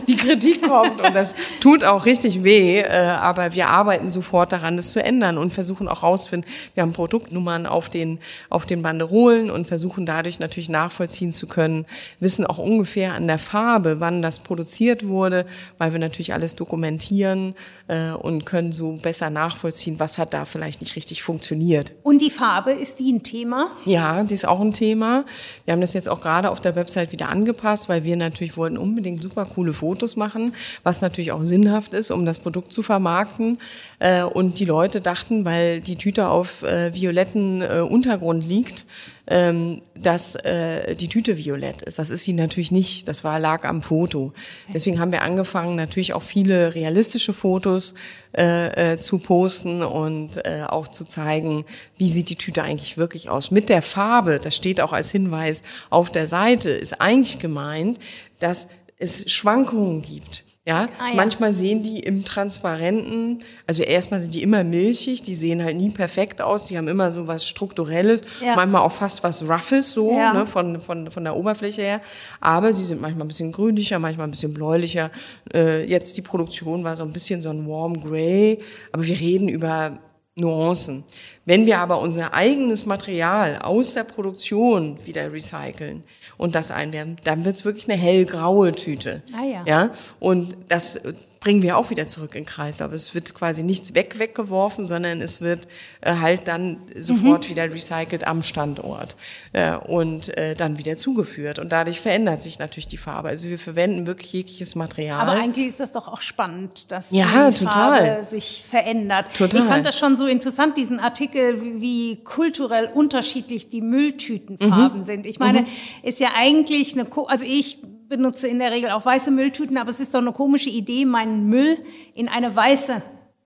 die 0.07 0.15
Kritik 0.15 0.67
kommt 0.67 0.99
und 0.99 1.15
das 1.15 1.35
tut 1.61 1.83
auch 1.83 2.05
richtig 2.05 2.43
weh 2.43 2.79
äh, 2.79 2.87
aber 2.87 3.53
wir 3.53 3.69
arbeiten 3.69 4.09
sofort 4.09 4.51
daran 4.51 4.77
das 4.77 4.91
zu 4.91 5.03
ändern 5.03 5.37
und 5.37 5.53
versuchen 5.53 5.87
auch 5.87 6.01
rausfinden 6.01 6.49
wir 6.73 6.81
haben 6.81 6.93
Produktnummern 6.93 7.67
auf 7.67 7.89
den 7.89 8.17
auf 8.49 8.65
den 8.65 8.81
Banderolen 8.81 9.51
und 9.51 9.67
versuchen 9.67 10.07
dadurch 10.07 10.39
natürlich 10.39 10.69
nachvollziehen 10.69 11.31
zu 11.31 11.45
können 11.45 11.85
wissen 12.19 12.47
auch 12.47 12.57
ungefähr 12.57 13.13
an 13.13 13.27
der 13.27 13.39
Farbe 13.39 13.99
wann 13.99 14.23
das 14.23 14.39
produziert 14.39 15.07
wurde 15.07 15.45
weil 15.77 15.93
wir 15.93 15.99
natürlich 15.99 16.33
alles 16.33 16.55
dokumentieren 16.55 17.53
äh, 17.87 18.11
und 18.11 18.45
können 18.45 18.71
so 18.71 18.93
besser 18.93 19.29
nachvollziehen 19.29 19.99
was 19.99 20.17
hat 20.17 20.33
da 20.33 20.45
vielleicht 20.45 20.81
nicht 20.81 20.95
richtig 20.95 21.21
funktioniert 21.21 21.93
Und 22.01 22.21
die 22.21 22.31
Farbe, 22.31 22.71
ist 22.71 22.99
die 22.99 23.11
ein 23.11 23.21
Thema? 23.21 23.71
ja, 23.85 24.23
die 24.23 24.33
ist 24.33 24.47
auch 24.47 24.59
ein 24.59 24.73
Thema. 24.73 25.25
Wir 25.65 25.73
haben 25.73 25.81
das 25.81 25.93
jetzt 25.93 26.06
auch 26.09 26.21
gerade 26.21 26.49
auf 26.49 26.59
der 26.59 26.75
Website 26.75 27.11
wieder 27.11 27.29
angepasst, 27.29 27.89
weil 27.89 28.03
wir 28.03 28.15
natürlich 28.15 28.57
wollten 28.57 28.77
unbedingt 28.77 29.21
super 29.21 29.45
coole 29.45 29.73
Fotos 29.73 30.15
machen, 30.15 30.53
was 30.83 31.01
natürlich 31.01 31.31
auch 31.31 31.43
sinnhaft 31.43 31.93
ist, 31.93 32.11
um 32.11 32.25
das 32.25 32.39
Produkt 32.39 32.73
zu 32.73 32.83
vermarkten. 32.83 33.59
Äh, 33.99 34.23
Und 34.23 34.59
die 34.59 34.65
Leute 34.65 35.01
dachten, 35.01 35.45
weil 35.45 35.81
die 35.81 35.95
Tüte 35.95 36.29
auf 36.29 36.63
äh, 36.63 36.93
violetten 36.93 37.61
äh, 37.61 37.79
Untergrund 37.79 38.45
liegt, 38.45 38.85
ähm, 39.27 39.81
dass 39.93 40.35
äh, 40.35 40.95
die 40.95 41.09
Tüte 41.09 41.37
violett 41.37 41.81
ist. 41.81 41.99
Das 41.99 42.09
ist 42.09 42.23
sie 42.23 42.33
natürlich 42.33 42.71
nicht. 42.71 43.07
Das 43.07 43.23
war 43.23 43.39
lag 43.39 43.65
am 43.65 43.81
Foto. 43.81 44.33
Deswegen 44.73 44.99
haben 44.99 45.11
wir 45.11 45.21
angefangen, 45.21 45.75
natürlich 45.75 46.13
auch 46.13 46.23
viele 46.23 46.73
realistische 46.75 47.33
Fotos 47.33 47.93
äh, 48.35 48.93
äh, 48.93 48.97
zu 48.97 49.19
posten 49.19 49.83
und 49.83 50.37
äh, 50.45 50.63
auch 50.67 50.87
zu 50.87 51.03
zeigen, 51.03 51.65
wie 51.97 52.09
sieht 52.09 52.29
die 52.29 52.35
Tüte 52.35 52.63
eigentlich 52.63 52.97
wirklich 52.97 53.29
aus. 53.29 53.51
Mit 53.51 53.69
der 53.69 53.81
Farbe, 53.81 54.39
das 54.39 54.55
steht 54.55 54.79
auch 54.79 54.93
als 54.93 55.11
Hinweis 55.11 55.63
auf 55.89 56.09
der 56.09 56.27
Seite, 56.27 56.69
ist 56.69 57.01
eigentlich 57.01 57.39
gemeint, 57.39 57.99
dass 58.39 58.69
es 58.97 59.29
Schwankungen 59.29 60.01
gibt. 60.01 60.46
Ja, 60.67 60.89
Ah, 60.99 61.07
ja. 61.11 61.15
manchmal 61.15 61.53
sehen 61.53 61.81
die 61.81 61.99
im 61.99 62.25
Transparenten, 62.25 63.39
also 63.67 63.83
erstmal 63.83 64.21
sind 64.21 64.33
die 64.33 64.43
immer 64.43 64.65
milchig, 64.65 65.21
die 65.23 65.33
sehen 65.33 65.63
halt 65.63 65.77
nie 65.77 65.89
perfekt 65.91 66.41
aus, 66.41 66.67
die 66.67 66.77
haben 66.77 66.89
immer 66.89 67.09
so 67.09 67.25
was 67.25 67.47
Strukturelles, 67.47 68.21
Ja. 68.43 68.53
manchmal 68.57 68.81
auch 68.81 68.91
fast 68.91 69.23
was 69.23 69.49
Roughes 69.49 69.93
so, 69.93 70.11
Ja. 70.11 70.33
ne, 70.33 70.45
von, 70.45 70.81
von, 70.81 71.09
von 71.09 71.23
der 71.23 71.37
Oberfläche 71.37 71.81
her, 71.83 72.01
aber 72.41 72.73
sie 72.73 72.83
sind 72.83 72.99
manchmal 72.99 73.23
ein 73.23 73.29
bisschen 73.29 73.53
grünlicher, 73.53 73.97
manchmal 73.97 74.27
ein 74.27 74.31
bisschen 74.31 74.53
bläulicher. 74.53 75.09
Äh, 75.53 75.85
jetzt 75.85 76.17
die 76.17 76.21
Produktion 76.21 76.83
war 76.83 76.97
so 76.97 77.03
ein 77.03 77.13
bisschen 77.13 77.41
so 77.41 77.49
ein 77.49 77.65
Warm 77.65 77.93
Grey, 78.03 78.59
aber 78.91 79.05
wir 79.05 79.17
reden 79.17 79.47
über 79.47 79.97
Nuancen. 80.37 81.03
Wenn 81.45 81.65
wir 81.65 81.79
aber 81.79 81.99
unser 81.99 82.33
eigenes 82.33 82.85
Material 82.85 83.57
aus 83.59 83.93
der 83.93 84.03
Produktion 84.03 84.97
wieder 85.05 85.31
recyceln 85.31 86.03
und 86.37 86.55
das 86.55 86.71
einwerfen, 86.71 87.17
dann 87.23 87.45
wird's 87.45 87.65
wirklich 87.65 87.89
eine 87.89 87.97
hellgraue 87.97 88.71
Tüte. 88.71 89.23
Ah 89.33 89.45
ja. 89.45 89.63
ja. 89.65 89.91
Und 90.19 90.55
das 90.67 91.01
bringen 91.39 91.61
wir 91.61 91.77
auch 91.77 91.89
wieder 91.89 92.05
zurück 92.07 92.35
in 92.35 92.41
den 92.43 92.47
Kreislauf. 92.47 92.91
Es 92.91 93.13
wird 93.13 93.33
quasi 93.33 93.63
nichts 93.63 93.93
weg 93.93 94.19
weggeworfen, 94.19 94.85
sondern 94.85 95.21
es 95.21 95.41
wird 95.41 95.67
äh, 96.01 96.15
halt 96.15 96.47
dann 96.47 96.77
sofort 96.95 97.45
Mhm. 97.45 97.49
wieder 97.49 97.71
recycelt 97.71 98.25
am 98.25 98.41
Standort 98.41 99.15
äh, 99.53 99.75
und 99.75 100.35
äh, 100.37 100.55
dann 100.55 100.77
wieder 100.77 100.97
zugeführt. 100.97 101.59
Und 101.59 101.71
dadurch 101.71 101.99
verändert 101.99 102.41
sich 102.41 102.59
natürlich 102.59 102.87
die 102.87 102.97
Farbe. 102.97 103.29
Also 103.29 103.49
wir 103.49 103.59
verwenden 103.59 104.07
wirklich 104.07 104.33
jegliches 104.33 104.75
Material. 104.75 105.19
Aber 105.21 105.31
eigentlich 105.39 105.67
ist 105.67 105.79
das 105.79 105.91
doch 105.91 106.07
auch 106.07 106.21
spannend, 106.21 106.91
dass 106.91 107.11
Ja, 107.11 107.49
die 107.51 107.59
total. 107.65 108.05
Farbe 108.05 108.23
sich 108.23 108.63
verändert. 108.69 109.25
Total. 109.37 109.59
Ich 109.59 109.65
fand 109.65 109.85
das 109.85 109.97
schon 109.97 110.17
so 110.17 110.25
interessant, 110.27 110.77
diesen 110.77 110.99
Artikel, 110.99 111.81
wie, 111.81 112.17
kulturell 112.23 112.89
unterschiedlich 112.93 113.67
die 113.69 113.81
Mülltütenfarben 113.81 115.03
sind. 115.03 115.25
Ich 115.25 115.39
meine, 115.39 115.65
ist 116.03 116.19
ja 116.19 116.29
eigentlich 116.35 116.93
eine, 116.97 117.07
also 117.27 117.45
ich 117.45 117.79
benutze 118.07 118.47
in 118.47 118.59
der 118.59 118.71
Regel 118.71 118.91
auch 118.91 119.05
weiße 119.05 119.31
Mülltüten, 119.31 119.77
aber 119.77 119.89
es 119.89 119.99
ist 119.99 120.13
doch 120.13 120.21
eine 120.21 120.31
komische 120.31 120.69
Idee, 120.69 121.05
meinen 121.05 121.45
Müll 121.45 121.77
in 122.13 122.27
eine 122.27 122.55
weiße 122.55 123.01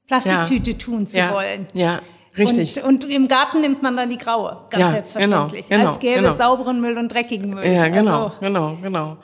Plastiktüte 0.08 0.78
tun 0.78 1.08
zu 1.08 1.18
ja, 1.18 1.34
wollen. 1.34 1.66
Ja, 1.74 2.00
richtig. 2.38 2.84
Und, 2.84 3.06
und 3.06 3.12
im 3.12 3.28
Garten 3.28 3.62
nimmt 3.62 3.82
man 3.82 3.96
dann 3.96 4.10
die 4.10 4.18
graue, 4.18 4.66
ganz 4.70 4.82
Ja, 4.82 4.90
selbstverständlich. 4.92 5.68
genau, 5.68 5.80
genau, 5.80 5.90
als 5.90 6.00
gäbe 6.00 6.16
genau. 6.18 6.30
es 6.30 6.38
sauberen 6.38 6.82
Müll 6.82 6.98
und 6.98 7.14
dreckigen 7.14 7.54
Müll. 7.54 7.66
Ja, 7.66 7.88
genau, 7.88 8.26
Also, 8.26 8.36
genau, 8.40 8.78
genau. 8.82 9.18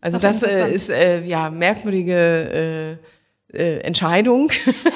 Also 0.00 0.18
das 0.18 0.42
äh, 0.42 0.70
ist 0.70 0.90
äh, 0.90 1.22
ja 1.24 1.48
merkwürdige 1.48 2.98
äh, 3.00 3.13
äh, 3.54 3.78
Entscheidung. 3.78 4.50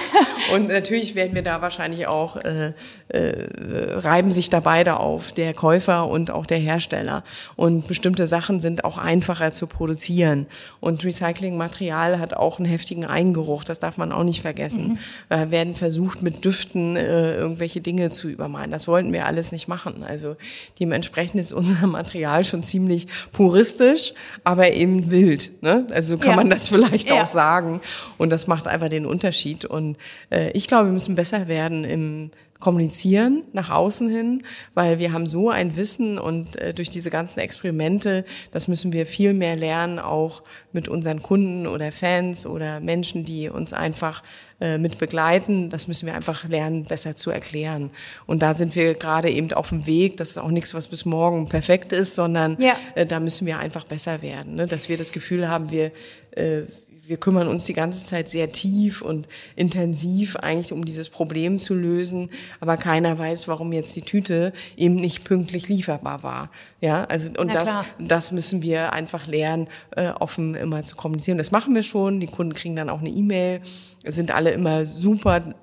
und 0.55 0.69
natürlich 0.69 1.15
werden 1.15 1.35
wir 1.35 1.43
da 1.43 1.63
wahrscheinlich 1.63 2.07
auch, 2.07 2.37
äh, 2.37 2.73
äh, 3.09 3.47
reiben 3.95 4.31
sich 4.31 4.51
da 4.51 4.61
beide 4.61 4.99
auf, 4.99 5.33
der 5.33 5.55
Käufer 5.55 6.09
und 6.09 6.31
auch 6.31 6.47
der 6.47 6.59
Hersteller. 6.59 7.25
Und 7.57 7.87
bestimmte 7.87 8.27
Sachen 8.27 8.61
sind 8.61 8.85
auch 8.85 8.99
einfacher 8.99 9.51
zu 9.51 9.67
produzieren. 9.67 10.47
Und 10.81 11.05
Recyclingmaterial 11.05 12.19
hat 12.19 12.35
auch 12.35 12.59
einen 12.59 12.69
heftigen 12.69 13.05
Eingeruch, 13.05 13.65
das 13.65 13.79
darf 13.79 13.97
man 13.97 14.13
auch 14.13 14.25
nicht 14.25 14.43
vergessen. 14.43 14.99
Mhm. 15.31 15.37
Äh, 15.37 15.51
werden 15.51 15.75
versucht, 15.75 16.23
mit 16.23 16.45
Düften 16.45 16.97
äh, 16.97 17.37
irgendwelche 17.37 17.81
Dinge 17.81 18.11
zu 18.11 18.29
übermalen. 18.29 18.71
Das 18.71 18.89
wollten 18.89 19.13
wir 19.13 19.27
alles 19.27 19.53
nicht 19.53 19.69
machen. 19.69 20.05
Also 20.07 20.37
dementsprechend 20.81 21.41
ist 21.41 21.53
unser 21.53 21.87
Material 21.87 22.45
schon 22.45 22.63
ziemlich 22.63 23.07
puristisch, 23.33 24.13
aber 24.45 24.73
eben 24.73 25.11
wild. 25.11 25.63
Ne? 25.63 25.87
Also 25.93 26.17
so 26.17 26.19
kann 26.19 26.31
ja. 26.31 26.37
man 26.37 26.51
das 26.51 26.69
vielleicht 26.69 27.09
ja. 27.09 27.23
auch 27.23 27.27
sagen. 27.27 27.81
Und 28.17 28.31
das 28.31 28.47
macht 28.49 28.67
einfach 28.67 28.89
den 28.89 29.07
Unterschied. 29.07 29.65
Und 29.65 29.97
äh, 30.31 30.51
ich 30.51 30.67
glaube, 30.67 30.87
wir 30.87 30.93
müssen 30.93 31.15
besser 31.15 31.47
werden 31.47 31.85
im 31.85 32.31
kommunizieren 32.61 33.45
nach 33.53 33.71
außen 33.71 34.09
hin, 34.09 34.43
weil 34.75 34.99
wir 34.99 35.13
haben 35.13 35.27
so 35.27 35.49
ein 35.49 35.77
Wissen 35.77 36.19
und 36.19 36.57
äh, 36.57 36.75
durch 36.75 36.91
diese 36.91 37.11
ganzen 37.11 37.39
Experimente, 37.39 38.25
das 38.51 38.67
müssen 38.67 38.93
wir 38.93 39.07
viel 39.07 39.33
mehr 39.33 39.55
lernen, 39.55 39.99
auch 39.99 40.43
mit 40.73 40.89
unseren 40.89 41.23
Kunden 41.23 41.67
oder 41.67 41.93
Fans 41.93 42.47
oder 42.47 42.81
Menschen, 42.81 43.25
die 43.25 43.49
uns 43.49 43.73
einfach 43.73 44.25
äh, 44.61 44.77
mit 44.77 44.99
begleiten. 44.99 45.71
Das 45.71 45.87
müssen 45.87 46.07
wir 46.07 46.15
einfach 46.15 46.49
lernen, 46.49 46.85
besser 46.85 47.15
zu 47.15 47.31
erklären. 47.31 47.91
Und 48.27 48.43
da 48.43 48.55
sind 48.55 48.75
wir 48.75 48.95
gerade 48.95 49.31
eben 49.31 49.53
auf 49.53 49.69
dem 49.69 49.87
Weg. 49.87 50.17
Das 50.17 50.31
ist 50.31 50.39
auch 50.39 50.51
nichts, 50.51 50.75
was 50.75 50.89
bis 50.89 51.05
morgen 51.05 51.49
perfekt 51.49 51.93
ist, 51.93 52.17
sondern 52.17 52.61
ja. 52.61 52.75
äh, 52.97 53.07
da 53.07 53.21
müssen 53.21 53.47
wir 53.47 53.59
einfach 53.61 53.85
besser 53.85 54.21
werden, 54.21 54.57
ne? 54.57 54.67
dass 54.67 54.89
wir 54.89 54.97
das 54.97 55.13
Gefühl 55.13 55.49
haben, 55.49 55.71
wir 55.71 55.93
äh, 56.33 56.63
wir 57.09 57.17
kümmern 57.17 57.49
uns 57.49 57.65
die 57.65 57.73
ganze 57.73 58.05
Zeit 58.05 58.29
sehr 58.29 58.53
tief 58.53 59.01
und 59.01 59.29
intensiv 59.57 60.37
eigentlich 60.37 60.73
um 60.73 60.85
dieses 60.85 61.09
Problem 61.09 61.59
zu 61.59 61.75
lösen, 61.75 62.31
aber 62.61 62.77
keiner 62.77 63.19
weiß, 63.19 63.49
warum 63.49 63.73
jetzt 63.73 63.97
die 63.97 64.03
Tüte 64.03 64.53
eben 64.77 64.97
nicht 64.97 65.25
pünktlich 65.25 65.69
lieferbar 65.69 66.23
war. 66.23 66.51
Ja, 66.83 67.05
also 67.05 67.31
und 67.39 67.55
das, 67.55 67.79
das 67.99 68.31
müssen 68.31 68.61
wir 68.61 68.93
einfach 68.93 69.27
lernen, 69.27 69.69
äh, 69.97 70.11
offen 70.11 70.55
immer 70.55 70.85
zu 70.85 70.97
kommunizieren. 70.97 71.39
Das 71.39 71.51
machen 71.51 71.75
wir 71.75 71.83
schon. 71.83 72.21
Die 72.21 72.27
Kunden 72.27 72.53
kriegen 72.53 72.77
dann 72.77 72.91
auch 72.91 73.01
eine 73.01 73.09
E-Mail, 73.09 73.63
sind 74.05 74.31
alle 74.31 74.51
immer 74.51 74.85
super 74.85 75.55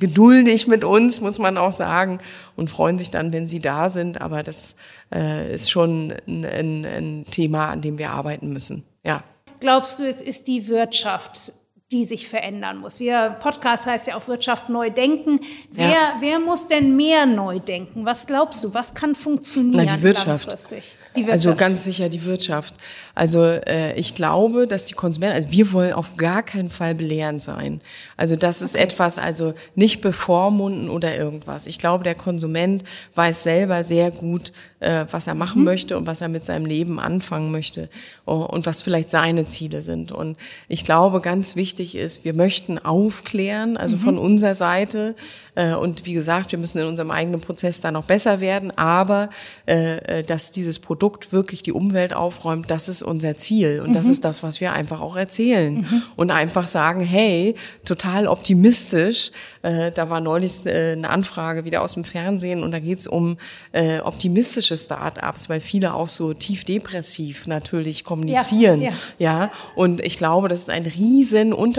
geduldig 0.00 0.66
mit 0.66 0.84
uns, 0.84 1.20
muss 1.20 1.38
man 1.38 1.56
auch 1.56 1.70
sagen, 1.70 2.18
und 2.56 2.68
freuen 2.68 2.98
sich 2.98 3.10
dann, 3.10 3.32
wenn 3.32 3.46
sie 3.46 3.60
da 3.60 3.90
sind. 3.90 4.22
Aber 4.22 4.42
das 4.42 4.74
äh, 5.14 5.54
ist 5.54 5.70
schon 5.70 6.14
ein, 6.26 6.44
ein, 6.44 6.84
ein 6.84 7.24
Thema, 7.30 7.68
an 7.68 7.82
dem 7.82 7.98
wir 7.98 8.10
arbeiten 8.10 8.52
müssen. 8.52 8.84
Ja 9.04 9.22
glaubst 9.64 9.98
du, 9.98 10.06
es 10.06 10.20
ist 10.20 10.46
die 10.46 10.68
Wirtschaft, 10.68 11.54
die 11.94 12.04
sich 12.04 12.28
verändern 12.28 12.78
muss? 12.78 12.98
Wir 12.98 13.36
Podcast 13.40 13.86
heißt 13.86 14.08
ja 14.08 14.16
auch 14.16 14.26
Wirtschaft 14.26 14.68
neu 14.68 14.90
denken. 14.90 15.38
Wer, 15.70 15.88
ja. 15.88 16.16
wer 16.18 16.40
muss 16.40 16.66
denn 16.66 16.96
mehr 16.96 17.24
neu 17.24 17.60
denken? 17.60 18.04
Was 18.04 18.26
glaubst 18.26 18.64
du? 18.64 18.74
Was 18.74 18.94
kann 18.94 19.14
funktionieren 19.14 19.86
Na, 19.86 19.96
die 19.96 20.02
Wirtschaft. 20.02 20.26
langfristig? 20.26 20.96
Die 21.14 21.20
Wirtschaft. 21.20 21.32
Also 21.32 21.54
ganz 21.54 21.84
sicher 21.84 22.08
die 22.08 22.24
Wirtschaft. 22.24 22.74
Also 23.14 23.44
äh, 23.44 23.94
ich 23.94 24.16
glaube, 24.16 24.66
dass 24.66 24.84
die 24.84 24.94
Konsumenten, 24.94 25.36
also 25.36 25.50
wir 25.52 25.72
wollen 25.72 25.92
auf 25.92 26.16
gar 26.16 26.42
keinen 26.42 26.68
Fall 26.68 26.96
belehrend 26.96 27.40
sein. 27.40 27.80
Also 28.16 28.34
das 28.34 28.60
ist 28.60 28.74
okay. 28.74 28.84
etwas, 28.84 29.18
also 29.18 29.54
nicht 29.76 30.00
bevormunden 30.00 30.90
oder 30.90 31.16
irgendwas. 31.16 31.68
Ich 31.68 31.78
glaube, 31.78 32.02
der 32.02 32.16
Konsument 32.16 32.82
weiß 33.14 33.44
selber 33.44 33.84
sehr 33.84 34.10
gut, 34.10 34.52
äh, 34.80 35.06
was 35.10 35.26
er 35.26 35.34
machen 35.34 35.60
mhm. 35.60 35.66
möchte 35.66 35.96
und 35.96 36.06
was 36.06 36.20
er 36.20 36.28
mit 36.28 36.44
seinem 36.44 36.66
Leben 36.66 36.98
anfangen 36.98 37.52
möchte 37.52 37.88
oh, 38.26 38.42
und 38.42 38.66
was 38.66 38.82
vielleicht 38.82 39.10
seine 39.10 39.46
Ziele 39.46 39.82
sind. 39.82 40.10
Und 40.10 40.36
ich 40.68 40.84
glaube, 40.84 41.20
ganz 41.20 41.54
wichtig 41.56 41.83
ist, 41.92 42.24
wir 42.24 42.32
möchten 42.32 42.78
aufklären, 42.78 43.76
also 43.76 43.96
mhm. 43.96 44.00
von 44.00 44.18
unserer 44.18 44.54
Seite. 44.54 45.14
Äh, 45.54 45.74
und 45.74 46.06
wie 46.06 46.14
gesagt, 46.14 46.52
wir 46.52 46.58
müssen 46.58 46.78
in 46.78 46.86
unserem 46.86 47.10
eigenen 47.10 47.40
Prozess 47.40 47.80
da 47.80 47.90
noch 47.90 48.04
besser 48.04 48.40
werden. 48.40 48.76
Aber 48.76 49.30
äh, 49.66 50.20
äh 50.20 50.22
dass 50.22 50.50
dieses 50.50 50.78
Produkt 50.78 51.32
wirklich 51.32 51.62
die 51.62 51.72
Umwelt 51.72 52.14
aufräumt, 52.14 52.70
das 52.70 52.88
ist 52.88 53.02
unser 53.02 53.36
Ziel. 53.36 53.80
Und 53.80 53.90
mhm. 53.90 53.94
das 53.94 54.06
ist 54.06 54.24
das, 54.24 54.42
was 54.42 54.60
wir 54.60 54.72
einfach 54.72 55.00
auch 55.00 55.16
erzählen. 55.16 55.74
Mhm. 55.74 56.02
Und 56.16 56.30
einfach 56.30 56.66
sagen, 56.66 57.00
hey, 57.00 57.54
total 57.84 58.26
optimistisch. 58.26 59.30
Äh, 59.62 59.90
da 59.92 60.10
war 60.10 60.20
neulich 60.20 60.66
äh, 60.66 60.92
eine 60.92 61.08
Anfrage 61.10 61.64
wieder 61.64 61.82
aus 61.82 61.94
dem 61.94 62.04
Fernsehen 62.04 62.62
und 62.62 62.70
da 62.70 62.80
geht's 62.80 63.06
um 63.06 63.38
äh, 63.72 64.00
optimistische 64.00 64.76
Start-ups, 64.76 65.48
weil 65.48 65.60
viele 65.60 65.94
auch 65.94 66.08
so 66.08 66.34
tief 66.34 66.64
depressiv 66.64 67.46
natürlich 67.46 68.04
kommunizieren. 68.04 68.82
Ja, 68.82 68.92
ja. 69.18 69.40
ja, 69.40 69.50
und 69.74 70.00
ich 70.04 70.18
glaube, 70.18 70.48
das 70.48 70.60
ist 70.60 70.70
ein 70.70 70.84
riesen 70.84 71.52
Unterschied, 71.52 71.73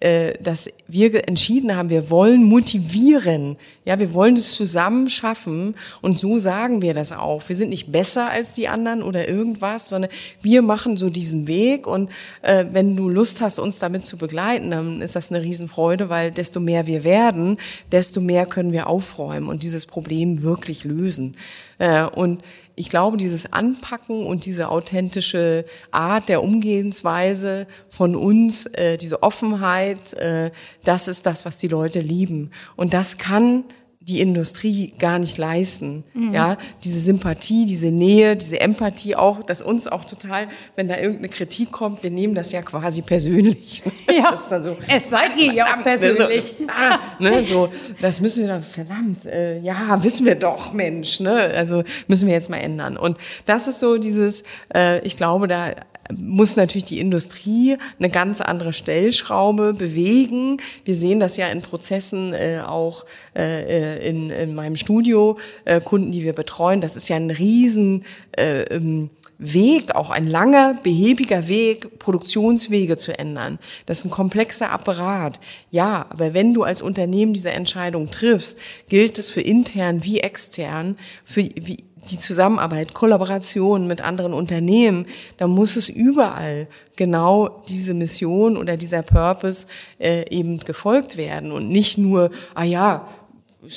äh, 0.00 0.32
dass 0.42 0.70
wir 0.88 1.28
entschieden 1.28 1.74
haben, 1.76 1.90
wir 1.90 2.10
wollen 2.10 2.42
motivieren. 2.42 3.56
Ja, 3.84 3.98
wir 3.98 4.14
wollen 4.14 4.34
es 4.34 4.54
zusammen 4.54 5.08
schaffen 5.08 5.74
und 6.00 6.18
so 6.18 6.38
sagen 6.38 6.82
wir 6.82 6.94
das 6.94 7.12
auch. 7.12 7.48
Wir 7.48 7.56
sind 7.56 7.70
nicht 7.70 7.90
besser 7.90 8.30
als 8.30 8.52
die 8.52 8.68
anderen 8.68 9.02
oder 9.02 9.28
irgendwas, 9.28 9.88
sondern 9.88 10.10
wir 10.40 10.62
machen 10.62 10.96
so 10.96 11.08
diesen 11.10 11.48
Weg 11.48 11.86
und 11.86 12.10
äh, 12.42 12.64
wenn 12.70 12.96
du 12.96 13.08
Lust 13.08 13.40
hast, 13.40 13.58
uns 13.58 13.78
damit 13.78 14.04
zu 14.04 14.16
begleiten, 14.16 14.70
dann 14.70 15.00
ist 15.00 15.16
das 15.16 15.30
eine 15.30 15.42
Riesenfreude, 15.42 16.08
weil 16.08 16.32
desto 16.32 16.60
mehr 16.60 16.86
wir 16.86 17.04
werden, 17.04 17.58
desto 17.90 18.20
mehr 18.20 18.46
können 18.46 18.72
wir 18.72 18.86
aufräumen 18.86 19.48
und 19.48 19.62
dieses 19.62 19.86
Problem 19.86 20.42
wirklich 20.42 20.84
lösen. 20.84 21.32
Äh, 21.78 22.04
und 22.04 22.42
ich 22.82 22.90
glaube, 22.90 23.16
dieses 23.16 23.52
Anpacken 23.52 24.26
und 24.26 24.44
diese 24.44 24.68
authentische 24.68 25.64
Art 25.92 26.28
der 26.28 26.42
Umgehensweise 26.42 27.68
von 27.88 28.16
uns, 28.16 28.66
äh, 28.66 28.96
diese 28.96 29.22
Offenheit, 29.22 30.14
äh, 30.14 30.50
das 30.82 31.06
ist 31.06 31.24
das, 31.26 31.46
was 31.46 31.58
die 31.58 31.68
Leute 31.68 32.00
lieben. 32.00 32.50
Und 32.74 32.92
das 32.92 33.18
kann 33.18 33.62
die 34.08 34.20
Industrie 34.20 34.94
gar 34.98 35.18
nicht 35.18 35.38
leisten. 35.38 36.04
Mhm. 36.14 36.34
Ja, 36.34 36.56
diese 36.82 37.00
Sympathie, 37.00 37.66
diese 37.66 37.90
Nähe, 37.90 38.36
diese 38.36 38.60
Empathie 38.60 39.16
auch, 39.16 39.42
dass 39.42 39.62
uns 39.62 39.86
auch 39.86 40.04
total, 40.04 40.48
wenn 40.76 40.88
da 40.88 40.96
irgendeine 40.96 41.28
Kritik 41.28 41.70
kommt, 41.70 42.02
wir 42.02 42.10
nehmen 42.10 42.34
das 42.34 42.52
ja 42.52 42.62
quasi 42.62 43.02
persönlich. 43.02 43.82
Ja, 44.12 44.30
das 44.30 44.42
ist 44.42 44.48
dann 44.52 44.62
so, 44.62 44.76
es 44.88 45.08
seid 45.08 45.40
ihr 45.40 45.54
ja 45.54 45.74
auch 45.74 45.82
persönlich. 45.82 46.54
So, 46.58 46.66
ah, 46.68 46.98
ne, 47.18 47.42
so, 47.42 47.72
das 48.02 48.20
müssen 48.20 48.42
wir 48.42 48.48
dann, 48.48 48.62
verdammt, 48.62 49.24
äh, 49.24 49.58
ja, 49.60 50.02
wissen 50.02 50.26
wir 50.26 50.34
doch, 50.34 50.74
Mensch, 50.74 51.20
ne, 51.20 51.32
also 51.32 51.82
müssen 52.08 52.26
wir 52.26 52.34
jetzt 52.34 52.50
mal 52.50 52.58
ändern. 52.58 52.98
Und 52.98 53.16
das 53.46 53.68
ist 53.68 53.80
so 53.80 53.96
dieses, 53.96 54.44
äh, 54.74 55.00
ich 55.00 55.16
glaube, 55.16 55.48
da 55.48 55.70
muss 56.12 56.56
natürlich 56.56 56.84
die 56.84 56.98
Industrie 56.98 57.76
eine 57.98 58.10
ganz 58.10 58.40
andere 58.40 58.72
Stellschraube 58.72 59.74
bewegen. 59.74 60.58
Wir 60.84 60.94
sehen 60.94 61.20
das 61.20 61.36
ja 61.36 61.48
in 61.48 61.62
Prozessen 61.62 62.34
äh, 62.34 62.60
auch 62.66 63.04
äh, 63.34 63.98
äh 63.98 64.08
in, 64.08 64.30
in 64.30 64.54
meinem 64.54 64.76
Studio, 64.76 65.38
äh, 65.64 65.80
Kunden, 65.80 66.12
die 66.12 66.22
wir 66.22 66.32
betreuen. 66.32 66.80
Das 66.80 66.96
ist 66.96 67.08
ja 67.08 67.16
ein 67.16 67.30
riesen 67.30 68.04
äh, 68.36 68.62
ähm, 68.62 69.10
Weg, 69.38 69.94
auch 69.94 70.10
ein 70.10 70.28
langer, 70.28 70.74
behäbiger 70.82 71.48
Weg, 71.48 71.98
Produktionswege 71.98 72.96
zu 72.96 73.18
ändern. 73.18 73.58
Das 73.86 73.98
ist 73.98 74.04
ein 74.04 74.10
komplexer 74.10 74.70
Apparat. 74.70 75.40
Ja, 75.70 76.06
aber 76.10 76.32
wenn 76.32 76.54
du 76.54 76.62
als 76.62 76.80
Unternehmen 76.80 77.34
diese 77.34 77.50
Entscheidung 77.50 78.10
triffst, 78.10 78.56
gilt 78.88 79.18
es 79.18 79.30
für 79.30 79.40
intern 79.40 80.04
wie 80.04 80.20
extern, 80.20 80.96
für 81.24 81.42
wie, 81.42 81.78
die 82.10 82.18
Zusammenarbeit, 82.18 82.94
Kollaboration 82.94 83.86
mit 83.86 84.00
anderen 84.00 84.32
Unternehmen, 84.34 85.06
da 85.36 85.46
muss 85.46 85.76
es 85.76 85.88
überall 85.88 86.66
genau 86.96 87.62
diese 87.68 87.94
Mission 87.94 88.56
oder 88.56 88.76
dieser 88.76 89.02
Purpose 89.02 89.66
äh, 89.98 90.28
eben 90.30 90.58
gefolgt 90.58 91.16
werden 91.16 91.52
und 91.52 91.68
nicht 91.68 91.98
nur, 91.98 92.30
ah 92.54 92.64
ja, 92.64 93.08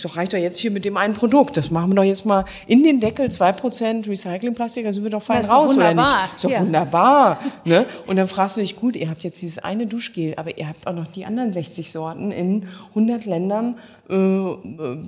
doch 0.03 0.17
reicht 0.17 0.33
doch 0.33 0.37
jetzt 0.37 0.57
hier 0.57 0.71
mit 0.71 0.83
dem 0.83 0.97
einen 0.97 1.13
Produkt. 1.13 1.57
Das 1.57 1.69
machen 1.69 1.91
wir 1.91 1.95
doch 1.95 2.03
jetzt 2.03 2.25
mal 2.25 2.45
in 2.65 2.83
den 2.83 2.99
Deckel, 2.99 3.29
zwei 3.29 3.51
Prozent 3.51 4.07
Recyclingplastik, 4.07 4.83
da 4.83 4.91
sind 4.91 5.03
wir 5.03 5.11
doch 5.11 5.21
fein 5.21 5.37
das 5.37 5.51
raus, 5.51 5.77
oder 5.77 5.93
nicht? 5.93 6.07
Ist 6.35 6.43
doch 6.43 6.49
ja. 6.49 6.61
wunderbar. 6.61 7.39
Ne? 7.63 7.85
Und 8.07 8.15
dann 8.15 8.27
fragst 8.27 8.57
du 8.57 8.61
dich, 8.61 8.75
gut, 8.75 8.95
ihr 8.95 9.09
habt 9.09 9.23
jetzt 9.23 9.41
dieses 9.41 9.59
eine 9.59 9.85
Duschgel, 9.85 10.33
aber 10.37 10.57
ihr 10.57 10.67
habt 10.67 10.87
auch 10.87 10.93
noch 10.93 11.07
die 11.07 11.25
anderen 11.25 11.53
60 11.53 11.91
Sorten 11.91 12.31
in 12.31 12.67
100 12.89 13.25
Ländern 13.25 13.75
äh, 14.09 14.13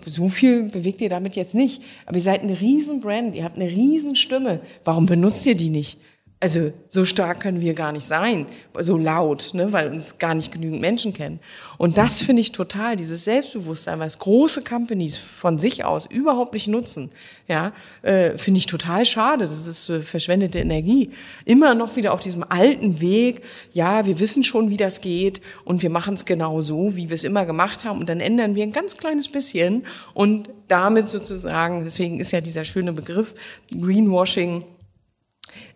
so 0.06 0.30
viel 0.30 0.64
bewegt 0.64 1.02
ihr 1.02 1.10
damit 1.10 1.36
jetzt 1.36 1.54
nicht. 1.54 1.82
Aber 2.06 2.18
ihr 2.18 2.24
seid 2.24 2.42
eine 2.42 2.60
riesen 2.60 3.02
Brand, 3.02 3.36
ihr 3.36 3.44
habt 3.44 3.56
eine 3.56 3.70
riesen 3.70 4.16
Stimme. 4.16 4.60
Warum 4.84 5.06
benutzt 5.06 5.46
ihr 5.46 5.56
die 5.56 5.70
nicht? 5.70 6.00
Also 6.40 6.72
so 6.88 7.04
stark 7.04 7.40
können 7.40 7.62
wir 7.62 7.74
gar 7.74 7.92
nicht 7.92 8.04
sein, 8.04 8.46
so 8.78 8.96
laut, 8.96 9.56
ne, 9.56 9.74
weil 9.74 9.90
uns 9.90 10.20
gar 10.20 10.36
nicht 10.36 10.52
genügend 10.52 10.82
Menschen 10.82 11.12
kennen. 11.12 11.40
Und 11.80 11.98
das 11.98 12.22
finde 12.22 12.44
ich 12.44 12.52
total, 12.52 12.96
dieses 12.96 13.26
Selbstbewusstsein, 13.26 14.00
was 14.00 14.20
große 14.20 14.62
Companies 14.62 15.18
von 15.18 15.58
sich 15.58 15.84
aus 15.84 16.06
überhaupt 16.06 16.54
nicht 16.54 16.68
nutzen, 16.68 17.10
ja, 17.48 17.72
äh, 18.04 18.38
finde 18.38 18.60
ich 18.60 18.68
total 18.68 19.04
schade. 19.04 19.46
Das 19.46 19.66
ist 19.66 19.90
äh, 19.90 20.04
verschwendete 20.04 20.60
Energie. 20.60 21.10
Immer 21.46 21.74
noch 21.74 21.96
wieder 21.96 22.14
auf 22.14 22.20
diesem 22.20 22.44
alten 22.48 23.02
Weg, 23.02 23.42
ja, 23.74 24.06
wir 24.06 24.20
wissen 24.20 24.44
schon, 24.44 24.70
wie 24.70 24.78
das 24.78 25.02
geht 25.02 25.42
und 25.66 25.82
wir 25.82 25.90
machen 25.90 26.14
es 26.14 26.26
genau 26.26 26.62
so, 26.62 26.96
wie 26.96 27.10
wir 27.10 27.16
es 27.16 27.24
immer 27.24 27.48
gemacht 27.48 27.84
haben 27.84 28.00
und 28.00 28.10
dann 28.10 28.20
ändern 28.20 28.54
wir 28.54 28.62
ein 28.62 28.72
ganz 28.72 28.96
kleines 28.96 29.28
bisschen 29.28 29.88
und 30.14 30.52
damit 30.68 31.10
sozusagen, 31.10 31.84
deswegen 31.84 32.20
ist 32.20 32.32
ja 32.32 32.42
dieser 32.42 32.64
schöne 32.64 32.94
Begriff 32.94 33.34
Greenwashing, 33.72 34.66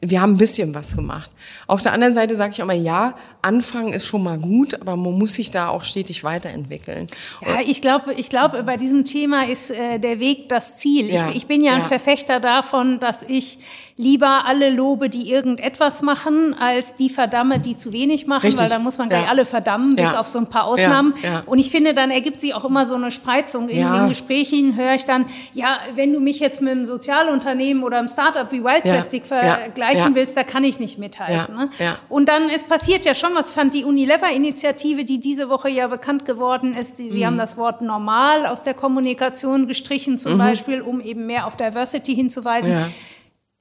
wir 0.02 0.22
haben 0.22 0.34
ein 0.34 0.38
bisschen 0.38 0.74
was 0.74 0.96
gemacht. 0.96 1.32
Auf 1.68 1.82
der 1.82 1.94
anderen 1.94 2.14
Seite 2.14 2.36
sage 2.36 2.52
ich 2.54 2.62
auch 2.62 2.68
mal, 2.68 2.76
ja, 2.76 3.16
Anfang 3.42 3.94
ist 3.94 4.06
schon 4.06 4.24
mal 4.24 4.38
gut, 4.38 4.80
aber 4.80 4.96
man 4.96 5.18
muss 5.18 5.34
sich 5.34 5.50
da 5.50 5.70
auch 5.70 5.84
stetig 5.84 6.24
weiterentwickeln. 6.24 7.08
Ja, 7.42 7.60
ich 7.66 7.82
glaube, 7.82 8.14
ich 8.14 8.30
glaube, 8.30 8.64
bei 8.64 8.78
diesem 8.78 9.06
Thema 9.06 9.48
ist 9.48 9.72
äh, 9.72 10.00
der 10.00 10.20
Weg 10.20 10.50
das 10.50 10.78
Ziel. 10.78 11.10
Ja, 11.10 11.30
ich, 11.30 11.38
ich, 11.38 11.48
bin 11.48 11.64
ja, 11.64 11.72
ja 11.72 11.78
ein 11.78 11.84
Verfechter 11.84 12.40
davon, 12.40 13.00
dass 13.00 13.24
ich 13.24 13.60
lieber 13.98 14.46
alle 14.46 14.72
lobe, 14.72 15.10
die 15.10 15.32
irgendetwas 15.32 16.02
machen, 16.02 16.56
als 16.60 16.96
die 16.96 17.10
verdamme, 17.10 17.60
die 17.60 17.78
zu 17.78 17.94
wenig 17.94 18.26
machen, 18.26 18.48
Richtig. 18.48 18.62
weil 18.62 18.70
da 18.70 18.80
muss 18.80 18.98
man 18.98 19.10
gleich 19.10 19.26
ja. 19.26 19.30
alle 19.30 19.46
verdammen, 19.46 19.96
bis 19.96 20.16
auf 20.16 20.28
so 20.28 20.40
ein 20.40 20.48
paar 20.48 20.66
Ausnahmen. 20.66 21.14
Und 21.46 21.60
ich 21.60 21.70
finde, 21.70 21.94
dann 21.94 22.10
ergibt 22.10 22.42
sich 22.42 22.56
auch 22.56 22.66
immer 22.66 22.86
so 22.86 22.96
eine 22.96 23.12
Spreizung. 23.12 23.70
In 23.70 23.92
den 23.92 24.10
Gesprächen 24.10 24.76
höre 24.76 24.96
ich 24.96 25.06
dann, 25.06 25.26
ja, 25.54 25.78
wenn 25.94 26.14
du 26.14 26.20
mich 26.20 26.40
jetzt 26.40 26.62
mit 26.62 26.72
einem 26.72 26.86
Sozialunternehmen 26.86 27.84
oder 27.84 28.00
einem 28.00 28.08
Startup 28.08 28.52
wie 28.52 28.64
Wild 28.64 28.84
Plastic 28.84 29.26
vergleichen 29.26 30.16
willst, 30.16 30.36
da 30.36 30.44
kann 30.44 30.64
ich 30.64 30.80
nicht 30.80 30.98
mithalten. 30.98 31.56
Ne? 31.56 31.70
Und 32.10 32.28
dann, 32.28 32.50
es 32.50 32.64
passiert 32.64 33.06
ja 33.06 33.14
schon 33.14 33.31
schon 33.32 33.40
was 33.40 33.52
fand. 33.52 33.74
Die 33.74 33.84
Unilever-Initiative, 33.84 35.04
die 35.04 35.20
diese 35.20 35.50
Woche 35.50 35.70
ja 35.70 35.88
bekannt 35.88 36.26
geworden 36.26 36.74
ist, 36.74 37.00
die, 37.00 37.10
sie 37.10 37.22
mhm. 37.22 37.26
haben 37.26 37.38
das 37.38 37.58
Wort 37.58 37.82
normal 37.82 38.46
aus 38.46 38.64
der 38.64 38.74
Kommunikation 38.74 39.68
gestrichen, 39.68 40.18
zum 40.18 40.34
mhm. 40.34 40.38
Beispiel, 40.38 40.82
um 40.82 41.02
eben 41.02 41.26
mehr 41.26 41.48
auf 41.48 41.58
Diversity 41.58 42.16
hinzuweisen. 42.16 42.72
Ja 42.72 42.88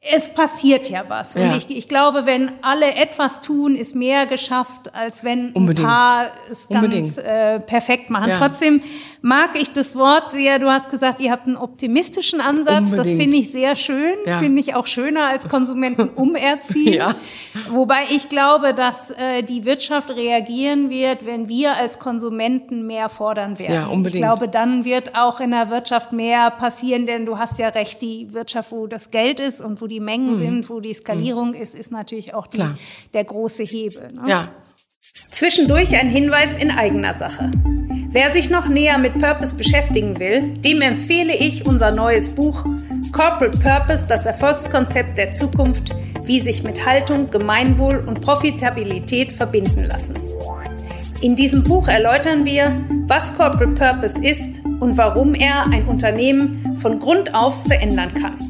es 0.03 0.31
passiert 0.31 0.89
ja 0.89 1.05
was. 1.09 1.35
Ja. 1.35 1.43
Und 1.43 1.57
ich, 1.57 1.77
ich 1.77 1.87
glaube, 1.87 2.25
wenn 2.25 2.51
alle 2.63 2.95
etwas 2.95 3.43
tun, 3.43 3.77
ist 3.77 3.95
mehr 3.95 4.25
geschafft, 4.25 4.95
als 4.95 5.25
wenn 5.25 5.53
Unbedingt. 5.53 5.87
ein 5.87 5.93
paar 5.93 6.27
es 6.51 6.69
ganz 6.69 7.19
äh, 7.19 7.61
perfekt 7.61 8.09
machen. 8.09 8.31
Ja. 8.31 8.39
Trotzdem 8.39 8.81
mag 9.21 9.51
ich 9.61 9.73
das 9.73 9.97
Wort 9.97 10.33
sehr. 10.33 10.59
Du 10.59 10.71
hast 10.71 10.89
gesagt, 10.89 11.21
ihr 11.21 11.31
habt 11.31 11.47
einen 11.47 11.57
optimistischen 11.57 12.41
Ansatz. 12.41 12.93
Unbedingt. 12.93 12.99
Das 12.99 13.09
finde 13.09 13.37
ich 13.37 13.53
sehr 13.53 13.77
schön. 13.77 14.15
Ja. 14.25 14.39
Finde 14.39 14.59
ich 14.61 14.75
auch 14.75 14.87
schöner 14.87 15.29
als 15.29 15.49
Konsumenten 15.51 16.09
umerziehen. 16.15 17.15
Wobei 17.69 18.01
ich 18.09 18.31
glaube, 18.31 18.73
dass 18.73 19.11
äh, 19.11 19.43
die 19.43 19.67
Wirtschaft 19.67 20.09
reagieren 20.09 20.89
wird, 20.89 21.27
wenn 21.27 21.51
wir 21.51 21.77
als 21.77 21.99
Konsumenten 21.99 22.87
mehr 22.87 23.11
fordern 23.11 23.59
werden. 23.59 23.75
Ja, 23.75 23.87
unbedingt. 23.89 24.15
Ich 24.15 24.23
glaube, 24.23 24.49
dann 24.49 24.87
wird 24.87 25.15
auch 25.15 25.41
in 25.41 25.51
der 25.51 25.69
Wirtschaft 25.69 26.13
mehr 26.13 26.51
passieren, 26.51 27.05
denn 27.05 27.27
du 27.27 27.37
hast 27.37 27.59
ja 27.59 27.69
recht, 27.69 28.01
die 28.01 28.33
Wirtschaft, 28.33 28.73
wo 28.73 28.87
das 28.87 29.11
Geld 29.11 29.41
ist 29.41 29.61
und 29.61 29.83
wo 29.83 29.90
die 29.91 30.01
Mengen 30.01 30.33
mhm. 30.33 30.37
sind, 30.37 30.71
wo 30.71 30.81
die 30.81 30.95
Skalierung 30.95 31.49
mhm. 31.49 31.57
ist, 31.57 31.75
ist 31.75 31.93
natürlich 31.93 32.33
auch 32.33 32.47
die, 32.47 32.65
der 33.13 33.25
große 33.25 33.65
Hebel. 33.65 34.13
Ne? 34.13 34.23
Ja. 34.27 34.49
Zwischendurch 35.31 35.95
ein 35.97 36.09
Hinweis 36.09 36.51
in 36.59 36.71
eigener 36.71 37.15
Sache. 37.15 37.51
Wer 38.13 38.33
sich 38.33 38.51
noch 38.51 38.69
näher 38.69 38.99
mit 38.99 39.19
Purpose 39.19 39.55
beschäftigen 39.55 40.19
will, 40.19 40.55
dem 40.55 40.81
empfehle 40.83 41.37
ich 41.37 41.67
unser 41.67 41.93
neues 41.93 42.31
Buch 42.31 42.65
Corporate 43.13 43.59
Purpose, 43.59 44.07
das 44.07 44.27
Erfolgskonzept 44.27 45.19
der 45.19 45.33
Zukunft, 45.33 45.95
wie 46.25 46.41
sich 46.41 46.63
mit 46.63 46.87
Haltung, 46.87 47.31
Gemeinwohl 47.31 48.05
und 48.07 48.21
Profitabilität 48.21 49.33
verbinden 49.33 49.85
lassen. 49.85 50.17
In 51.21 51.37
diesem 51.37 51.65
Buch 51.65 51.89
erläutern 51.89 52.47
wir, 52.47 52.81
was 53.07 53.35
Corporate 53.37 53.75
Purpose 53.75 54.25
ist 54.25 54.65
und 54.81 54.97
warum 54.97 55.35
er 55.35 55.67
ein 55.67 55.87
Unternehmen 55.87 56.79
von 56.79 56.99
Grund 56.99 57.35
auf 57.35 57.65
verändern 57.67 58.15
kann. 58.15 58.50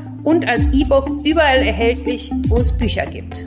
und 0.23 0.47
als 0.47 0.65
E-Book 0.73 1.09
überall 1.23 1.63
erhältlich, 1.63 2.31
wo 2.47 2.57
es 2.57 2.77
Bücher 2.77 3.05
gibt. 3.05 3.45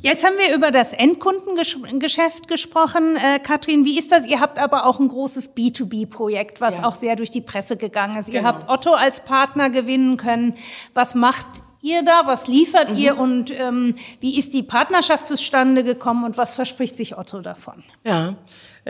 Jetzt 0.00 0.24
haben 0.24 0.36
wir 0.38 0.54
über 0.54 0.70
das 0.70 0.92
Endkundengeschäft 0.92 2.46
gesprochen. 2.46 3.16
Äh, 3.16 3.40
Katrin, 3.40 3.84
wie 3.84 3.98
ist 3.98 4.12
das? 4.12 4.26
Ihr 4.26 4.40
habt 4.40 4.60
aber 4.60 4.86
auch 4.86 5.00
ein 5.00 5.08
großes 5.08 5.56
B2B-Projekt, 5.56 6.60
was 6.60 6.78
ja. 6.78 6.84
auch 6.84 6.94
sehr 6.94 7.16
durch 7.16 7.30
die 7.30 7.40
Presse 7.40 7.76
gegangen 7.76 8.16
ist. 8.16 8.26
Genau. 8.26 8.38
Ihr 8.38 8.46
habt 8.46 8.70
Otto 8.70 8.94
als 8.94 9.24
Partner 9.24 9.70
gewinnen 9.70 10.16
können. 10.16 10.54
Was 10.94 11.16
macht 11.16 11.46
ihr 11.82 12.04
da? 12.04 12.22
Was 12.26 12.46
liefert 12.46 12.92
mhm. 12.92 12.98
ihr? 12.98 13.18
Und 13.18 13.50
ähm, 13.50 13.96
wie 14.20 14.38
ist 14.38 14.54
die 14.54 14.62
Partnerschaft 14.62 15.26
zustande 15.26 15.82
gekommen? 15.82 16.24
Und 16.24 16.38
was 16.38 16.54
verspricht 16.54 16.96
sich 16.96 17.18
Otto 17.18 17.40
davon? 17.40 17.82
Ja, 18.04 18.36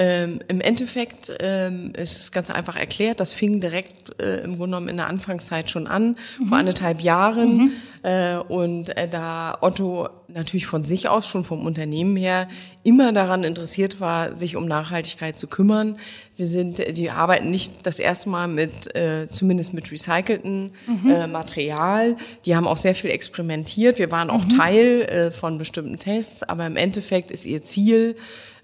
ähm, 0.01 0.39
Im 0.47 0.61
Endeffekt 0.61 1.35
ähm, 1.41 1.93
ist 1.97 2.21
es 2.21 2.31
ganz 2.31 2.51
einfach 2.51 2.77
erklärt, 2.77 3.19
das 3.19 3.33
fing 3.33 3.59
direkt 3.59 4.23
äh, 4.23 4.45
im 4.45 4.57
Grunde 4.57 4.77
genommen 4.77 4.89
in 4.89 4.97
der 4.99 5.09
Anfangszeit 5.09 5.73
schon 5.73 5.89
an, 5.89 6.17
mhm. 6.39 6.47
vor 6.47 6.59
anderthalb 6.59 7.01
Jahren. 7.01 7.57
Mhm. 7.57 7.73
Äh, 8.05 8.37
und 8.37 8.97
äh, 8.97 9.09
da 9.09 9.59
Otto 9.61 10.09
natürlich 10.29 10.67
von 10.67 10.85
sich 10.85 11.09
aus, 11.09 11.27
schon 11.27 11.43
vom 11.43 11.67
Unternehmen 11.67 12.15
her, 12.15 12.47
immer 12.85 13.13
daran 13.13 13.43
interessiert 13.43 13.99
war, 13.99 14.37
sich 14.37 14.55
um 14.55 14.67
Nachhaltigkeit 14.67 15.37
zu 15.37 15.49
kümmern. 15.49 15.99
Wir 16.37 16.47
sind, 16.47 16.97
die 16.97 17.11
arbeiten 17.11 17.51
nicht 17.51 17.85
das 17.85 17.99
erste 17.99 18.29
Mal 18.29 18.47
mit, 18.47 18.95
äh, 18.95 19.27
zumindest 19.29 19.75
mit 19.75 19.91
recycelten 19.91 20.71
mhm. 20.87 21.11
äh, 21.11 21.27
Material. 21.27 22.17
Die 22.45 22.55
haben 22.55 22.69
auch 22.69 22.77
sehr 22.77 22.95
viel 22.95 23.11
experimentiert. 23.11 23.99
Wir 23.99 24.13
waren 24.13 24.31
auch 24.31 24.45
mhm. 24.45 24.51
Teil 24.51 25.03
äh, 25.03 25.33
von 25.33 25.59
bestimmten 25.59 25.99
Tests, 25.99 26.45
aber 26.45 26.67
im 26.67 26.77
Endeffekt 26.77 27.33
ist 27.33 27.47
ihr 27.47 27.65
Ziel, 27.65 28.15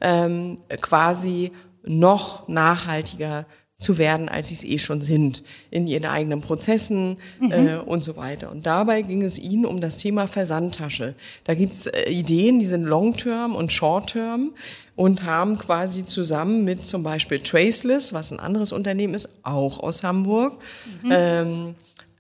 ähm, 0.05 0.59
quasi 0.81 1.51
noch 1.83 2.47
nachhaltiger 2.47 3.47
zu 3.77 3.99
werden, 3.99 4.29
als 4.29 4.49
sie 4.49 4.55
es 4.55 4.65
eh 4.65 4.79
schon 4.79 5.01
sind, 5.01 5.43
in 5.71 5.87
ihren 5.87 6.05
eigenen 6.05 6.41
Prozessen 6.41 7.17
mhm. 7.41 7.53
äh, 7.53 7.77
und 7.77 8.05
so 8.05 8.17
weiter. 8.17 8.51
Und 8.51 8.67
dabei 8.67 9.03
ging 9.03 9.23
es 9.23 9.39
ihnen 9.39 9.67
um 9.67 9.81
das 9.81 9.97
Thema 9.97 10.27
Versandtasche. 10.27 11.15
Da 11.43 11.55
gibt's 11.55 11.87
äh, 11.87 12.09
Ideen, 12.09 12.61
die 12.61 12.67
sind 12.67 12.85
Long-Term 12.85 13.57
und 13.57 13.73
Short-Term 13.73 14.53
und 14.95 15.25
haben 15.25 15.59
quasi 15.59 16.05
zusammen 16.05 16.65
mit 16.65 16.85
zum 16.85 17.03
Beispiel 17.03 17.41
Traceless, 17.41 18.13
was 18.13 18.31
ein 18.31 18.39
anderes 18.39 18.73
Unternehmen 18.73 19.15
ist, 19.15 19.41
auch 19.43 19.81
aus 19.81 20.05
Hamburg, 20.05 20.57
mhm. 21.03 21.11
ähm, 21.13 21.75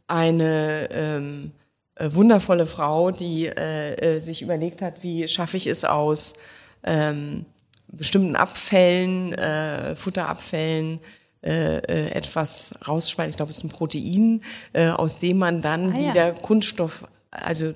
eine 0.09 0.89
ähm, 0.91 1.53
äh, 1.95 2.11
wundervolle 2.13 2.67
Frau, 2.67 3.13
die 3.13 3.47
äh, 3.47 4.17
äh, 4.17 4.21
sich 4.21 4.43
überlegt 4.43 4.83
hat, 4.83 5.03
wie 5.03 5.29
schaffe 5.29 5.57
ich 5.57 5.69
es 5.69 5.85
aus 5.85 6.35
ähm, 6.83 7.47
bestimmten 7.97 8.37
Abfällen, 8.37 9.33
äh, 9.33 9.97
Futterabfällen, 9.97 11.01
äh, 11.45 11.79
äh, 11.79 12.11
etwas 12.13 12.75
rausspalten. 12.89 13.31
Ich 13.31 13.37
glaube, 13.37 13.51
es 13.51 13.59
ist 13.59 13.65
ein 13.65 13.69
Protein, 13.69 14.43
äh, 14.73 14.89
aus 14.89 15.19
dem 15.19 15.39
man 15.39 15.61
dann 15.61 15.93
ah, 15.93 15.99
wieder 15.99 16.29
ja. 16.29 16.33
Kunststoff, 16.33 17.05
also 17.31 17.75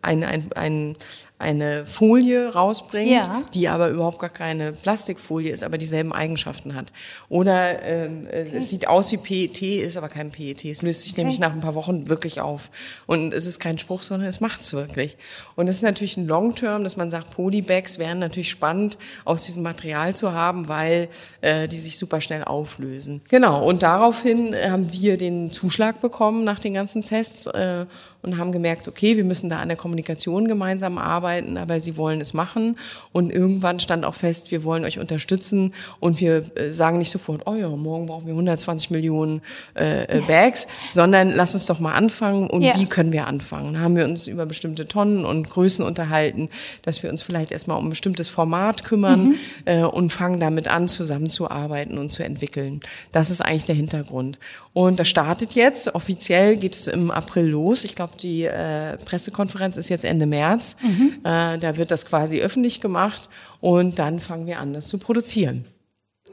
ein, 0.00 0.24
ein, 0.24 0.52
ein, 0.54 0.96
eine 1.40 1.86
Folie 1.86 2.52
rausbringt, 2.52 3.10
ja. 3.10 3.42
die 3.54 3.68
aber 3.68 3.88
überhaupt 3.88 4.18
gar 4.18 4.28
keine 4.28 4.72
Plastikfolie 4.72 5.50
ist, 5.50 5.64
aber 5.64 5.78
dieselben 5.78 6.12
Eigenschaften 6.12 6.74
hat. 6.74 6.92
Oder 7.30 7.82
ähm, 7.82 8.26
okay. 8.28 8.50
es 8.54 8.68
sieht 8.68 8.86
aus 8.86 9.10
wie 9.10 9.16
PET, 9.16 9.62
ist 9.62 9.96
aber 9.96 10.10
kein 10.10 10.30
PET. 10.30 10.66
Es 10.66 10.82
löst 10.82 11.02
sich 11.02 11.12
okay. 11.12 11.22
nämlich 11.22 11.40
nach 11.40 11.52
ein 11.52 11.60
paar 11.60 11.74
Wochen 11.74 12.08
wirklich 12.08 12.42
auf. 12.42 12.70
Und 13.06 13.32
es 13.32 13.46
ist 13.46 13.58
kein 13.58 13.78
Spruch, 13.78 14.02
sondern 14.02 14.28
es 14.28 14.40
macht's 14.40 14.74
wirklich. 14.74 15.16
Und 15.56 15.68
es 15.68 15.76
ist 15.76 15.82
natürlich 15.82 16.18
ein 16.18 16.26
Long-Term, 16.26 16.82
dass 16.82 16.98
man 16.98 17.08
sagt, 17.08 17.30
Polybags 17.30 17.98
wären 17.98 18.18
natürlich 18.18 18.50
spannend 18.50 18.98
aus 19.24 19.46
diesem 19.46 19.62
Material 19.62 20.14
zu 20.14 20.32
haben, 20.32 20.68
weil 20.68 21.08
äh, 21.40 21.68
die 21.68 21.78
sich 21.78 21.96
super 21.96 22.20
schnell 22.20 22.44
auflösen. 22.44 23.22
Genau, 23.30 23.66
und 23.66 23.82
daraufhin 23.82 24.54
haben 24.54 24.92
wir 24.92 25.16
den 25.16 25.50
Zuschlag 25.50 26.02
bekommen 26.02 26.44
nach 26.44 26.60
den 26.60 26.74
ganzen 26.74 27.02
Tests 27.02 27.46
äh, 27.46 27.86
und 28.22 28.36
haben 28.36 28.52
gemerkt, 28.52 28.86
okay, 28.88 29.16
wir 29.16 29.24
müssen 29.24 29.48
da 29.48 29.60
an 29.60 29.68
der 29.68 29.78
Kommunikation 29.78 30.46
gemeinsam 30.46 30.98
arbeiten, 30.98 31.29
aber 31.38 31.80
sie 31.80 31.96
wollen 31.96 32.20
es 32.20 32.34
machen. 32.34 32.76
Und 33.12 33.32
irgendwann 33.32 33.80
stand 33.80 34.04
auch 34.04 34.14
fest, 34.14 34.50
wir 34.50 34.64
wollen 34.64 34.84
euch 34.84 34.98
unterstützen 34.98 35.74
und 36.00 36.20
wir 36.20 36.42
äh, 36.56 36.72
sagen 36.72 36.98
nicht 36.98 37.10
sofort, 37.10 37.42
oh 37.46 37.54
ja, 37.54 37.68
morgen 37.68 38.06
brauchen 38.06 38.26
wir 38.26 38.32
120 38.32 38.90
Millionen 38.90 39.42
äh, 39.74 40.04
äh, 40.04 40.20
Bags, 40.26 40.68
sondern 40.90 41.34
lass 41.34 41.54
uns 41.54 41.66
doch 41.66 41.80
mal 41.80 41.94
anfangen 41.94 42.48
und 42.48 42.62
ja. 42.62 42.78
wie 42.78 42.86
können 42.86 43.12
wir 43.12 43.26
anfangen? 43.26 43.74
Da 43.74 43.80
haben 43.80 43.96
wir 43.96 44.04
uns 44.04 44.26
über 44.26 44.46
bestimmte 44.46 44.86
Tonnen 44.86 45.24
und 45.24 45.48
Größen 45.50 45.84
unterhalten, 45.84 46.48
dass 46.82 47.02
wir 47.02 47.10
uns 47.10 47.22
vielleicht 47.22 47.52
erstmal 47.52 47.78
um 47.78 47.86
ein 47.86 47.90
bestimmtes 47.90 48.28
Format 48.28 48.84
kümmern 48.84 49.28
mhm. 49.30 49.34
äh, 49.64 49.82
und 49.82 50.10
fangen 50.10 50.40
damit 50.40 50.68
an, 50.68 50.88
zusammenzuarbeiten 50.88 51.98
und 51.98 52.12
zu 52.12 52.22
entwickeln. 52.22 52.80
Das 53.12 53.30
ist 53.30 53.40
eigentlich 53.40 53.64
der 53.64 53.74
Hintergrund. 53.74 54.38
Und 54.72 55.00
das 55.00 55.08
startet 55.08 55.54
jetzt. 55.54 55.94
Offiziell 55.94 56.56
geht 56.56 56.74
es 56.74 56.86
im 56.86 57.10
April 57.10 57.46
los. 57.46 57.84
Ich 57.84 57.96
glaube, 57.96 58.12
die 58.20 58.44
äh, 58.44 58.96
Pressekonferenz 58.98 59.76
ist 59.76 59.88
jetzt 59.88 60.04
Ende 60.04 60.26
März. 60.26 60.76
Mhm. 60.80 61.18
Äh, 61.24 61.58
da 61.58 61.76
wird 61.76 61.90
das 61.90 62.06
quasi 62.06 62.40
öffentlich 62.40 62.80
gemacht 62.80 63.28
und 63.60 63.98
dann 63.98 64.20
fangen 64.20 64.46
wir 64.46 64.60
an, 64.60 64.72
das 64.72 64.88
zu 64.88 64.98
produzieren. 64.98 65.64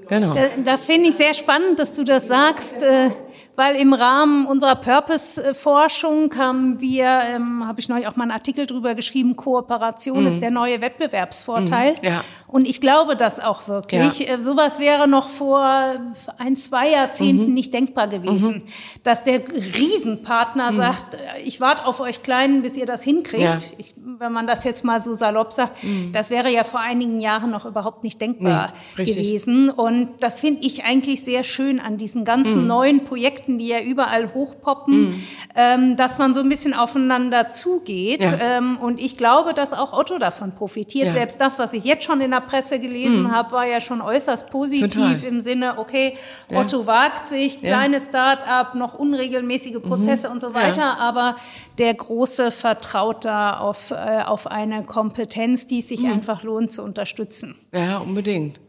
Genau. 0.08 0.36
Das 0.64 0.86
finde 0.86 1.10
ich 1.10 1.16
sehr 1.16 1.34
spannend, 1.34 1.80
dass 1.80 1.94
du 1.94 2.04
das 2.04 2.28
sagst, 2.28 2.82
äh, 2.82 3.10
weil 3.58 3.76
im 3.76 3.92
Rahmen 3.92 4.46
unserer 4.46 4.76
Purpose-Forschung 4.76 6.32
haben 6.38 6.80
wir, 6.80 7.06
ähm, 7.06 7.68
habe 7.68 7.80
ich 7.80 7.90
neulich 7.90 8.08
auch 8.08 8.16
mal 8.16 8.24
einen 8.24 8.32
Artikel 8.32 8.68
drüber 8.68 8.94
geschrieben, 8.94 9.36
Kooperation 9.36 10.22
mhm. 10.22 10.28
ist 10.28 10.44
der 10.44 10.52
neue 10.52 10.80
Wettbewerbsvorteil. 10.80 11.94
Mhm, 11.94 12.08
ja. 12.08 12.24
Und 12.48 12.68
ich 12.68 12.82
glaube 12.82 13.16
das 13.16 13.40
auch 13.40 13.68
wirklich. 13.68 14.20
Ja. 14.20 14.36
Äh, 14.36 14.40
sowas 14.40 14.80
wäre 14.80 15.08
noch 15.08 15.28
vor 15.28 15.96
ein, 16.38 16.56
zwei 16.56 16.92
Jahrzehnten 16.92 17.48
mhm. 17.48 17.54
nicht 17.54 17.74
denkbar 17.74 18.08
gewesen, 18.08 18.58
mhm. 18.58 18.64
dass 19.04 19.24
der 19.24 19.42
Riesenpartner 19.50 20.72
mhm. 20.72 20.76
sagt, 20.78 21.16
äh, 21.16 21.18
ich 21.44 21.60
warte 21.60 21.86
auf 21.86 22.00
euch 22.00 22.22
Kleinen, 22.22 22.62
bis 22.62 22.78
ihr 22.78 22.86
das 22.86 23.04
hinkriegt. 23.04 23.42
Ja. 23.42 23.58
Ich, 23.80 23.96
wenn 23.98 24.32
man 24.32 24.46
das 24.46 24.64
jetzt 24.66 24.84
mal 24.84 25.02
so 25.02 25.14
salopp 25.14 25.52
sagt, 25.52 25.84
mhm. 25.84 26.12
das 26.12 26.30
wäre 26.30 26.52
ja 26.52 26.64
vor 26.64 26.80
einigen 26.80 27.20
Jahren 27.20 27.52
noch 27.52 27.66
überhaupt 27.66 28.04
nicht 28.04 28.22
denkbar 28.22 28.74
gewesen. 28.96 29.70
Und 29.70 30.10
das 30.20 30.42
finde 30.42 30.62
ich 30.62 30.86
eigentlich 30.86 31.24
sehr 31.24 31.44
schön 31.44 31.80
an 31.80 31.98
diesen 31.98 32.24
ganzen 32.24 32.68
neuen 32.68 33.04
Projekten, 33.04 33.47
die 33.58 33.68
ja 33.68 33.80
überall 33.80 34.34
hochpoppen, 34.34 35.10
mhm. 35.10 35.24
ähm, 35.56 35.96
dass 35.96 36.18
man 36.18 36.34
so 36.34 36.42
ein 36.42 36.50
bisschen 36.50 36.74
aufeinander 36.74 37.48
zugeht. 37.48 38.22
Ja. 38.22 38.58
Ähm, 38.58 38.78
und 38.78 39.00
ich 39.00 39.16
glaube, 39.18 39.54
dass 39.54 39.74
auch 39.74 39.94
Otto 39.94 40.18
davon 40.18 40.54
profitiert. 40.54 41.08
Ja. 41.08 41.14
Selbst 41.14 41.40
das, 41.40 41.60
was 41.60 41.74
ich 41.74 41.84
jetzt 41.84 42.04
schon 42.04 42.20
in 42.22 42.32
der 42.32 42.42
Presse 42.42 42.80
gelesen 42.80 43.24
mhm. 43.24 43.32
habe, 43.32 43.52
war 43.52 43.68
ja 43.68 43.80
schon 43.80 44.02
äußerst 44.02 44.50
positiv 44.50 44.94
Total. 44.94 45.24
im 45.24 45.42
Sinne, 45.42 45.78
okay, 45.78 46.14
Otto 46.54 46.82
ja. 46.82 46.88
wagt 46.88 47.28
sich, 47.28 47.60
kleines 47.60 48.08
Start-up, 48.08 48.76
noch 48.76 48.96
unregelmäßige 48.96 49.82
Prozesse 49.82 50.28
mhm. 50.28 50.34
und 50.34 50.40
so 50.42 50.54
weiter, 50.54 51.00
aber 51.00 51.36
der 51.78 51.94
große 51.94 52.52
vertraut 52.52 53.26
da 53.26 53.60
auf, 53.60 53.92
äh, 53.92 54.24
auf 54.26 54.48
eine 54.48 54.84
Kompetenz, 54.84 55.68
die 55.68 55.80
es 55.80 55.90
sich 55.90 56.02
mhm. 56.02 56.14
einfach 56.14 56.44
lohnt 56.44 56.72
zu 56.72 56.84
unterstützen. 56.84 57.56
Ja, 57.72 58.00
unbedingt. 58.00 58.60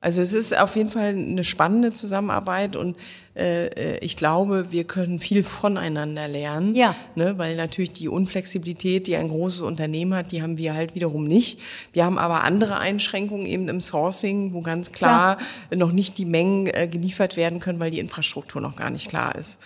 Also 0.00 0.22
es 0.22 0.32
ist 0.32 0.56
auf 0.56 0.76
jeden 0.76 0.90
Fall 0.90 1.08
eine 1.08 1.42
spannende 1.42 1.90
Zusammenarbeit 1.90 2.76
und 2.76 2.96
äh, 3.34 3.66
äh, 3.66 3.98
ich 3.98 4.16
glaube, 4.16 4.70
wir 4.70 4.84
können 4.84 5.18
viel 5.18 5.42
voneinander 5.42 6.28
lernen. 6.28 6.76
Ja. 6.76 6.94
Ne, 7.16 7.36
weil 7.36 7.56
natürlich 7.56 7.94
die 7.94 8.08
Unflexibilität, 8.08 9.08
die 9.08 9.16
ein 9.16 9.28
großes 9.28 9.62
Unternehmen 9.62 10.14
hat, 10.14 10.30
die 10.30 10.40
haben 10.40 10.56
wir 10.56 10.74
halt 10.74 10.94
wiederum 10.94 11.24
nicht. 11.24 11.60
Wir 11.92 12.04
haben 12.04 12.16
aber 12.16 12.44
andere 12.44 12.78
Einschränkungen 12.78 13.46
eben 13.46 13.68
im 13.68 13.80
Sourcing, 13.80 14.52
wo 14.52 14.60
ganz 14.60 14.92
klar, 14.92 15.38
klar. 15.38 15.78
noch 15.78 15.90
nicht 15.90 16.16
die 16.18 16.26
Mengen 16.26 16.68
äh, 16.68 16.86
geliefert 16.86 17.36
werden 17.36 17.58
können, 17.58 17.80
weil 17.80 17.90
die 17.90 17.98
Infrastruktur 17.98 18.60
noch 18.60 18.76
gar 18.76 18.90
nicht 18.90 19.08
klar 19.08 19.34
ist. 19.34 19.58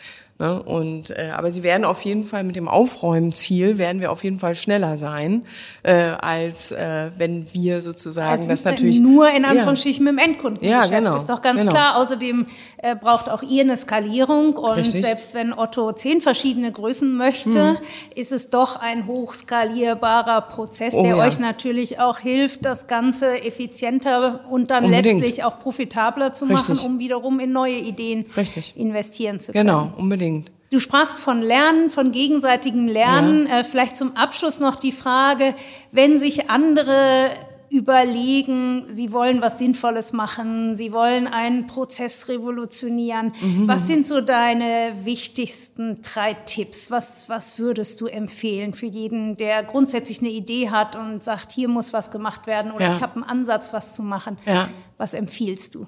Ne? 0.42 0.60
Und, 0.60 1.10
äh, 1.10 1.30
aber 1.36 1.52
sie 1.52 1.62
werden 1.62 1.84
auf 1.84 2.02
jeden 2.02 2.24
Fall 2.24 2.42
mit 2.42 2.56
dem 2.56 2.66
Aufräumziel, 2.66 3.78
werden 3.78 4.00
wir 4.00 4.10
auf 4.10 4.24
jeden 4.24 4.40
Fall 4.40 4.56
schneller 4.56 4.96
sein, 4.96 5.46
äh, 5.84 5.92
als 5.92 6.72
äh, 6.72 7.12
wenn 7.16 7.46
wir 7.52 7.80
sozusagen 7.80 8.32
als 8.32 8.48
das 8.48 8.64
natürlich... 8.64 8.98
Nur 8.98 9.30
in 9.30 9.44
Anführungsstrichen 9.44 10.04
ja. 10.04 10.10
mit 10.10 10.20
dem 10.20 10.30
Endkunden 10.32 10.68
ja, 10.68 10.84
genau, 10.86 11.14
ist 11.14 11.28
doch 11.28 11.42
ganz 11.42 11.60
genau. 11.60 11.70
klar. 11.70 11.96
Außerdem 11.96 12.46
äh, 12.78 12.96
braucht 12.96 13.30
auch 13.30 13.44
ihr 13.44 13.62
eine 13.62 13.76
Skalierung 13.76 14.56
und 14.56 14.78
Richtig. 14.78 15.02
selbst 15.02 15.32
wenn 15.34 15.56
Otto 15.56 15.92
zehn 15.92 16.20
verschiedene 16.20 16.72
Größen 16.72 17.16
möchte, 17.16 17.74
mhm. 17.74 17.76
ist 18.16 18.32
es 18.32 18.50
doch 18.50 18.74
ein 18.74 19.06
hochskalierbarer 19.06 20.40
Prozess, 20.40 20.94
oh, 20.94 21.04
der 21.04 21.18
ja. 21.18 21.24
euch 21.24 21.38
natürlich 21.38 22.00
auch 22.00 22.18
hilft, 22.18 22.64
das 22.64 22.88
Ganze 22.88 23.44
effizienter 23.44 24.40
und 24.50 24.72
dann 24.72 24.86
unbedingt. 24.86 25.20
letztlich 25.20 25.44
auch 25.44 25.60
profitabler 25.60 26.32
zu 26.32 26.46
Richtig. 26.46 26.82
machen, 26.82 26.94
um 26.94 26.98
wiederum 26.98 27.38
in 27.38 27.52
neue 27.52 27.76
Ideen 27.76 28.26
Richtig. 28.36 28.76
investieren 28.76 29.38
zu 29.38 29.52
können. 29.52 29.68
Genau, 29.68 29.92
unbedingt. 29.96 30.31
Unbedingt. 30.32 30.52
Du 30.70 30.80
sprachst 30.80 31.18
von 31.18 31.42
Lernen, 31.42 31.90
von 31.90 32.12
gegenseitigem 32.12 32.88
Lernen. 32.88 33.46
Ja. 33.46 33.60
Äh, 33.60 33.64
vielleicht 33.64 33.96
zum 33.96 34.16
Abschluss 34.16 34.58
noch 34.58 34.76
die 34.76 34.92
Frage, 34.92 35.54
wenn 35.90 36.18
sich 36.18 36.48
andere 36.48 37.28
überlegen, 37.68 38.84
sie 38.86 39.12
wollen 39.12 39.40
was 39.40 39.58
Sinnvolles 39.58 40.12
machen, 40.12 40.76
sie 40.76 40.92
wollen 40.92 41.26
einen 41.26 41.66
Prozess 41.66 42.28
revolutionieren. 42.28 43.32
Mhm. 43.40 43.66
Was 43.66 43.86
sind 43.86 44.06
so 44.06 44.20
deine 44.20 44.92
wichtigsten 45.04 46.02
drei 46.02 46.34
Tipps? 46.34 46.90
Was, 46.90 47.30
was 47.30 47.58
würdest 47.58 48.00
du 48.02 48.06
empfehlen 48.06 48.74
für 48.74 48.86
jeden, 48.86 49.36
der 49.36 49.62
grundsätzlich 49.62 50.20
eine 50.20 50.28
Idee 50.28 50.68
hat 50.68 50.96
und 50.96 51.22
sagt, 51.22 51.52
hier 51.52 51.68
muss 51.68 51.94
was 51.94 52.10
gemacht 52.10 52.46
werden 52.46 52.72
oder 52.72 52.88
ja. 52.88 52.94
ich 52.94 53.00
habe 53.00 53.14
einen 53.14 53.24
Ansatz, 53.24 53.72
was 53.72 53.94
zu 53.94 54.02
machen? 54.02 54.36
Ja. 54.44 54.68
Was 54.98 55.14
empfiehlst 55.14 55.74
du? 55.74 55.86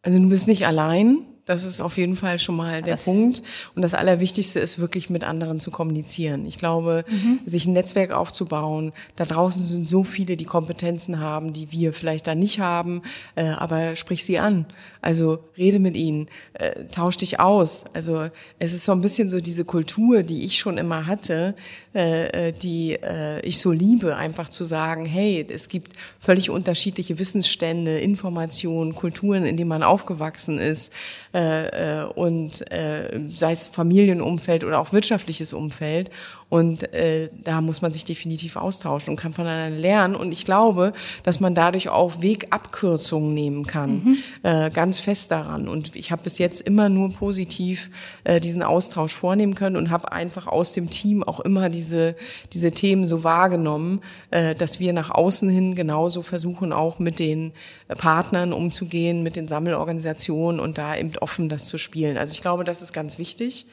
Also 0.00 0.18
du 0.18 0.28
bist 0.30 0.48
nicht 0.48 0.66
allein. 0.66 1.26
Das 1.44 1.64
ist 1.64 1.80
auf 1.80 1.96
jeden 1.96 2.14
Fall 2.14 2.38
schon 2.38 2.54
mal 2.54 2.82
der 2.82 2.94
das 2.94 3.04
Punkt. 3.04 3.42
Und 3.74 3.82
das 3.82 3.94
Allerwichtigste 3.94 4.60
ist 4.60 4.78
wirklich 4.78 5.10
mit 5.10 5.24
anderen 5.24 5.58
zu 5.58 5.72
kommunizieren. 5.72 6.46
Ich 6.46 6.56
glaube, 6.56 7.04
mhm. 7.08 7.40
sich 7.44 7.66
ein 7.66 7.72
Netzwerk 7.72 8.12
aufzubauen. 8.12 8.92
Da 9.16 9.24
draußen 9.24 9.60
sind 9.60 9.86
so 9.86 10.04
viele, 10.04 10.36
die 10.36 10.44
Kompetenzen 10.44 11.18
haben, 11.18 11.52
die 11.52 11.72
wir 11.72 11.92
vielleicht 11.92 12.28
da 12.28 12.36
nicht 12.36 12.60
haben. 12.60 13.02
Äh, 13.34 13.48
aber 13.48 13.96
sprich 13.96 14.24
sie 14.24 14.38
an. 14.38 14.66
Also 15.00 15.40
rede 15.58 15.80
mit 15.80 15.96
ihnen, 15.96 16.28
äh, 16.52 16.84
tausch 16.92 17.16
dich 17.16 17.40
aus. 17.40 17.86
Also 17.92 18.28
es 18.60 18.72
ist 18.72 18.84
so 18.84 18.92
ein 18.92 19.00
bisschen 19.00 19.28
so 19.28 19.40
diese 19.40 19.64
Kultur, 19.64 20.22
die 20.22 20.44
ich 20.44 20.60
schon 20.60 20.78
immer 20.78 21.06
hatte, 21.08 21.56
äh, 21.92 22.48
äh 22.48 22.52
die 22.52 22.92
äh, 22.92 23.40
ich 23.40 23.58
so 23.58 23.72
liebe, 23.72 24.14
einfach 24.14 24.48
zu 24.48 24.62
sagen, 24.62 25.04
hey, 25.06 25.44
es 25.50 25.68
gibt 25.68 25.94
völlig 26.20 26.50
unterschiedliche 26.50 27.18
Wissensstände, 27.18 27.98
Informationen, 27.98 28.94
Kulturen, 28.94 29.44
in 29.44 29.56
denen 29.56 29.68
man 29.68 29.82
aufgewachsen 29.82 30.58
ist 30.58 30.92
äh, 31.34 32.02
äh, 32.02 32.04
und 32.04 32.70
äh, 32.70 33.20
sei 33.30 33.52
es 33.52 33.68
Familienumfeld 33.68 34.64
oder 34.64 34.78
auch 34.78 34.92
wirtschaftliches 34.92 35.52
Umfeld. 35.52 36.10
Und 36.52 36.92
äh, 36.92 37.30
da 37.44 37.62
muss 37.62 37.80
man 37.80 37.94
sich 37.94 38.04
definitiv 38.04 38.56
austauschen 38.56 39.08
und 39.08 39.16
kann 39.16 39.32
voneinander 39.32 39.74
lernen. 39.74 40.14
Und 40.14 40.32
ich 40.32 40.44
glaube, 40.44 40.92
dass 41.22 41.40
man 41.40 41.54
dadurch 41.54 41.88
auch 41.88 42.20
Wegabkürzungen 42.20 43.32
nehmen 43.32 43.66
kann, 43.66 43.90
mhm. 44.04 44.18
äh, 44.42 44.68
ganz 44.68 44.98
fest 44.98 45.30
daran. 45.30 45.66
Und 45.66 45.96
ich 45.96 46.12
habe 46.12 46.24
bis 46.24 46.36
jetzt 46.36 46.60
immer 46.60 46.90
nur 46.90 47.10
positiv 47.10 47.90
äh, 48.24 48.38
diesen 48.38 48.62
Austausch 48.62 49.14
vornehmen 49.14 49.54
können 49.54 49.76
und 49.76 49.88
habe 49.88 50.12
einfach 50.12 50.46
aus 50.46 50.74
dem 50.74 50.90
Team 50.90 51.22
auch 51.22 51.40
immer 51.40 51.70
diese, 51.70 52.16
diese 52.52 52.70
Themen 52.70 53.06
so 53.06 53.24
wahrgenommen, 53.24 54.02
äh, 54.30 54.54
dass 54.54 54.78
wir 54.78 54.92
nach 54.92 55.08
außen 55.10 55.48
hin 55.48 55.74
genauso 55.74 56.20
versuchen, 56.20 56.74
auch 56.74 56.98
mit 56.98 57.18
den 57.18 57.52
Partnern 57.88 58.52
umzugehen, 58.52 59.22
mit 59.22 59.36
den 59.36 59.48
Sammelorganisationen 59.48 60.60
und 60.60 60.76
da 60.76 60.96
eben 60.96 61.16
offen 61.16 61.48
das 61.48 61.64
zu 61.64 61.78
spielen. 61.78 62.18
Also 62.18 62.34
ich 62.34 62.42
glaube, 62.42 62.64
das 62.64 62.82
ist 62.82 62.92
ganz 62.92 63.16
wichtig. 63.16 63.64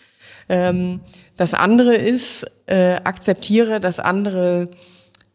Ähm, 0.48 1.02
das 1.38 1.54
andere 1.54 1.96
ist, 1.96 2.46
äh, 2.66 2.96
akzeptiere, 3.04 3.80
dass 3.80 4.00
andere 4.00 4.70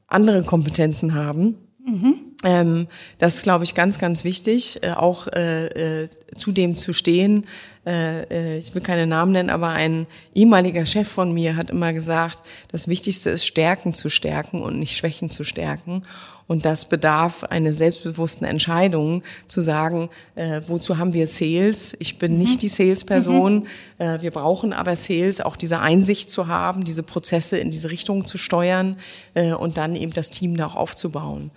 andere 0.07 0.42
Kompetenzen 0.42 1.14
haben. 1.14 1.57
Mhm. 1.84 2.16
Ähm, 2.45 2.88
das 3.18 3.36
ist, 3.36 3.42
glaube 3.42 3.64
ich, 3.64 3.74
ganz, 3.74 3.99
ganz 3.99 4.24
wichtig, 4.24 4.80
äh, 4.82 4.92
auch 4.92 5.28
äh, 5.28 6.03
äh, 6.03 6.09
zu 6.34 6.53
dem 6.53 6.76
zu 6.76 6.92
stehen. 6.92 7.47
Äh, 7.86 8.22
äh, 8.24 8.59
ich 8.59 8.74
will 8.74 8.82
keine 8.82 9.07
Namen 9.07 9.32
nennen, 9.32 9.51
aber 9.51 9.68
ein 9.68 10.07
ehemaliger 10.34 10.86
Chef 10.86 11.09
von 11.09 11.32
mir 11.32 11.57
hat 11.57 11.70
immer 11.70 11.92
gesagt, 11.92 12.38
das 12.70 12.88
Wichtigste 12.88 13.30
ist, 13.30 13.47
Stärken 13.47 13.92
zu 13.92 14.09
stärken 14.09 14.62
und 14.62 14.78
nicht 14.78 14.97
Schwächen 14.97 15.30
zu 15.30 15.45
stärken. 15.45 16.03
Und 16.47 16.64
das 16.64 16.84
bedarf 16.86 17.45
einer 17.45 17.72
selbstbewussten 17.72 18.47
Entscheidung, 18.47 19.22
zu 19.49 19.61
sagen, 19.61 20.11
äh, 20.34 20.61
wozu 20.66 20.99
haben 20.99 21.14
wir 21.14 21.26
Sales? 21.26 21.97
Ich 22.01 22.18
bin 22.18 22.32
mhm. 22.32 22.38
nicht 22.38 22.62
die 22.62 22.68
Salesperson. 22.68 23.61
Mhm. 23.61 23.66
Äh, 23.99 24.22
wir 24.22 24.30
brauchen 24.30 24.72
aber 24.72 24.95
Sales, 24.97 25.40
auch 25.40 25.57
diese 25.57 25.80
Einsicht 25.80 26.28
zu 26.28 26.47
haben, 26.47 26.84
diese 26.84 27.03
Prozesse 27.03 27.59
in 27.59 27.70
diese 27.70 27.90
Richtung 27.90 28.26
zu 28.26 28.36
steuern 28.36 28.97
äh, 29.34 29.53
und 29.53 29.78
dann 29.78 29.97
eben 29.97 30.12
das 30.12 30.30
Team 30.30 30.57
da 30.57 30.66
auch 30.66 30.76
aufzubauen. 30.76 31.51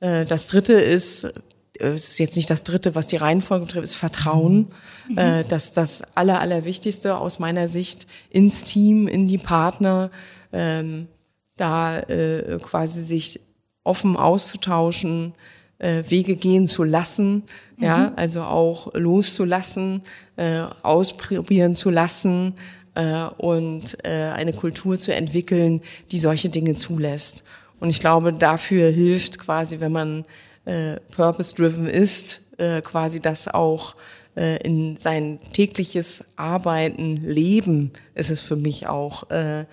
Äh, 0.00 0.24
das 0.24 0.48
dritte 0.48 0.72
ist, 0.72 1.24
äh, 1.78 1.94
ist 1.94 2.18
jetzt 2.18 2.36
nicht 2.36 2.50
das 2.50 2.64
dritte, 2.64 2.96
was 2.96 3.06
die 3.06 3.16
Reihenfolge 3.16 3.66
betrifft, 3.66 3.84
ist 3.84 3.94
Vertrauen. 3.94 4.68
Mhm. 5.08 5.18
Äh, 5.18 5.44
das 5.44 5.72
das 5.72 6.02
aller, 6.16 6.40
allerwichtigste 6.40 7.16
aus 7.16 7.38
meiner 7.38 7.68
Sicht 7.68 8.08
ins 8.30 8.64
Team, 8.64 9.06
in 9.06 9.28
die 9.28 9.38
Partner, 9.38 10.10
ähm, 10.52 11.06
da 11.56 12.00
äh, 12.00 12.58
quasi 12.60 13.02
sich 13.02 13.40
offen 13.84 14.16
auszutauschen, 14.16 15.34
äh, 15.78 16.04
Wege 16.08 16.36
gehen 16.36 16.66
zu 16.66 16.84
lassen, 16.84 17.42
mhm. 17.76 17.84
ja, 17.84 18.12
also 18.16 18.42
auch 18.42 18.94
loszulassen, 18.94 20.02
äh, 20.36 20.62
ausprobieren 20.82 21.74
zu 21.74 21.90
lassen 21.90 22.54
äh, 22.94 23.24
und 23.38 23.98
äh, 24.04 24.30
eine 24.34 24.52
Kultur 24.52 24.98
zu 24.98 25.14
entwickeln, 25.14 25.82
die 26.10 26.18
solche 26.18 26.48
Dinge 26.48 26.74
zulässt. 26.74 27.44
Und 27.80 27.90
ich 27.90 28.00
glaube, 28.00 28.32
dafür 28.32 28.90
hilft 28.90 29.38
quasi, 29.38 29.80
wenn 29.80 29.92
man 29.92 30.24
äh, 30.64 31.00
purpose-driven 31.10 31.88
ist, 31.88 32.42
äh, 32.58 32.80
quasi 32.80 33.20
das 33.20 33.48
auch 33.48 33.96
äh, 34.36 34.58
in 34.62 34.96
sein 34.96 35.40
tägliches 35.52 36.24
Arbeiten, 36.36 37.16
Leben 37.16 37.90
ist 38.14 38.30
es 38.30 38.40
für 38.40 38.56
mich 38.56 38.86
auch 38.86 39.28
äh, 39.30 39.64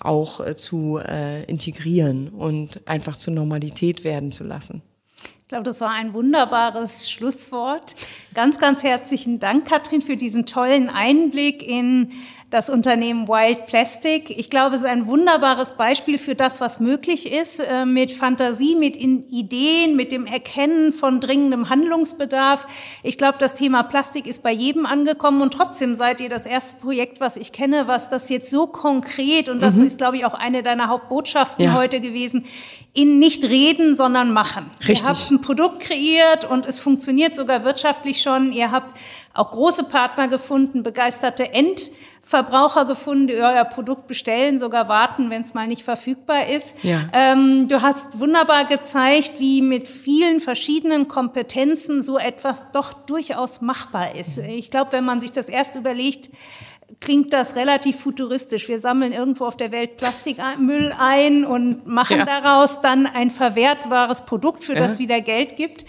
auch 0.00 0.40
äh, 0.40 0.54
zu 0.54 0.98
äh, 0.98 1.44
integrieren 1.44 2.28
und 2.30 2.86
einfach 2.88 3.16
zur 3.16 3.34
Normalität 3.34 4.04
werden 4.04 4.32
zu 4.32 4.44
lassen. 4.44 4.82
glaube, 5.50 5.64
das 5.64 5.80
war 5.80 5.90
ein 5.90 6.14
wunderbares 6.14 7.10
Schlusswort. 7.10 7.96
Ganz, 8.34 8.58
ganz 8.58 8.84
herzlichen 8.84 9.40
Dank, 9.40 9.66
Katrin, 9.66 10.00
für 10.00 10.16
diesen 10.16 10.46
tollen 10.46 10.88
Einblick 10.88 11.66
in 11.66 12.12
das 12.50 12.68
Unternehmen 12.68 13.28
Wild 13.28 13.66
Plastic. 13.66 14.28
Ich 14.30 14.50
glaube, 14.50 14.74
es 14.74 14.82
ist 14.82 14.88
ein 14.88 15.06
wunderbares 15.06 15.74
Beispiel 15.74 16.18
für 16.18 16.34
das, 16.34 16.60
was 16.60 16.80
möglich 16.80 17.30
ist, 17.30 17.60
äh, 17.60 17.86
mit 17.86 18.10
Fantasie, 18.10 18.74
mit 18.74 18.96
Ideen, 18.96 19.94
mit 19.94 20.10
dem 20.10 20.26
Erkennen 20.26 20.92
von 20.92 21.20
dringendem 21.20 21.70
Handlungsbedarf. 21.70 22.66
Ich 23.04 23.18
glaube, 23.18 23.38
das 23.38 23.54
Thema 23.54 23.84
Plastik 23.84 24.26
ist 24.26 24.42
bei 24.42 24.50
jedem 24.50 24.84
angekommen 24.84 25.42
und 25.42 25.54
trotzdem 25.54 25.94
seid 25.94 26.20
ihr 26.20 26.28
das 26.28 26.44
erste 26.44 26.80
Projekt, 26.80 27.20
was 27.20 27.36
ich 27.36 27.52
kenne, 27.52 27.86
was 27.86 28.08
das 28.08 28.28
jetzt 28.28 28.50
so 28.50 28.66
konkret 28.66 29.48
und 29.48 29.60
das 29.60 29.76
mhm. 29.76 29.84
ist, 29.84 29.98
glaube 29.98 30.16
ich, 30.16 30.24
auch 30.24 30.34
eine 30.34 30.64
deiner 30.64 30.88
Hauptbotschaften 30.88 31.64
ja. 31.64 31.74
heute 31.74 32.00
gewesen, 32.00 32.46
in 32.92 33.20
nicht 33.20 33.44
reden, 33.44 33.94
sondern 33.94 34.32
machen. 34.32 34.68
Richtig. 34.80 35.02
Ihr 35.02 35.08
habt 35.08 35.30
ein 35.30 35.40
Produkt 35.40 35.80
kreiert 35.80 36.44
und 36.44 36.66
es 36.66 36.80
funktioniert 36.80 37.36
sogar 37.36 37.64
wirtschaftlich 37.64 38.20
schon. 38.20 38.50
Ihr 38.50 38.72
habt 38.72 38.96
auch 39.40 39.52
große 39.52 39.84
Partner 39.84 40.28
gefunden, 40.28 40.82
begeisterte 40.82 41.50
Endverbraucher 41.54 42.84
gefunden, 42.84 43.26
die 43.26 43.34
euer 43.34 43.64
Produkt 43.64 44.06
bestellen, 44.06 44.58
sogar 44.58 44.86
warten, 44.88 45.30
wenn 45.30 45.42
es 45.42 45.54
mal 45.54 45.66
nicht 45.66 45.82
verfügbar 45.82 46.46
ist. 46.46 46.84
Ja. 46.84 47.08
Ähm, 47.14 47.66
du 47.66 47.80
hast 47.80 48.20
wunderbar 48.20 48.66
gezeigt, 48.66 49.40
wie 49.40 49.62
mit 49.62 49.88
vielen 49.88 50.40
verschiedenen 50.40 51.08
Kompetenzen 51.08 52.02
so 52.02 52.18
etwas 52.18 52.70
doch 52.72 52.92
durchaus 52.92 53.62
machbar 53.62 54.14
ist. 54.14 54.36
Ich 54.36 54.70
glaube, 54.70 54.92
wenn 54.92 55.04
man 55.04 55.22
sich 55.22 55.32
das 55.32 55.48
erst 55.48 55.74
überlegt, 55.74 56.28
klingt 57.00 57.32
das 57.32 57.56
relativ 57.56 58.00
futuristisch. 58.00 58.68
Wir 58.68 58.78
sammeln 58.78 59.12
irgendwo 59.12 59.44
auf 59.44 59.56
der 59.56 59.70
Welt 59.70 59.96
Plastikmüll 59.96 60.92
ein 60.98 61.44
und 61.44 61.86
machen 61.86 62.18
ja. 62.18 62.24
daraus 62.24 62.80
dann 62.80 63.06
ein 63.06 63.30
verwertbares 63.30 64.24
Produkt, 64.24 64.64
für 64.64 64.74
das 64.74 64.94
ja. 64.94 64.98
wieder 65.00 65.20
Geld 65.20 65.56
gibt. 65.56 65.84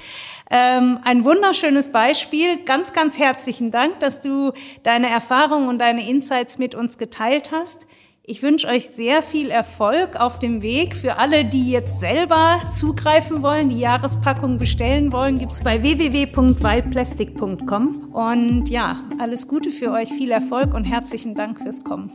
Ähm, 0.49 0.99
ein 1.04 1.24
wunderschönes 1.24 1.91
Beispiel. 1.91 2.58
Ganz, 2.66 2.93
ganz 2.93 3.18
herzlichen 3.18 3.72
Dank, 3.72 3.99
dass 4.02 4.22
du 4.22 4.52
deine 4.84 5.10
Erfahrungen 5.10 5.70
und 5.70 5.80
deine 5.80 6.08
Insights 6.08 6.58
mit 6.58 6.76
uns 6.76 6.97
geteilt 6.97 7.52
hast. 7.52 7.88
Ich 8.24 8.44
wünsche 8.44 8.68
euch 8.68 8.88
sehr 8.88 9.24
viel 9.24 9.50
Erfolg 9.50 10.20
auf 10.20 10.38
dem 10.38 10.62
Weg. 10.62 10.96
Für 10.96 11.18
alle, 11.18 11.44
die 11.44 11.72
jetzt 11.72 12.00
selber 12.00 12.62
zugreifen 12.72 13.42
wollen, 13.42 13.70
die 13.70 13.80
Jahrespackung 13.80 14.60
bestellen 14.60 15.12
wollen, 15.12 15.40
gibt's 15.40 15.62
bei 15.62 15.82
www.wildplastic.com. 15.82 18.14
Und 18.14 18.70
ja, 18.70 18.98
alles 19.18 19.48
Gute 19.48 19.72
für 19.72 19.92
euch, 19.92 20.10
viel 20.10 20.30
Erfolg 20.30 20.76
und 20.76 20.84
herzlichen 20.84 21.34
Dank 21.34 21.60
fürs 21.60 21.84
Kommen. 21.84 22.12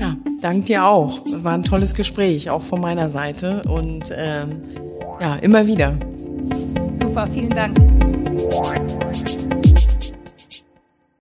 Ja, 0.00 0.16
dank 0.40 0.64
dir 0.66 0.86
auch. 0.86 1.20
War 1.26 1.52
ein 1.52 1.64
tolles 1.64 1.94
Gespräch, 1.94 2.48
auch 2.48 2.62
von 2.62 2.80
meiner 2.80 3.10
Seite. 3.10 3.60
Und 3.68 4.10
ähm, 4.16 4.62
ja, 5.20 5.36
immer 5.36 5.66
wieder. 5.66 5.98
Super, 6.98 7.26
vielen 7.26 7.50
Dank. 7.50 7.76